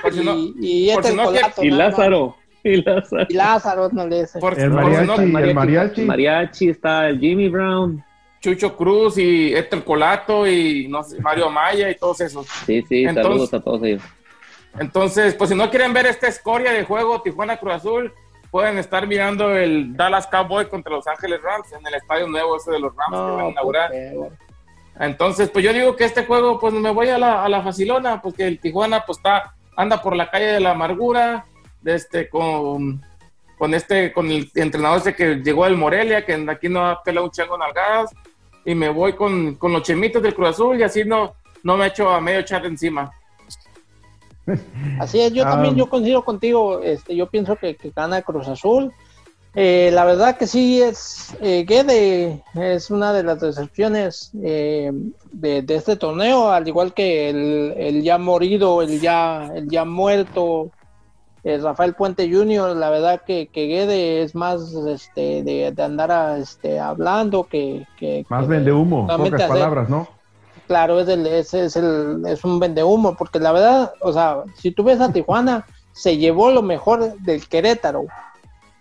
Por 0.02 0.12
si 0.12 0.24
no- 0.24 0.36
y, 0.36 0.54
y 0.60 0.90
por 0.92 1.00
este 1.04 1.10
si 1.10 1.16
no 1.16 1.22
el 1.22 1.28
colato, 1.40 1.62
Y. 1.64 1.70
Lázaro, 1.70 2.36
y 2.64 2.82
Lázaro. 2.82 3.26
Y 3.28 3.34
Lázaro, 3.34 3.88
no 3.92 4.06
le 4.08 4.20
dice. 4.22 4.40
por- 4.40 4.58
El 4.58 4.70
por 4.72 4.84
si 4.84 5.06
no- 5.06 5.16
mariachi, 5.16 5.22
el 5.22 5.54
mariachi. 5.54 6.00
Mariachi 6.02 6.68
está 6.70 7.08
el 7.08 7.20
Jimmy 7.20 7.48
Brown. 7.48 8.04
Chucho 8.40 8.74
Cruz 8.74 9.16
y 9.18 9.54
Héctor 9.54 9.84
Colato 9.84 10.46
y 10.46 10.88
no 10.88 11.04
sé, 11.04 11.20
Mario 11.20 11.50
Maya 11.50 11.88
y 11.90 11.94
todos 11.94 12.20
esos. 12.22 12.46
Sí, 12.66 12.82
sí, 12.88 13.02
Entonces- 13.04 13.22
saludos 13.22 13.54
a 13.54 13.60
todos 13.60 13.82
ellos. 13.84 14.02
Entonces, 14.78 15.34
pues 15.34 15.50
si 15.50 15.56
no 15.56 15.68
quieren 15.70 15.92
ver 15.92 16.06
esta 16.06 16.28
escoria 16.28 16.72
de 16.72 16.84
juego 16.84 17.22
Tijuana 17.22 17.58
Cruz 17.58 17.74
Azul, 17.74 18.14
pueden 18.50 18.78
estar 18.78 19.06
mirando 19.06 19.54
el 19.56 19.96
Dallas 19.96 20.26
Cowboy 20.26 20.68
contra 20.68 20.92
Los 20.92 21.06
Ángeles 21.06 21.40
Rams 21.42 21.72
en 21.72 21.86
el 21.86 21.94
estadio 21.94 22.26
nuevo 22.26 22.56
ese 22.56 22.72
de 22.72 22.80
los 22.80 22.94
Rams 22.94 23.16
que 23.16 23.36
van 23.36 23.46
a 23.46 23.48
inaugurar. 23.50 23.90
porque. 23.92 24.36
Entonces, 24.98 25.48
pues 25.48 25.64
yo 25.64 25.72
digo 25.72 25.96
que 25.96 26.04
este 26.04 26.26
juego, 26.26 26.58
pues 26.58 26.74
me 26.74 26.90
voy 26.90 27.08
a 27.08 27.18
la, 27.18 27.44
a 27.44 27.48
la 27.48 27.62
facilona, 27.62 28.20
porque 28.20 28.46
el 28.46 28.60
Tijuana, 28.60 29.04
pues 29.06 29.18
está, 29.18 29.54
anda 29.76 30.02
por 30.02 30.14
la 30.14 30.30
calle 30.30 30.46
de 30.46 30.60
la 30.60 30.72
amargura, 30.72 31.46
de 31.80 31.94
este, 31.94 32.28
con, 32.28 33.02
con 33.56 33.72
este, 33.72 34.12
con 34.12 34.30
el 34.30 34.50
entrenador 34.54 34.98
ese 34.98 35.14
que 35.14 35.36
llegó 35.36 35.64
del 35.64 35.78
Morelia, 35.78 36.26
que 36.26 36.34
aquí 36.48 36.68
no 36.68 36.86
ha 36.86 37.02
pelado 37.02 37.26
un 37.26 37.32
chango 37.32 37.56
nalgadas, 37.56 38.10
y 38.64 38.74
me 38.74 38.90
voy 38.90 39.14
con, 39.14 39.54
con 39.54 39.72
los 39.72 39.82
chemitos 39.82 40.22
del 40.22 40.34
Cruz 40.34 40.50
Azul, 40.50 40.78
y 40.78 40.82
así 40.82 41.02
no, 41.04 41.34
no 41.62 41.78
me 41.78 41.86
echo 41.86 42.10
a 42.10 42.20
medio 42.20 42.42
chat 42.42 42.64
encima. 42.66 43.10
Así 44.98 45.20
es, 45.20 45.32
yo 45.32 45.44
Ah. 45.46 45.50
también 45.50 45.74
yo 45.76 45.88
coincido 45.88 46.24
contigo, 46.24 46.80
este, 46.82 47.14
yo 47.16 47.28
pienso 47.28 47.56
que, 47.56 47.76
que 47.76 47.90
gana 47.94 48.22
Cruz 48.22 48.48
Azul. 48.48 48.92
Eh, 49.56 49.90
la 49.92 50.04
verdad 50.04 50.36
que 50.36 50.46
sí 50.46 50.80
es 50.80 51.36
eh, 51.40 51.64
Guede 51.66 52.44
es 52.54 52.88
una 52.88 53.12
de 53.12 53.24
las 53.24 53.40
decepciones 53.40 54.30
eh, 54.44 54.92
de, 55.32 55.62
de 55.62 55.74
este 55.74 55.96
torneo, 55.96 56.50
al 56.52 56.68
igual 56.68 56.94
que 56.94 57.28
el, 57.30 57.74
el 57.76 58.02
ya 58.04 58.16
morido, 58.16 58.80
el 58.80 59.00
ya, 59.00 59.50
el 59.52 59.68
ya 59.68 59.84
muerto 59.84 60.70
eh, 61.42 61.58
Rafael 61.58 61.94
Puente 61.94 62.30
Jr. 62.32 62.76
La 62.76 62.90
verdad 62.90 63.22
que, 63.26 63.48
que 63.48 63.66
Guede 63.66 64.22
es 64.22 64.36
más 64.36 64.60
este, 64.88 65.42
de, 65.42 65.72
de 65.72 65.82
andar 65.82 66.12
a, 66.12 66.38
este, 66.38 66.78
hablando 66.78 67.42
que, 67.44 67.86
que 67.98 68.24
Más 68.28 68.42
que 68.44 68.50
vende 68.50 68.72
humo, 68.72 69.08
pocas 69.08 69.32
hacer- 69.32 69.48
palabras, 69.48 69.88
¿no? 69.88 70.06
Claro, 70.70 71.00
es, 71.00 71.08
el, 71.08 71.26
es, 71.26 71.52
el, 71.52 72.22
es 72.28 72.44
un 72.44 72.60
vendehumo, 72.60 73.16
porque 73.16 73.40
la 73.40 73.50
verdad, 73.50 73.92
o 74.02 74.12
sea, 74.12 74.44
si 74.54 74.70
tú 74.70 74.84
ves 74.84 75.00
a 75.00 75.12
Tijuana, 75.12 75.66
se 75.92 76.16
llevó 76.16 76.52
lo 76.52 76.62
mejor 76.62 77.18
del 77.18 77.48
Querétaro. 77.48 78.04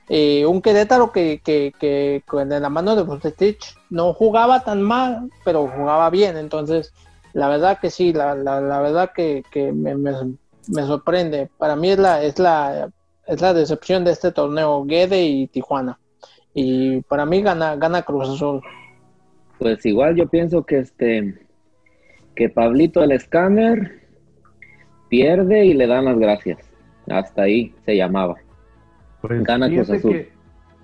Eh, 0.08 0.46
un 0.46 0.62
Querétaro 0.62 1.12
que, 1.12 1.42
que, 1.44 1.74
que 1.80 2.22
con 2.28 2.48
la 2.48 2.70
mano 2.70 2.96
de 2.96 3.02
Bucetich 3.02 3.76
no 3.90 4.14
jugaba 4.14 4.64
tan 4.64 4.84
mal, 4.84 5.32
pero 5.44 5.68
jugaba 5.68 6.12
bien. 6.12 6.38
Entonces, 6.38 6.94
la 7.34 7.50
verdad 7.50 7.80
que 7.80 7.90
sí, 7.90 8.14
la, 8.14 8.36
la, 8.36 8.62
la 8.62 8.82
verdad 8.82 9.10
que, 9.12 9.42
que 9.50 9.72
me, 9.72 9.96
me, 9.96 10.12
me 10.68 10.84
sorprende. 10.84 11.50
Para 11.58 11.76
mí 11.76 11.90
es 11.90 11.98
la, 11.98 12.22
es 12.22 12.38
la, 12.38 12.92
es 13.26 13.42
la 13.42 13.52
decepción 13.56 14.04
de 14.04 14.12
este 14.12 14.32
torneo, 14.32 14.86
Guede 14.86 15.24
y 15.24 15.48
Tijuana. 15.48 15.98
Y 16.54 17.02
para 17.02 17.26
mí 17.26 17.42
gana, 17.42 17.78
gana 17.78 18.04
Cruz 18.04 18.30
Azul. 18.30 18.62
Pues 19.58 19.84
igual 19.88 20.16
yo 20.16 20.28
pienso 20.28 20.64
que 20.64 20.78
este 20.78 21.49
que 22.40 22.48
Pablito 22.48 23.04
el 23.04 23.12
escáner 23.12 24.00
pierde 25.10 25.66
y 25.66 25.74
le 25.74 25.88
dan 25.88 26.06
las 26.06 26.18
gracias. 26.18 26.58
Hasta 27.10 27.42
ahí 27.42 27.76
se 27.86 27.98
llamaba. 27.98 28.36
Pues 29.22 29.44
Gana 29.44 29.68
Cruz 29.68 29.90
Azul. 29.90 30.12
que, 30.14 30.32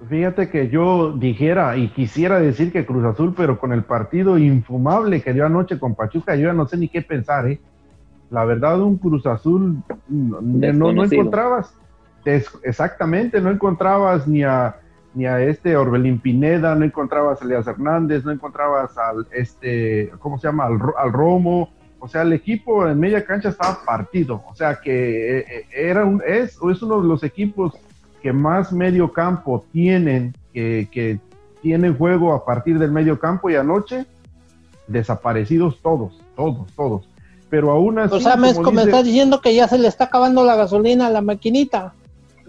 fíjate 0.09 0.49
que 0.49 0.67
yo 0.67 1.13
dijera 1.13 1.77
y 1.77 1.87
quisiera 1.87 2.39
decir 2.41 2.73
que 2.73 2.85
Cruz 2.85 3.05
Azul, 3.05 3.33
pero 3.37 3.57
con 3.57 3.71
el 3.71 3.83
partido 3.85 4.37
infumable 4.37 5.21
que 5.21 5.31
dio 5.31 5.45
anoche 5.45 5.79
con 5.79 5.95
Pachuca, 5.95 6.35
yo 6.35 6.47
ya 6.47 6.53
no 6.53 6.67
sé 6.67 6.75
ni 6.75 6.89
qué 6.89 7.01
pensar, 7.01 7.47
¿eh? 7.47 7.61
La 8.31 8.43
verdad, 8.43 8.81
un 8.81 8.97
Cruz 8.97 9.25
Azul 9.25 9.77
no, 10.09 10.41
no, 10.41 10.91
no 10.91 11.03
encontrabas, 11.05 11.73
des- 12.25 12.51
exactamente, 12.63 13.39
no 13.39 13.49
encontrabas 13.49 14.27
ni 14.27 14.43
a 14.43 14.75
ni 15.15 15.25
a 15.25 15.41
este 15.41 15.75
Orbelín 15.75 16.19
Pineda, 16.19 16.75
no 16.75 16.85
encontrabas 16.85 17.41
a 17.41 17.45
Elias 17.45 17.65
Hernández, 17.65 18.23
no 18.23 18.31
encontrabas 18.31 18.97
al 18.97 19.27
este, 19.31 20.11
¿cómo 20.19 20.37
se 20.37 20.47
llama? 20.47 20.65
Al, 20.65 20.79
al 20.97 21.11
Romo, 21.11 21.69
o 21.99 22.07
sea, 22.07 22.21
el 22.21 22.33
equipo 22.33 22.87
en 22.87 22.99
media 22.99 23.25
cancha 23.25 23.49
estaba 23.49 23.79
partido, 23.83 24.43
o 24.47 24.53
sea 24.55 24.79
que 24.81 25.39
eh, 25.39 25.45
eh, 25.49 25.65
era 25.73 26.05
un, 26.05 26.21
es, 26.25 26.59
es 26.69 26.81
uno 26.83 27.01
de 27.01 27.07
los 27.07 27.23
equipos 27.23 27.73
que 28.21 28.33
más 28.33 28.71
medio 28.71 29.11
campo 29.11 29.65
tienen, 29.71 30.35
que, 30.53 30.87
que 30.91 31.19
tienen 31.61 31.97
juego 31.97 32.33
a 32.33 32.45
partir 32.45 32.77
del 32.77 32.91
medio 32.91 33.17
campo 33.19 33.49
y 33.49 33.55
anoche 33.55 34.05
desaparecidos 34.87 35.79
todos, 35.81 36.19
todos, 36.35 36.67
todos. 36.75 37.09
Pero 37.49 37.71
aún 37.71 37.99
así, 37.99 38.15
O 38.15 38.19
sea, 38.19 38.35
me, 38.35 38.53
como 38.53 38.71
me 38.71 38.83
estás 38.83 39.05
diciendo 39.05 39.41
que 39.41 39.53
ya 39.55 39.67
se 39.67 39.77
le 39.77 39.87
está 39.87 40.05
acabando 40.05 40.43
la 40.43 40.55
gasolina 40.55 41.07
a 41.07 41.09
la 41.09 41.21
maquinita. 41.21 41.93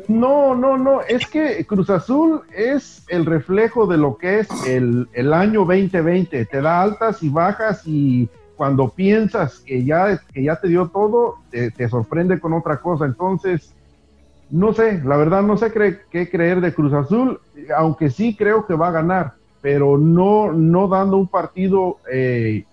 No, 0.09 0.55
no, 0.55 0.77
no, 0.77 1.01
es 1.01 1.27
que 1.27 1.65
Cruz 1.67 1.91
Azul 1.91 2.43
es 2.55 3.03
el 3.09 3.25
reflejo 3.25 3.87
de 3.87 3.97
lo 3.97 4.17
que 4.19 4.41
es 4.41 4.49
el, 4.67 5.09
el 5.13 5.33
año 5.33 5.61
2020. 5.61 6.45
Te 6.45 6.61
da 6.61 6.83
altas 6.83 7.23
y 7.23 7.29
bajas 7.29 7.83
y 7.87 8.29
cuando 8.57 8.91
piensas 8.91 9.61
que 9.61 9.85
ya, 9.85 10.21
que 10.33 10.43
ya 10.43 10.57
te 10.57 10.69
dio 10.69 10.89
todo, 10.89 11.37
te, 11.51 11.89
sorprende 11.89 12.39
con 12.39 12.53
otra 12.53 12.77
cosa. 12.79 13.07
Entonces, 13.07 13.73
no 14.51 14.73
sé, 14.73 15.03
la 15.05 15.17
verdad 15.17 15.43
no 15.43 15.57
sé 15.57 15.73
cre- 15.73 16.01
qué 16.11 16.31
creer 16.31 16.61
de 16.61 16.75
Cruz 16.75 16.93
Azul, 16.93 17.41
aunque 17.77 18.11
sí 18.11 18.37
creo 18.37 18.67
que 18.67 18.75
va 18.75 18.89
a 18.89 18.93
ganar, 18.93 19.33
pero 19.61 19.99
no, 19.99 20.53
no 20.53 20.89
dando 20.89 21.17
un 21.17 21.27
partido 21.27 21.99
eh, 22.13 22.65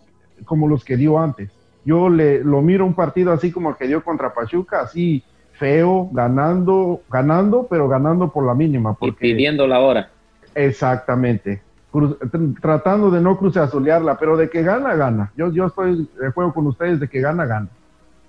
como 0.45 0.67
los 0.67 0.83
que 0.83 0.97
dio 0.97 1.17
antes. 1.19 1.49
Yo 1.85 2.09
le, 2.09 2.43
lo 2.43 2.61
miro 2.61 2.85
un 2.85 2.93
partido 2.93 3.31
así 3.31 3.51
como 3.51 3.71
el 3.71 3.75
que 3.75 3.87
dio 3.87 4.03
contra 4.03 4.33
Pachuca, 4.33 4.81
así 4.81 5.23
feo, 5.63 6.09
ganando, 6.11 6.99
ganando, 7.09 7.67
pero 7.69 7.87
ganando 7.87 8.27
por 8.27 8.45
la 8.45 8.53
mínima. 8.53 8.91
Y 8.91 8.95
Porque, 8.99 9.19
pidiendo 9.21 9.65
la 9.65 9.79
hora. 9.79 10.09
Exactamente. 10.53 11.61
Cruz- 11.89 12.17
tratando 12.61 13.09
de 13.09 13.21
no 13.21 13.37
cruzazulearla, 13.37 14.17
pero 14.17 14.35
de 14.35 14.49
que 14.49 14.61
gana, 14.61 14.93
gana. 14.95 15.31
Yo, 15.37 15.53
yo 15.53 15.67
estoy 15.67 16.05
de 16.19 16.31
juego 16.31 16.53
con 16.53 16.67
ustedes 16.67 16.99
de 16.99 17.07
que 17.07 17.21
gana, 17.21 17.45
gana. 17.45 17.69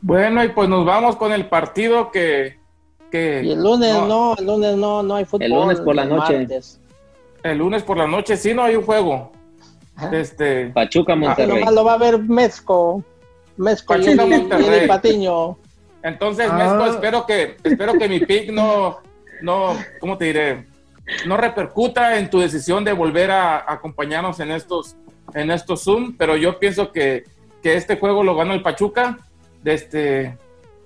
Bueno, 0.01 0.45
y 0.45 0.49
pues 0.51 0.68
nos 0.68 0.85
vamos 0.87 1.16
con 1.16 1.32
el 1.32 1.47
partido 1.47 2.12
que... 2.12 2.57
que 3.11 3.43
Y 3.43 3.51
el 3.51 3.61
lunes 3.64 3.93
no, 4.07 4.37
el 4.39 4.47
lunes 4.47 4.76
no, 4.76 5.03
no 5.03 5.16
hay 5.16 5.24
fútbol. 5.24 5.43
El 5.47 5.53
lunes 5.53 5.80
por 5.80 5.97
la 5.97 6.05
noche. 6.05 6.39
martes. 6.39 6.80
El 7.43 7.59
lunes 7.59 7.82
por 7.82 7.97
la 7.97 8.07
noche 8.07 8.37
sí 8.37 8.55
no 8.55 8.62
hay 8.62 8.76
un 8.76 8.85
juego. 8.85 9.32
Este, 10.12 10.66
Pachuca 10.68 11.14
Ah, 11.14 11.16
Monterrey. 11.16 11.59
Nomás 11.59 11.74
lo 11.74 11.85
va 11.85 11.95
a 11.95 11.99
ver 11.99 12.18
Mezco. 12.20 13.03
Mezco 13.57 13.97
y 13.97 14.05
Pachuca, 14.05 14.24
y 14.24 14.30
Monterrey. 14.30 14.80
el 14.82 14.89
Patiño. 14.89 15.57
Entonces, 16.05 16.46
Ah. 16.48 16.57
Mesco, 16.57 16.86
espero 16.94 17.26
que, 17.26 17.57
espero 17.64 17.94
que 17.94 18.09
mi 18.09 18.20
pick 18.20 18.52
no, 18.52 18.98
no, 19.42 19.76
¿cómo 19.98 20.16
te 20.16 20.26
diré? 20.26 20.66
No 21.26 21.36
repercuta 21.36 22.16
en 22.18 22.30
tu 22.30 22.38
decisión 22.40 22.84
de 22.84 22.92
volver 22.92 23.30
a, 23.32 23.57
a 23.57 23.72
acompañarnos 23.72 24.38
en 24.38 24.52
estos, 24.52 24.94
en 25.34 25.50
estos 25.50 25.82
Zoom, 25.82 26.14
pero 26.16 26.36
yo 26.36 26.59
pienso 26.61 26.92
que, 26.92 27.24
que 27.62 27.74
este 27.74 27.96
juego 27.96 28.22
lo 28.22 28.36
gana 28.36 28.55
el 28.55 28.62
Pachuca. 28.62 29.18
De 29.62 29.72
este, 29.74 30.36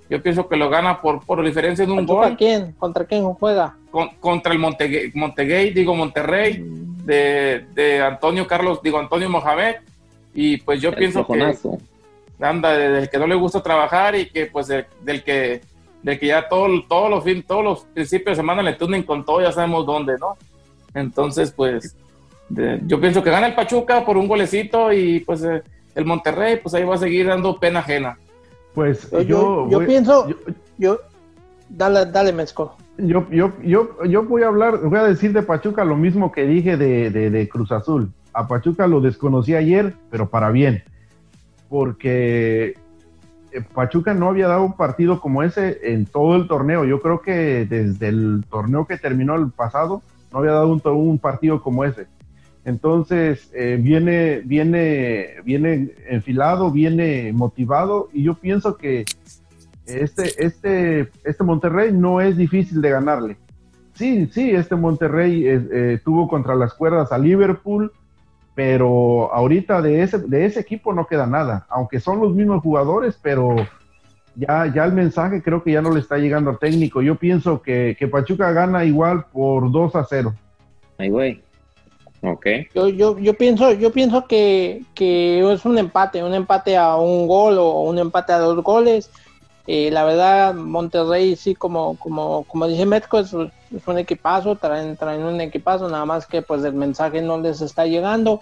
yo 0.08 0.22
pienso 0.22 0.48
que 0.48 0.56
lo 0.56 0.70
gana 0.70 1.00
por, 1.00 1.24
por 1.26 1.44
diferencia 1.44 1.84
de 1.84 1.90
un 1.92 2.06
¿Pachuca 2.06 2.28
gol 2.28 2.36
quién? 2.36 2.72
¿Contra 2.78 3.04
quién 3.04 3.24
juega? 3.34 3.76
con- 3.90 4.10
contra 4.20 4.52
el 4.52 4.58
Montegay, 4.60 5.10
Montegay, 5.14 5.70
digo 5.70 5.94
Monterrey, 5.94 6.62
de, 7.04 7.64
de 7.74 8.00
Antonio 8.02 8.46
Carlos, 8.46 8.80
digo 8.82 8.98
Antonio 9.00 9.28
Mohamed. 9.28 9.76
Y 10.34 10.58
pues 10.58 10.80
yo 10.80 10.90
El 10.90 10.94
pienso 10.96 11.26
que. 11.26 11.32
Anda 12.40 12.70
del 12.76 13.08
que 13.10 13.18
no 13.18 13.26
le 13.26 13.34
gusta 13.34 13.62
trabajar 13.62 14.14
y 14.14 14.28
que 14.30 14.46
pues 14.46 14.68
del, 14.68 14.86
del 15.02 15.22
que 15.24 15.60
de 16.02 16.18
que 16.18 16.28
ya 16.28 16.48
todo, 16.48 16.68
todos 16.88 17.10
los 17.10 17.24
fin, 17.24 17.42
todos 17.46 17.64
los 17.64 17.80
principios 17.86 18.36
de 18.36 18.42
semana 18.42 18.62
le 18.62 18.74
tunen 18.74 19.02
con 19.02 19.24
todo, 19.24 19.40
ya 19.42 19.50
sabemos 19.50 19.84
dónde, 19.84 20.14
¿no? 20.20 20.36
Entonces, 20.94 21.50
pues, 21.50 21.96
de- 22.48 22.80
yo 22.86 23.00
pienso 23.00 23.22
que 23.22 23.30
gana 23.30 23.48
el 23.48 23.54
Pachuca 23.54 24.04
por 24.04 24.16
un 24.16 24.28
golecito 24.28 24.92
y 24.92 25.20
pues 25.20 25.42
eh, 25.42 25.62
el 25.96 26.04
Monterrey, 26.04 26.60
pues 26.62 26.74
ahí 26.74 26.84
va 26.84 26.94
a 26.94 26.98
seguir 26.98 27.26
dando 27.26 27.58
pena 27.58 27.80
ajena. 27.80 28.16
Pues 28.74 29.10
Yo, 29.10 29.20
yo, 29.22 29.24
yo, 29.24 29.70
yo 29.70 29.78
voy- 29.78 29.86
pienso, 29.86 30.28
yo- 30.28 30.36
yo, 30.78 31.00
dale, 31.68 32.06
dale, 32.06 32.32
Mezco. 32.32 32.76
Yo, 32.96 33.26
yo, 33.30 33.52
yo, 33.62 34.04
yo 34.04 34.22
voy 34.22 34.42
a 34.44 34.46
hablar, 34.48 34.78
voy 34.78 34.98
a 34.98 35.04
decir 35.04 35.32
de 35.32 35.42
Pachuca 35.42 35.84
lo 35.84 35.96
mismo 35.96 36.30
que 36.32 36.44
dije 36.46 36.76
de, 36.76 37.10
de- 37.10 37.30
de 37.30 37.48
Cruz 37.48 37.72
Azul. 37.72 38.10
A 38.32 38.46
Pachuca 38.46 38.86
lo 38.86 39.00
desconocí 39.00 39.54
ayer, 39.56 39.94
pero 40.10 40.28
para 40.28 40.50
bien. 40.50 40.84
Porque 41.68 42.74
eh, 43.52 43.60
Pachuca 43.74 44.14
no 44.14 44.28
había 44.28 44.48
dado 44.48 44.64
un 44.64 44.76
partido 44.76 45.20
como 45.20 45.42
ese 45.42 45.78
en 45.82 46.06
todo 46.06 46.36
el 46.36 46.48
torneo. 46.48 46.84
Yo 46.84 47.00
creo 47.00 47.20
que 47.20 47.66
desde 47.66 48.08
el 48.08 48.44
torneo 48.50 48.86
que 48.86 48.98
terminó 48.98 49.34
el 49.36 49.50
pasado, 49.50 50.02
no 50.32 50.38
había 50.38 50.52
dado 50.52 50.68
un, 50.68 51.18
partido 51.18 51.62
como 51.62 51.84
ese. 51.84 52.06
Entonces, 52.64 53.50
eh, 53.54 53.78
viene, 53.80 54.42
viene, 54.44 55.36
viene 55.44 55.92
enfilado, 56.08 56.70
viene 56.70 57.32
motivado, 57.32 58.10
y 58.12 58.24
yo 58.24 58.34
pienso 58.34 58.76
que 58.76 59.06
este, 59.86 60.44
este, 60.44 61.10
este 61.24 61.44
Monterrey 61.44 61.92
no 61.92 62.20
es 62.20 62.36
difícil 62.36 62.82
de 62.82 62.90
ganarle. 62.90 63.36
Sí, 63.94 64.28
sí, 64.32 64.50
este 64.50 64.76
Monterrey 64.76 65.44
eh, 65.46 65.98
tuvo 66.04 66.28
contra 66.28 66.54
las 66.54 66.74
cuerdas 66.74 67.10
a 67.10 67.18
Liverpool, 67.18 67.90
pero 68.58 69.32
ahorita 69.32 69.80
de 69.80 70.02
ese, 70.02 70.18
de 70.18 70.44
ese 70.44 70.58
equipo 70.58 70.92
no 70.92 71.06
queda 71.06 71.28
nada, 71.28 71.64
aunque 71.68 72.00
son 72.00 72.18
los 72.18 72.34
mismos 72.34 72.60
jugadores, 72.60 73.16
pero 73.22 73.54
ya, 74.34 74.66
ya 74.74 74.84
el 74.84 74.94
mensaje 74.94 75.40
creo 75.44 75.62
que 75.62 75.70
ya 75.70 75.80
no 75.80 75.92
le 75.92 76.00
está 76.00 76.18
llegando 76.18 76.50
al 76.50 76.58
técnico. 76.58 77.00
Yo 77.00 77.14
pienso 77.14 77.62
que, 77.62 77.94
que 77.96 78.08
Pachuca 78.08 78.50
gana 78.50 78.84
igual 78.84 79.26
por 79.32 79.70
2 79.70 79.94
a 79.94 80.02
0. 80.02 80.34
Ay, 80.98 81.08
güey. 81.08 81.40
Ok. 82.22 82.46
Yo, 82.74 82.88
yo, 82.88 83.16
yo 83.20 83.34
pienso, 83.34 83.72
yo 83.74 83.92
pienso 83.92 84.26
que, 84.26 84.82
que 84.92 85.52
es 85.52 85.64
un 85.64 85.78
empate, 85.78 86.24
un 86.24 86.34
empate 86.34 86.76
a 86.76 86.96
un 86.96 87.28
gol 87.28 87.58
o 87.58 87.82
un 87.82 87.96
empate 88.00 88.32
a 88.32 88.38
dos 88.38 88.64
goles. 88.64 89.08
Eh, 89.70 89.90
la 89.90 90.02
verdad, 90.04 90.54
Monterrey 90.54 91.36
sí, 91.36 91.54
como, 91.54 91.98
como, 91.98 92.44
como 92.44 92.66
dice 92.66 92.86
Metco, 92.86 93.18
es, 93.18 93.34
un 93.34 93.50
equipazo, 93.98 94.56
traen, 94.56 94.96
traen 94.96 95.22
un 95.22 95.42
equipazo, 95.42 95.90
nada 95.90 96.06
más 96.06 96.24
que 96.24 96.40
pues 96.40 96.64
el 96.64 96.72
mensaje 96.72 97.20
no 97.20 97.38
les 97.38 97.60
está 97.60 97.84
llegando. 97.84 98.40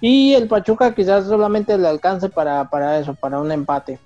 Y 0.00 0.32
el 0.34 0.46
Pachuca 0.46 0.94
quizás 0.94 1.26
solamente 1.26 1.76
le 1.76 1.88
alcance 1.88 2.28
para, 2.28 2.70
para 2.70 3.00
eso, 3.00 3.14
para 3.14 3.40
un 3.40 3.50
empate. 3.50 3.98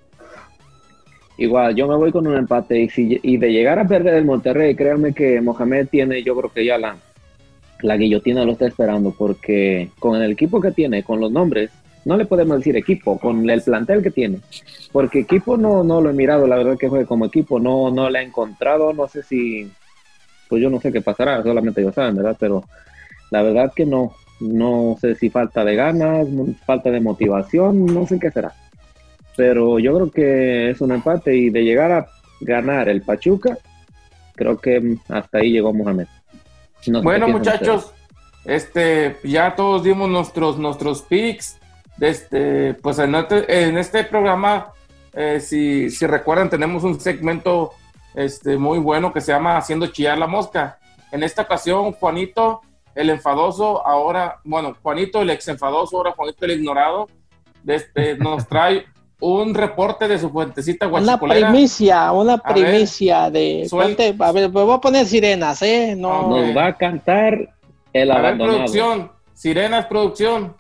Igual, 1.37 1.75
yo 1.75 1.87
me 1.87 1.97
voy 1.97 2.11
con 2.13 2.27
un 2.27 2.39
empate 2.39 2.81
y, 2.81 2.89
si, 2.89 3.21
y 3.23 3.37
de 3.37 3.53
llegar 3.53 3.79
a 3.79 3.87
perder 3.87 4.15
el 4.15 4.25
Monterrey, 4.25 4.75
créanme 4.75 5.13
que 5.13 5.43
Mohamed 5.43 5.89
tiene, 5.89 6.23
yo 6.23 6.35
creo 6.35 6.51
que 6.51 6.65
ya 6.65 6.79
la, 6.79 6.97
la 7.83 7.97
guillotina 7.99 8.47
lo 8.47 8.53
está 8.53 8.67
esperando, 8.67 9.11
porque 9.11 9.91
con 9.99 10.23
el 10.23 10.33
equipo 10.33 10.63
que 10.63 10.71
tiene, 10.71 11.03
con 11.03 11.21
los 11.21 11.31
nombres, 11.31 11.71
no 12.05 12.17
le 12.17 12.27
podemos 12.27 12.59
decir 12.59 12.77
equipo, 12.77 13.19
con 13.19 13.49
el 13.49 13.63
plantel 13.63 14.03
que 14.03 14.11
tiene, 14.11 14.41
porque 14.93 15.21
equipo 15.21 15.57
no, 15.57 15.83
no 15.85 16.01
lo 16.01 16.11
he 16.11 16.15
mirado, 16.15 16.47
la 16.47 16.57
verdad 16.57 16.79
que 16.79 16.89
juegue 16.89 17.07
como 17.07 17.27
equipo, 17.27 17.59
no, 17.59 17.91
no 17.91 18.09
le 18.11 18.21
he 18.21 18.23
encontrado, 18.23 18.93
no 18.93 19.09
sé 19.09 19.23
si, 19.23 19.71
pues 20.49 20.63
yo 20.63 20.71
no 20.71 20.81
sé 20.81 20.93
qué 20.93 21.01
pasará, 21.01 21.43
solamente 21.43 21.81
ellos 21.81 21.95
saben, 21.95 22.17
¿verdad? 22.17 22.37
Pero 22.39 22.65
la 23.31 23.43
verdad 23.43 23.73
que 23.75 23.87
no, 23.87 24.15
no 24.41 24.97
sé 25.01 25.15
si 25.15 25.31
falta 25.31 25.65
de 25.65 25.75
ganas, 25.77 26.27
falta 26.65 26.91
de 26.91 27.01
motivación, 27.01 27.87
no 27.87 28.07
sé 28.07 28.19
qué 28.19 28.31
será 28.31 28.55
pero 29.39 29.79
yo 29.79 29.95
creo 29.95 30.11
que 30.11 30.71
es 30.71 30.81
un 30.81 30.91
empate 30.91 31.37
y 31.37 31.49
de 31.51 31.63
llegar 31.63 31.93
a 31.93 32.09
ganar 32.41 32.89
el 32.89 33.03
Pachuca, 33.03 33.57
creo 34.35 34.59
que 34.59 34.97
hasta 35.09 35.39
ahí 35.39 35.53
llegó 35.53 35.73
Mohamed. 35.73 36.09
No 36.89 36.99
sé 36.99 37.05
Bueno, 37.05 37.29
muchachos, 37.29 37.93
este, 38.45 39.17
ya 39.23 39.55
todos 39.55 39.85
dimos 39.85 40.11
nuestros, 40.11 40.59
nuestros 40.59 41.03
picks. 41.03 41.57
Este, 42.01 42.75
pues 42.75 42.99
en 42.99 43.15
este, 43.15 43.63
en 43.69 43.77
este 43.79 44.05
programa, 44.05 44.73
eh, 45.13 45.41
si, 45.41 45.91
si 45.91 46.07
recuerdan, 46.07 46.49
tenemos 46.51 46.85
un 46.85 47.01
segmento 47.01 47.73
este, 48.15 48.57
muy 48.57 48.79
bueno 48.79 49.13
que 49.13 49.21
se 49.21 49.33
llama 49.33 49.57
Haciendo 49.57 49.87
chillar 49.89 50.19
la 50.19 50.27
mosca. 50.27 50.79
En 51.11 51.23
esta 51.23 51.43
ocasión, 51.43 51.93
Juanito, 51.93 52.61
el 52.95 53.11
enfadoso, 53.11 53.87
ahora, 53.87 54.37
bueno, 54.45 54.75
Juanito, 54.83 55.23
el 55.23 55.31
ex 55.31 55.49
enfadoso, 55.49 55.97
ahora 55.97 56.13
Juanito, 56.13 56.45
el 56.45 56.53
ignorado, 56.53 57.09
este, 57.67 58.17
nos 58.19 58.47
trae 58.47 58.85
un 59.21 59.53
reporte 59.53 60.07
de 60.07 60.17
su 60.17 60.31
fuentecita 60.31 60.87
Una 60.87 61.19
primicia, 61.19 62.13
una 62.13 62.35
A 62.35 62.53
ver, 62.53 62.65
primicia 62.65 63.29
de... 63.31 63.67
suel- 63.69 63.97
ponte- 63.97 64.15
a 64.21 64.31
ver, 64.33 64.53
pues 64.53 64.65
voy 64.65 64.75
a 64.77 64.81
poner 64.81 65.07
sirenas, 65.07 65.61
¿eh? 65.63 65.95
No. 65.99 66.29
Nos 66.29 66.57
va 66.57 66.67
a 66.67 66.77
cantar 66.77 67.37
el 67.93 68.11
A 68.13 68.21
ver, 68.21 68.39
producción. 68.39 69.11
Sirenas, 69.35 69.87
producción. 69.87 70.55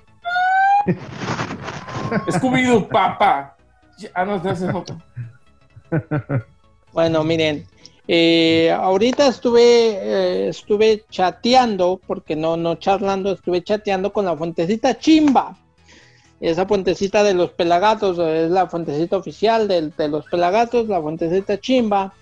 Scooby-Doo, 2.30 2.88
papá. 2.88 3.56
Ah, 4.14 4.24
no, 4.24 4.36
ese 4.36 4.68
es 4.68 4.74
otro. 4.74 4.96
Bueno, 6.92 7.24
miren, 7.24 7.66
eh, 8.06 8.70
ahorita 8.76 9.26
estuve 9.28 9.62
eh, 9.62 10.48
estuve 10.48 11.04
chateando, 11.10 12.00
porque 12.06 12.36
no, 12.36 12.56
no 12.56 12.76
charlando, 12.76 13.32
estuve 13.32 13.62
chateando 13.62 14.12
con 14.12 14.24
la 14.24 14.36
fuentecita 14.36 14.98
Chimba. 14.98 15.56
Esa 16.40 16.66
fuentecita 16.66 17.24
de 17.24 17.34
los 17.34 17.50
pelagatos 17.50 18.18
es 18.18 18.50
la 18.50 18.68
fuentecita 18.68 19.16
oficial 19.16 19.66
del- 19.66 19.92
de, 19.96 20.08
los 20.08 20.24
pelagatos, 20.26 20.86
la 20.88 21.00
fuentecita 21.02 21.58
Chimba. 21.58 22.12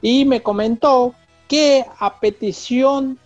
Y 0.00 0.24
me 0.24 0.42
comentó 0.42 1.14
que 1.48 1.84
a 1.98 2.18
petición 2.18 3.18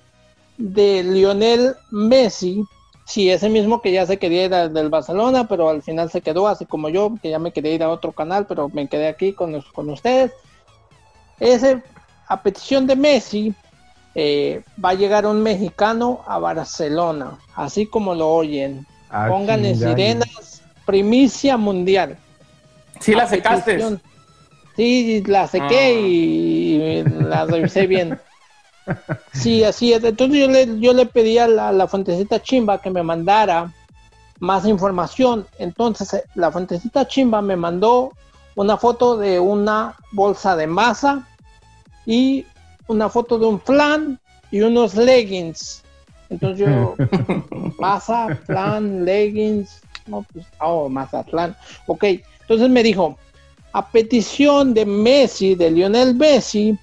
de 0.58 1.02
Lionel 1.04 1.74
Messi, 1.90 2.64
sí, 3.12 3.30
ese 3.30 3.48
mismo 3.50 3.82
que 3.82 3.92
ya 3.92 4.06
se 4.06 4.18
quería 4.18 4.44
ir 4.46 4.54
al- 4.54 4.72
del 4.72 4.88
Barcelona, 4.88 5.46
pero 5.46 5.68
al 5.68 5.82
final 5.82 6.10
se 6.10 6.20
quedó, 6.22 6.48
así 6.48 6.64
como 6.66 6.88
yo, 6.88 7.12
que 7.22 7.28
ya 7.30 7.38
me 7.38 7.52
quería 7.52 7.74
ir 7.74 7.82
a 7.82 7.90
otro 7.90 8.12
canal, 8.12 8.46
pero 8.46 8.68
me 8.70 8.88
quedé 8.88 9.08
aquí 9.08 9.32
con, 9.34 9.52
los- 9.52 9.70
con 9.72 9.90
ustedes. 9.90 10.32
Ese, 11.38 11.82
a 12.28 12.42
petición 12.42 12.86
de 12.86 12.96
Messi, 12.96 13.54
eh, 14.14 14.62
va 14.82 14.90
a 14.90 14.94
llegar 14.94 15.26
un 15.26 15.42
mexicano 15.42 16.20
a 16.26 16.38
Barcelona, 16.38 17.38
así 17.54 17.86
como 17.86 18.14
lo 18.14 18.28
oyen. 18.30 18.86
Ah, 19.10 19.26
Pónganle 19.28 19.74
sirenas, 19.74 20.62
primicia 20.86 21.56
mundial. 21.56 22.16
Sí, 23.00 23.14
la 23.14 23.26
secaste. 23.26 23.72
petición- 23.74 24.00
Sí, 24.74 25.22
la 25.26 25.46
sequé 25.48 25.78
Ah. 25.78 25.90
y, 25.90 26.82
y 26.82 27.02
la 27.04 27.44
revisé 27.44 27.86
bien. 27.86 28.18
Sí, 29.32 29.64
así 29.64 29.92
es. 29.92 30.02
Entonces 30.04 30.40
yo 30.40 30.48
le, 30.48 30.80
yo 30.80 30.92
le 30.92 31.06
pedí 31.06 31.38
a 31.38 31.48
la, 31.48 31.72
la 31.72 31.86
fuentecita 31.86 32.42
chimba 32.42 32.80
que 32.80 32.90
me 32.90 33.02
mandara 33.02 33.72
más 34.40 34.66
información. 34.66 35.46
Entonces 35.58 36.14
eh, 36.14 36.24
la 36.34 36.50
fuentecita 36.50 37.06
chimba 37.06 37.40
me 37.42 37.56
mandó 37.56 38.12
una 38.54 38.76
foto 38.76 39.16
de 39.16 39.38
una 39.38 39.96
bolsa 40.10 40.56
de 40.56 40.66
masa 40.66 41.26
y 42.06 42.44
una 42.88 43.08
foto 43.08 43.38
de 43.38 43.46
un 43.46 43.60
flan 43.60 44.20
y 44.50 44.60
unos 44.60 44.94
leggings. 44.94 45.82
Entonces 46.28 46.66
yo, 46.66 46.94
masa, 47.78 48.34
flan, 48.46 49.04
leggings, 49.04 49.80
no, 50.06 50.24
pues, 50.32 50.46
oh, 50.60 50.88
Mazatlán. 50.88 51.56
Ok, 51.86 52.04
entonces 52.40 52.68
me 52.68 52.82
dijo, 52.82 53.18
a 53.72 53.86
petición 53.88 54.74
de 54.74 54.84
Messi, 54.84 55.54
de 55.54 55.70
Lionel 55.70 56.14
Messi, 56.14 56.78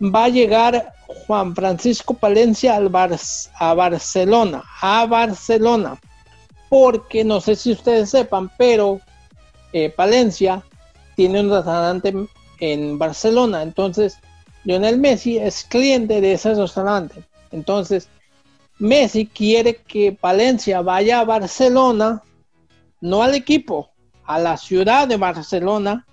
va 0.00 0.24
a 0.24 0.28
llegar 0.28 0.92
Juan 1.26 1.54
Francisco 1.54 2.14
Palencia 2.14 2.76
al 2.76 2.88
Bar- 2.88 3.18
a 3.58 3.74
Barcelona, 3.74 4.64
a 4.80 5.06
Barcelona, 5.06 5.98
porque 6.68 7.24
no 7.24 7.40
sé 7.40 7.56
si 7.56 7.72
ustedes 7.72 8.10
sepan, 8.10 8.50
pero 8.58 9.00
eh, 9.72 9.90
Palencia 9.90 10.62
tiene 11.14 11.40
un 11.40 11.50
restaurante 11.50 12.14
en 12.60 12.98
Barcelona, 12.98 13.62
entonces 13.62 14.18
Lionel 14.64 14.98
Messi 14.98 15.38
es 15.38 15.64
cliente 15.64 16.20
de 16.20 16.32
ese 16.32 16.54
restaurante, 16.54 17.22
entonces 17.52 18.08
Messi 18.78 19.26
quiere 19.26 19.76
que 19.76 20.12
Palencia 20.12 20.82
vaya 20.82 21.20
a 21.20 21.24
Barcelona, 21.24 22.22
no 23.00 23.22
al 23.22 23.34
equipo, 23.34 23.90
a 24.24 24.38
la 24.38 24.56
ciudad 24.56 25.06
de 25.08 25.16
Barcelona, 25.16 26.06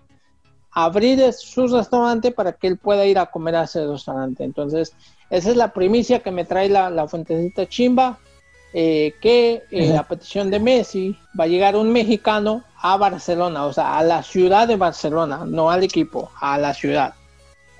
abrir 0.75 1.31
su 1.33 1.67
restaurante 1.67 2.31
para 2.31 2.53
que 2.53 2.67
él 2.67 2.77
pueda 2.77 3.05
ir 3.05 3.19
a 3.19 3.27
comer 3.27 3.55
a 3.55 3.63
ese 3.63 3.85
restaurante. 3.85 4.43
Entonces, 4.43 4.93
esa 5.29 5.49
es 5.51 5.55
la 5.55 5.71
primicia 5.73 6.19
que 6.19 6.31
me 6.31 6.45
trae 6.45 6.69
la, 6.69 6.89
la 6.89 7.07
fuentecita 7.07 7.67
chimba, 7.67 8.17
eh, 8.73 9.13
que 9.21 9.63
eh, 9.71 9.95
a 9.97 10.03
petición 10.03 10.49
de 10.49 10.59
Messi 10.59 11.15
va 11.39 11.43
a 11.43 11.47
llegar 11.47 11.75
un 11.75 11.91
mexicano 11.91 12.63
a 12.81 12.97
Barcelona, 12.97 13.65
o 13.65 13.73
sea, 13.73 13.97
a 13.97 14.03
la 14.03 14.23
ciudad 14.23 14.67
de 14.67 14.75
Barcelona, 14.75 15.43
no 15.45 15.69
al 15.69 15.83
equipo, 15.83 16.31
a 16.41 16.57
la 16.57 16.73
ciudad. 16.73 17.13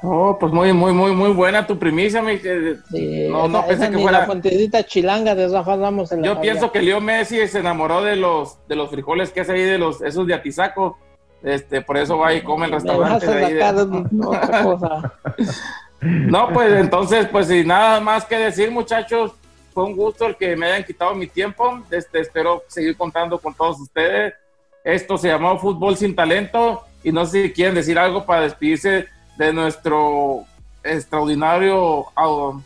Oh, 0.06 0.38
pues 0.38 0.52
muy, 0.52 0.74
muy, 0.74 0.92
muy, 0.94 1.14
muy 1.14 1.32
buena 1.32 1.66
tu 1.66 1.80
primicia. 1.80 2.22
mi- 2.22 2.34
eh, 2.44 2.76
Sí, 2.92 3.28
No, 3.30 3.48
no 3.48 3.66
pensé 3.66 3.90
que 3.90 3.98
fuera- 3.98 4.20
la 4.20 4.26
fuentecita 4.26 4.84
chilanga 4.84 5.34
de 5.34 5.48
Rafa 5.48 5.78
Ramos. 5.78 6.12
la 6.12 6.22
Yo 6.22 6.42
pienso 6.42 6.72
que 6.74 6.82
Leo 6.82 7.00
Messi 7.00 7.48
se 7.48 7.60
enamoró 7.60 8.02
de 8.04 8.18
los, 8.18 8.58
de 8.68 8.76
los 8.76 8.90
frijoles 8.90 9.32
que 9.32 9.40
hace 9.42 9.54
ahí, 9.54 9.62
de 9.62 9.78
los, 9.78 10.02
esos 10.02 10.28
de 10.28 10.34
Atizaco, 10.34 10.98
Este, 11.44 11.82
por 11.82 11.98
eso 11.98 12.18
va 12.18 12.34
y 12.34 12.42
come 12.42 12.66
el 12.68 12.72
restaurante. 12.72 13.28
de 13.28 13.46
ahí 13.46 13.54
de-. 13.54 13.60
No, 16.02 16.50
pues 16.52 16.74
entonces, 16.74 17.28
pues 17.32 17.48
sin 17.48 17.68
nada 17.68 18.00
más 18.02 18.26
que 18.26 18.38
decir, 18.38 18.70
muchachos, 18.72 19.32
fue 19.74 19.86
un 19.86 19.96
gusto 19.96 20.26
el 20.28 20.36
que 20.36 20.56
me 20.56 20.66
hayan 20.68 20.84
quitado 20.84 21.16
mi 21.16 21.28
tiempo. 21.28 21.80
Este, 21.92 22.20
espero 22.20 22.64
seguir 22.68 22.98
contando 22.98 23.40
con 23.40 23.54
todos 23.54 23.80
ustedes. 23.80 24.34
Esto 24.84 25.18
se 25.18 25.30
llamó 25.30 25.58
Fútbol 25.58 25.96
sin 25.96 26.14
Talento 26.16 26.84
y 27.04 27.12
no 27.14 27.26
sé 27.26 27.44
si 27.44 27.54
quieren 27.54 27.76
decir 27.76 27.98
algo 27.98 28.26
para 28.26 28.42
despedirse 28.42 29.08
de 29.38 29.54
nuestro 29.54 30.44
extraordinario 30.84 32.06
au- 32.16 32.62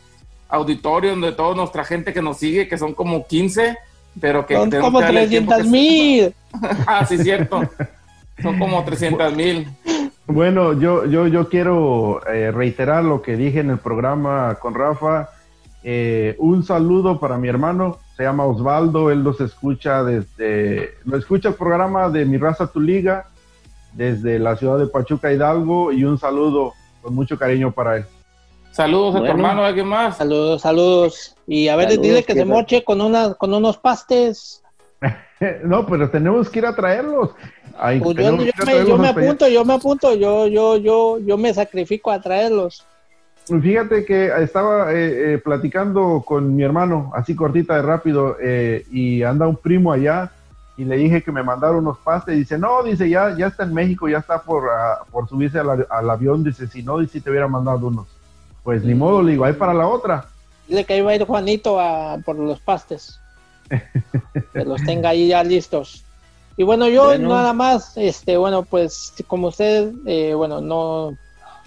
auditorio, 0.48 1.14
de 1.16 1.32
toda 1.32 1.54
nuestra 1.54 1.84
gente 1.84 2.12
que 2.12 2.20
nos 2.22 2.38
sigue, 2.38 2.66
que 2.68 2.76
son 2.76 2.92
como 2.92 3.24
15, 3.24 3.78
pero 4.20 4.44
que 4.46 4.56
Son 4.56 4.68
como 4.70 4.98
que 4.98 5.04
darle 5.04 5.22
el 5.24 5.28
tiempo 5.28 5.52
300 5.54 5.72
que- 5.72 5.78
mil. 5.78 6.34
Ah, 6.88 7.06
sí, 7.06 7.18
cierto. 7.18 7.62
Son 8.42 8.58
como 8.58 8.84
300 8.84 9.34
mil. 9.34 9.68
Bueno, 10.26 10.78
yo, 10.78 11.06
yo, 11.06 11.26
yo 11.26 11.48
quiero 11.48 12.20
eh, 12.26 12.50
reiterar 12.50 13.02
lo 13.02 13.22
que 13.22 13.36
dije 13.36 13.60
en 13.60 13.70
el 13.70 13.78
programa 13.78 14.56
con 14.60 14.74
Rafa. 14.74 15.30
Eh, 15.82 16.36
un 16.38 16.64
saludo 16.64 17.18
para 17.18 17.38
mi 17.38 17.48
hermano, 17.48 17.98
se 18.16 18.24
llama 18.24 18.44
Osvaldo, 18.44 19.10
él 19.10 19.22
los 19.22 19.40
escucha 19.40 20.04
desde, 20.04 20.94
lo 21.04 21.16
escucha 21.16 21.48
el 21.50 21.54
programa 21.54 22.10
de 22.10 22.24
Mi 22.24 22.36
Raza 22.36 22.66
Tu 22.66 22.80
Liga, 22.80 23.28
desde 23.94 24.38
la 24.38 24.56
ciudad 24.56 24.78
de 24.78 24.86
Pachuca 24.86 25.32
Hidalgo, 25.32 25.92
y 25.92 26.04
un 26.04 26.18
saludo 26.18 26.74
con 27.00 27.14
mucho 27.14 27.38
cariño 27.38 27.72
para 27.72 27.98
él. 27.98 28.04
Saludos 28.70 29.16
a 29.16 29.18
tu 29.20 29.26
hermano, 29.26 29.64
¿alguien 29.64 29.86
más? 29.86 30.18
Saludos, 30.18 30.62
saludos. 30.62 31.36
Y 31.46 31.68
a 31.68 31.76
ver, 31.76 31.88
Saludos, 31.88 32.02
dile 32.06 32.22
que 32.22 32.34
se 32.34 32.44
moche 32.44 32.84
con, 32.84 33.00
una, 33.00 33.34
con 33.34 33.54
unos 33.54 33.78
pastes. 33.78 34.62
No, 35.64 35.86
pero 35.86 36.10
tenemos 36.10 36.48
que 36.48 36.58
ir 36.58 36.66
a 36.66 36.74
traerlos. 36.74 37.30
Ay, 37.78 38.00
Pues 38.00 38.16
yo, 38.16 38.36
me, 38.36 38.44
yo 38.46 38.96
apunto, 39.04 39.48
yo 39.48 39.64
me 39.64 39.74
apunto, 39.74 40.14
yo, 40.14 40.48
yo, 40.48 40.76
yo, 40.76 41.18
yo 41.20 41.38
me 41.38 41.54
sacrifico 41.54 42.10
a 42.10 42.20
traerlos. 42.20 42.84
Fíjate 43.46 44.04
que 44.04 44.30
estaba 44.42 44.92
eh, 44.92 45.34
eh, 45.34 45.38
platicando 45.38 46.22
con 46.26 46.54
mi 46.54 46.64
hermano, 46.64 47.12
así 47.14 47.34
cortita 47.34 47.76
de 47.76 47.82
rápido, 47.82 48.36
eh, 48.42 48.84
y 48.90 49.22
anda 49.22 49.46
un 49.46 49.56
primo 49.56 49.90
allá, 49.90 50.30
y 50.76 50.84
le 50.84 50.96
dije 50.96 51.22
que 51.22 51.32
me 51.32 51.42
mandaron 51.42 51.78
unos 51.78 51.98
pastes, 51.98 52.34
y 52.34 52.40
dice, 52.40 52.58
no, 52.58 52.82
dice, 52.82 53.08
ya, 53.08 53.34
ya 53.36 53.46
está 53.46 53.62
en 53.62 53.72
México, 53.72 54.06
ya 54.06 54.18
está 54.18 54.42
por, 54.42 54.68
ah, 54.68 54.98
por 55.10 55.28
subirse 55.28 55.58
al, 55.58 55.86
al 55.88 56.10
avión, 56.10 56.44
dice, 56.44 56.66
si 56.66 56.82
no, 56.82 56.98
dice, 56.98 57.20
te 57.20 57.30
hubiera 57.30 57.48
mandado 57.48 57.86
unos. 57.86 58.06
Pues 58.62 58.84
ni 58.84 58.94
modo, 58.94 59.22
le 59.22 59.32
digo, 59.32 59.44
ahí 59.44 59.54
para 59.54 59.72
la 59.72 59.86
otra. 59.86 60.26
Dile 60.66 60.84
que 60.84 60.92
ahí 60.92 61.00
va 61.00 61.12
a 61.12 61.14
ir 61.14 61.24
Juanito 61.24 61.80
a, 61.80 62.18
por 62.18 62.36
los 62.36 62.60
pastes. 62.60 63.18
Que 64.52 64.64
los 64.64 64.82
tenga 64.84 65.10
ahí 65.10 65.28
ya 65.28 65.42
listos. 65.44 66.04
Y 66.56 66.64
bueno, 66.64 66.88
yo 66.88 67.04
Bueno. 67.04 67.28
nada 67.28 67.52
más, 67.52 67.96
este, 67.96 68.36
bueno, 68.36 68.64
pues 68.64 69.12
como 69.26 69.48
usted, 69.48 69.92
eh, 70.06 70.34
bueno, 70.34 70.60
no, 70.60 71.16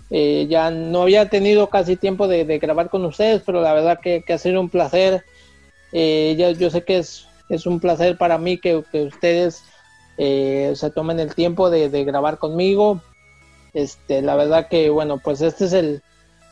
eh, 0.09 0.47
ya 0.49 0.69
no 0.69 1.03
había 1.03 1.29
tenido 1.29 1.67
casi 1.67 1.95
tiempo 1.95 2.27
de, 2.27 2.43
de 2.43 2.59
grabar 2.59 2.89
con 2.89 3.05
ustedes, 3.05 3.41
pero 3.45 3.61
la 3.61 3.73
verdad 3.73 3.99
que, 4.01 4.21
que 4.25 4.33
ha 4.33 4.37
sido 4.37 4.59
un 4.59 4.69
placer. 4.69 5.23
Eh, 5.93 6.35
ya- 6.37 6.51
yo 6.51 6.69
sé 6.69 6.83
que 6.83 6.97
es, 6.99 7.25
es 7.49 7.65
un 7.65 7.79
placer 7.79 8.17
para 8.17 8.37
mí 8.37 8.57
que, 8.57 8.83
que 8.91 9.03
ustedes 9.03 9.63
eh, 10.17 10.73
se 10.75 10.89
tomen 10.91 11.19
el 11.19 11.33
tiempo 11.35 11.69
de, 11.69 11.89
de 11.89 12.03
grabar 12.03 12.37
conmigo. 12.37 13.01
Este, 13.73 14.21
la 14.21 14.35
verdad 14.35 14.67
que, 14.69 14.89
bueno, 14.89 15.19
pues 15.23 15.41
este 15.41 15.65
es 15.65 15.73
el, 15.73 16.01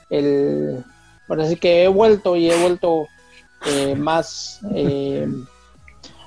el, 0.10 0.84
ahora 1.28 1.46
sí 1.46 1.58
que 1.58 1.84
he 1.84 1.88
vuelto 1.90 2.38
y 2.38 2.50
he 2.50 2.62
vuelto 2.62 3.08
eh, 3.66 3.96
más, 3.96 4.60
eh, 4.74 5.28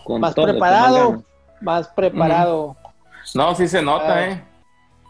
Con 0.05 0.21
más 0.21 0.35
todo, 0.35 0.47
preparado, 0.47 1.23
más 1.61 1.89
preparado. 1.89 2.77
No, 3.35 3.55
sí 3.55 3.69
se 3.69 3.83
nota, 3.83 4.15
Ah. 4.15 4.27
¿eh? 4.31 4.43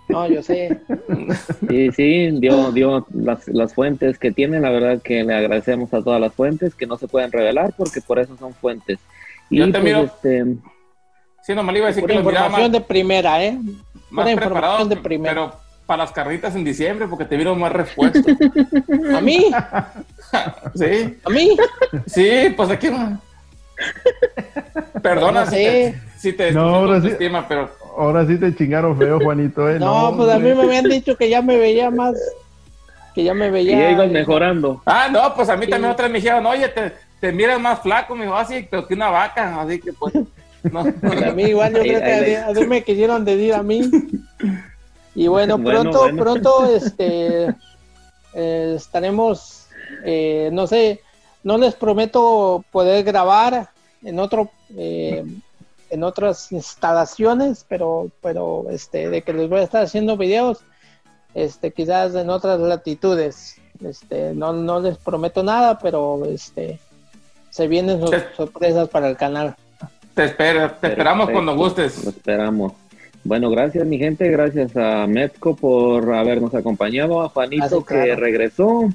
No, 0.08 0.26
yo 0.26 0.42
sé. 0.42 0.80
Sí, 1.68 1.90
sí, 1.92 2.30
dio, 2.40 2.70
dio 2.72 3.06
las, 3.14 3.48
las 3.48 3.72
fuentes 3.74 4.18
que 4.18 4.30
tiene, 4.32 4.60
la 4.60 4.70
verdad 4.70 5.00
que 5.02 5.24
le 5.24 5.34
agradecemos 5.34 5.92
a 5.94 6.02
todas 6.02 6.20
las 6.20 6.32
fuentes 6.34 6.74
que 6.74 6.86
no 6.86 6.98
se 6.98 7.08
pueden 7.08 7.32
revelar 7.32 7.72
porque 7.76 8.00
por 8.02 8.18
eso 8.18 8.36
son 8.36 8.52
fuentes. 8.52 8.98
Y 9.48 9.58
Yo 9.58 9.66
te 9.66 9.72
pues, 9.72 9.84
miro. 9.84 10.00
este, 10.02 10.44
Sí, 11.42 11.54
nomás 11.54 11.72
le 11.72 11.78
iba 11.78 11.86
a 11.88 11.90
decir 11.90 12.04
que 12.04 12.12
lo 12.14 12.20
información 12.20 12.70
de 12.72 12.80
primera, 12.80 13.42
¿eh? 13.44 13.58
más 14.10 14.30
información 14.30 14.88
de 14.88 14.96
primera. 14.96 15.34
pero 15.34 15.61
para 15.86 16.04
las 16.04 16.12
carritas 16.12 16.54
en 16.54 16.64
diciembre, 16.64 17.06
porque 17.08 17.24
te 17.24 17.36
vieron 17.36 17.58
más 17.58 17.72
repuesto. 17.72 18.20
A 19.16 19.20
mí, 19.20 19.46
sí, 20.74 21.18
a 21.24 21.30
mí. 21.30 21.56
sí, 22.06 22.52
pues 22.56 22.70
aquí. 22.70 22.88
Perdona 25.02 25.44
No 25.44 25.50
si 25.50 25.56
sé. 25.56 26.00
te, 26.14 26.18
si 26.20 26.32
te 26.32 26.52
No, 26.52 26.74
ahora 26.76 27.00
sí. 27.00 27.08
estima, 27.08 27.46
pero 27.48 27.70
Ahora 27.98 28.26
sí 28.26 28.38
te 28.38 28.54
chingaron 28.54 28.96
feo, 28.96 29.20
Juanito, 29.20 29.68
¿eh? 29.68 29.78
No, 29.78 30.14
pues 30.16 30.30
a 30.30 30.38
mí 30.38 30.54
me 30.54 30.62
habían 30.62 30.84
dicho 30.84 31.14
que 31.16 31.28
ya 31.28 31.42
me 31.42 31.58
veía 31.58 31.90
más, 31.90 32.14
que 33.14 33.22
ya 33.22 33.34
me 33.34 33.48
y 33.48 33.50
veía. 33.50 33.90
ya 33.90 34.06
mejorando. 34.06 34.80
Ah, 34.86 35.08
no, 35.12 35.34
pues 35.34 35.50
a 35.50 35.56
mí 35.56 35.66
Sí. 35.66 35.70
también 35.72 35.92
otra 35.92 36.08
me 36.08 36.14
dijeron, 36.18 36.46
oye, 36.46 36.68
te, 36.68 36.92
te 37.20 37.32
miras 37.32 37.60
más 37.60 37.80
flaco, 37.80 38.14
me 38.14 38.24
dijo, 38.24 38.34
así, 38.36 38.66
pero 38.70 38.86
que 38.86 38.94
una 38.94 39.10
vaca, 39.10 39.60
así 39.60 39.78
que 39.78 39.92
pues, 39.92 40.14
no. 40.14 40.80
A 41.28 41.32
mí 41.32 41.42
igual 41.42 41.74
yo 41.74 41.82
Ahí- 41.82 41.88
creo 41.88 42.00
que 42.00 42.12
ahí- 42.12 42.34
a- 42.36 42.46
así 42.46 42.66
me 42.66 42.82
quisieron 42.82 43.26
decir 43.26 43.52
a 43.52 43.62
mí. 43.62 43.90
Y 45.14 45.26
bueno, 45.28 45.58
Bueno, 45.58 45.80
pronto, 45.82 45.98
bueno. 46.00 46.22
pronto, 46.22 46.66
este, 46.74 47.54
eh, 48.34 48.74
estaremos, 48.76 49.66
eh, 50.04 50.50
no 50.52 50.66
sé, 50.66 51.00
no 51.42 51.58
les 51.58 51.74
prometo 51.74 52.64
poder 52.70 53.04
grabar 53.04 53.68
en 54.02 54.18
otro, 54.18 54.50
eh, 54.76 55.24
en 55.90 56.04
otras 56.04 56.50
instalaciones, 56.52 57.64
pero, 57.68 58.10
pero, 58.22 58.64
este, 58.70 59.10
de 59.10 59.22
que 59.22 59.32
les 59.32 59.48
voy 59.48 59.60
a 59.60 59.64
estar 59.64 59.82
haciendo 59.84 60.16
videos, 60.16 60.58
este, 61.34 61.72
quizás 61.72 62.14
en 62.14 62.30
otras 62.30 62.58
latitudes. 62.60 63.56
Este, 63.84 64.32
no, 64.34 64.52
no 64.52 64.80
les 64.80 64.96
prometo 64.98 65.42
nada, 65.42 65.78
pero, 65.78 66.24
este, 66.26 66.78
se 67.50 67.66
vienen 67.66 68.00
sor- 68.00 68.28
sorpresas 68.36 68.88
para 68.88 69.08
el 69.08 69.16
canal. 69.16 69.56
Te, 70.14 70.24
espera, 70.24 70.78
te 70.78 70.88
esperamos 70.88 71.30
cuando 71.30 71.52
Lo 71.52 71.58
gustes. 71.58 72.06
esperamos. 72.06 72.72
Bueno, 73.24 73.50
gracias 73.50 73.86
mi 73.86 73.98
gente, 73.98 74.28
gracias 74.30 74.76
a 74.76 75.06
Metco 75.06 75.54
por 75.54 76.12
habernos 76.12 76.54
acompañado, 76.54 77.22
a 77.22 77.28
Juanito 77.28 77.84
Ah, 77.84 77.84
que 77.88 78.16
regresó, 78.16 78.88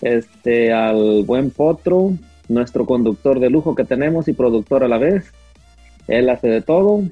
este, 0.00 0.72
al 0.72 1.24
buen 1.24 1.50
Potro, 1.50 2.12
nuestro 2.48 2.86
conductor 2.86 3.40
de 3.40 3.50
lujo 3.50 3.74
que 3.74 3.84
tenemos 3.84 4.28
y 4.28 4.32
productor 4.32 4.84
a 4.84 4.88
la 4.88 4.98
vez. 4.98 5.32
Él 6.06 6.30
hace 6.30 6.48
de 6.48 6.62
todo. 6.62 7.02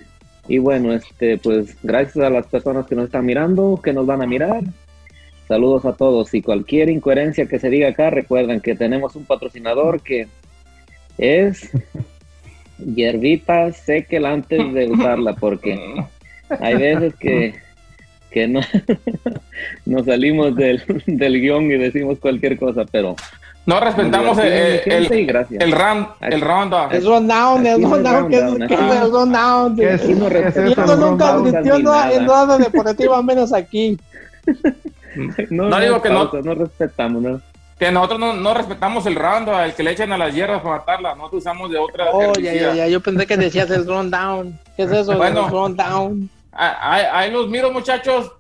Y 0.47 0.59
bueno, 0.59 0.93
este, 0.93 1.39
pues 1.39 1.76
gracias 1.83 2.24
a 2.24 2.31
las 2.31 2.47
personas 2.47 2.87
que 2.87 2.95
nos 2.95 3.07
están 3.07 3.26
mirando, 3.26 3.81
que 3.83 3.93
nos 3.93 4.07
van 4.07 4.22
a 4.22 4.26
mirar. 4.26 4.62
Saludos 5.49 5.85
a 5.85 5.95
todos 5.95 6.33
y 6.33 6.43
cualquier 6.43 6.91
incoherencia 6.91 7.47
que 7.47 7.59
se 7.59 7.70
diga 7.70 7.89
acá, 7.89 8.11
recuerden 8.11 8.61
que 8.61 8.76
tenemos 8.76 9.16
un 9.16 9.24
patrocinador 9.24 10.01
que 10.01 10.28
es 11.18 11.70
hierbita 12.78 13.72
sequel 13.72 14.26
antes 14.26 14.72
de 14.72 14.89
usarla, 14.91 15.35
porque 15.35 16.05
hay 16.61 16.76
veces 16.76 17.14
que, 17.18 17.55
que 18.30 18.48
no 18.48 18.61
nos 19.86 20.07
salimos 20.07 20.55
del, 20.57 20.82
del 21.07 21.40
guion 21.40 21.64
y 21.70 21.78
decimos 21.78 22.18
cualquier 22.18 22.59
cosa, 22.59 22.84
pero 22.90 23.16
No 23.66 23.78
respetamos 23.78 24.38
el, 24.38 24.53
el, 24.53 24.80
el, 25.12 25.46
el 25.61 25.72
round, 25.72 26.07
el 26.20 26.40
round. 26.40 26.74
Es 26.92 27.05
rundown, 27.05 27.66
es 27.66 27.74
Aquí 27.74 27.82
no 27.82 27.96
es 27.96 29.11
rundown, 29.11 29.76
¿qué 29.76 29.84
es, 29.94 30.03
es 30.03 30.09
el 30.09 30.12
es, 30.12 30.12
Aquí 30.12 30.14
no 30.14 30.28
qué 30.28 30.38
es 30.38 30.55
respetamos 30.55 30.82
eso, 30.82 30.86
Yo 30.86 30.94
el 30.94 31.01
nunca 31.01 31.76
en 31.76 31.84
nada- 31.84 32.12
en 32.14 32.26
nada. 32.26 32.59
deportiva, 32.59 33.22
menos 33.22 33.53
aquí. 33.53 33.98
No 35.51 35.80
digo 35.80 36.01
que 36.01 36.09
no. 36.09 36.30
pausa, 36.30 36.46
no 36.46 36.55
respetamos, 36.55 37.20
¿no? 37.22 37.40
Que 37.78 37.90
nosotros 37.90 38.20
no, 38.20 38.32
no 38.34 38.55
respetamos 38.55 39.05
el 39.07 39.16
round, 39.16 39.48
el 39.48 39.74
que 39.74 39.82
le 39.82 39.90
echan 39.90 40.12
a 40.12 40.18
las 40.18 40.32
hierbas 40.32 40.62
para 40.62 40.76
matarla. 40.76 41.14
Nosotros 41.16 41.40
usamos 41.40 41.70
de 41.70 41.78
otra. 41.78 42.07
Oh, 42.12 42.32
ya, 42.34 42.53
ya, 42.55 42.74
ya, 42.74 42.86
yo 42.88 43.01
pensé 43.01 43.26
que 43.26 43.36
decías 43.36 43.68
el 43.70 43.86
rundown. 43.86 44.57
¿Qué 44.76 44.84
es 44.84 44.92
eso? 44.92 45.16
Bueno. 45.16 45.46
el 45.46 45.51
rundown. 45.51 46.30
Ah, 46.32 46.39
Ahí, 46.53 47.05
ahí 47.12 47.30
los 47.30 47.48
miro, 47.48 47.70
muchachos. 47.72 48.32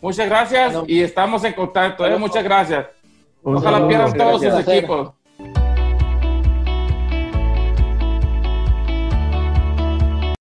Muchas 0.00 0.28
gracias 0.28 0.74
y 0.86 1.00
estamos 1.00 1.44
en 1.44 1.52
contacto. 1.52 2.04
¿eh? 2.04 2.16
Muchas 2.18 2.42
gracias. 2.42 2.86
Ojalá 3.42 3.86
pierdan 3.86 4.12
todos 4.16 4.42
sus 4.42 4.68
equipos. 4.68 5.12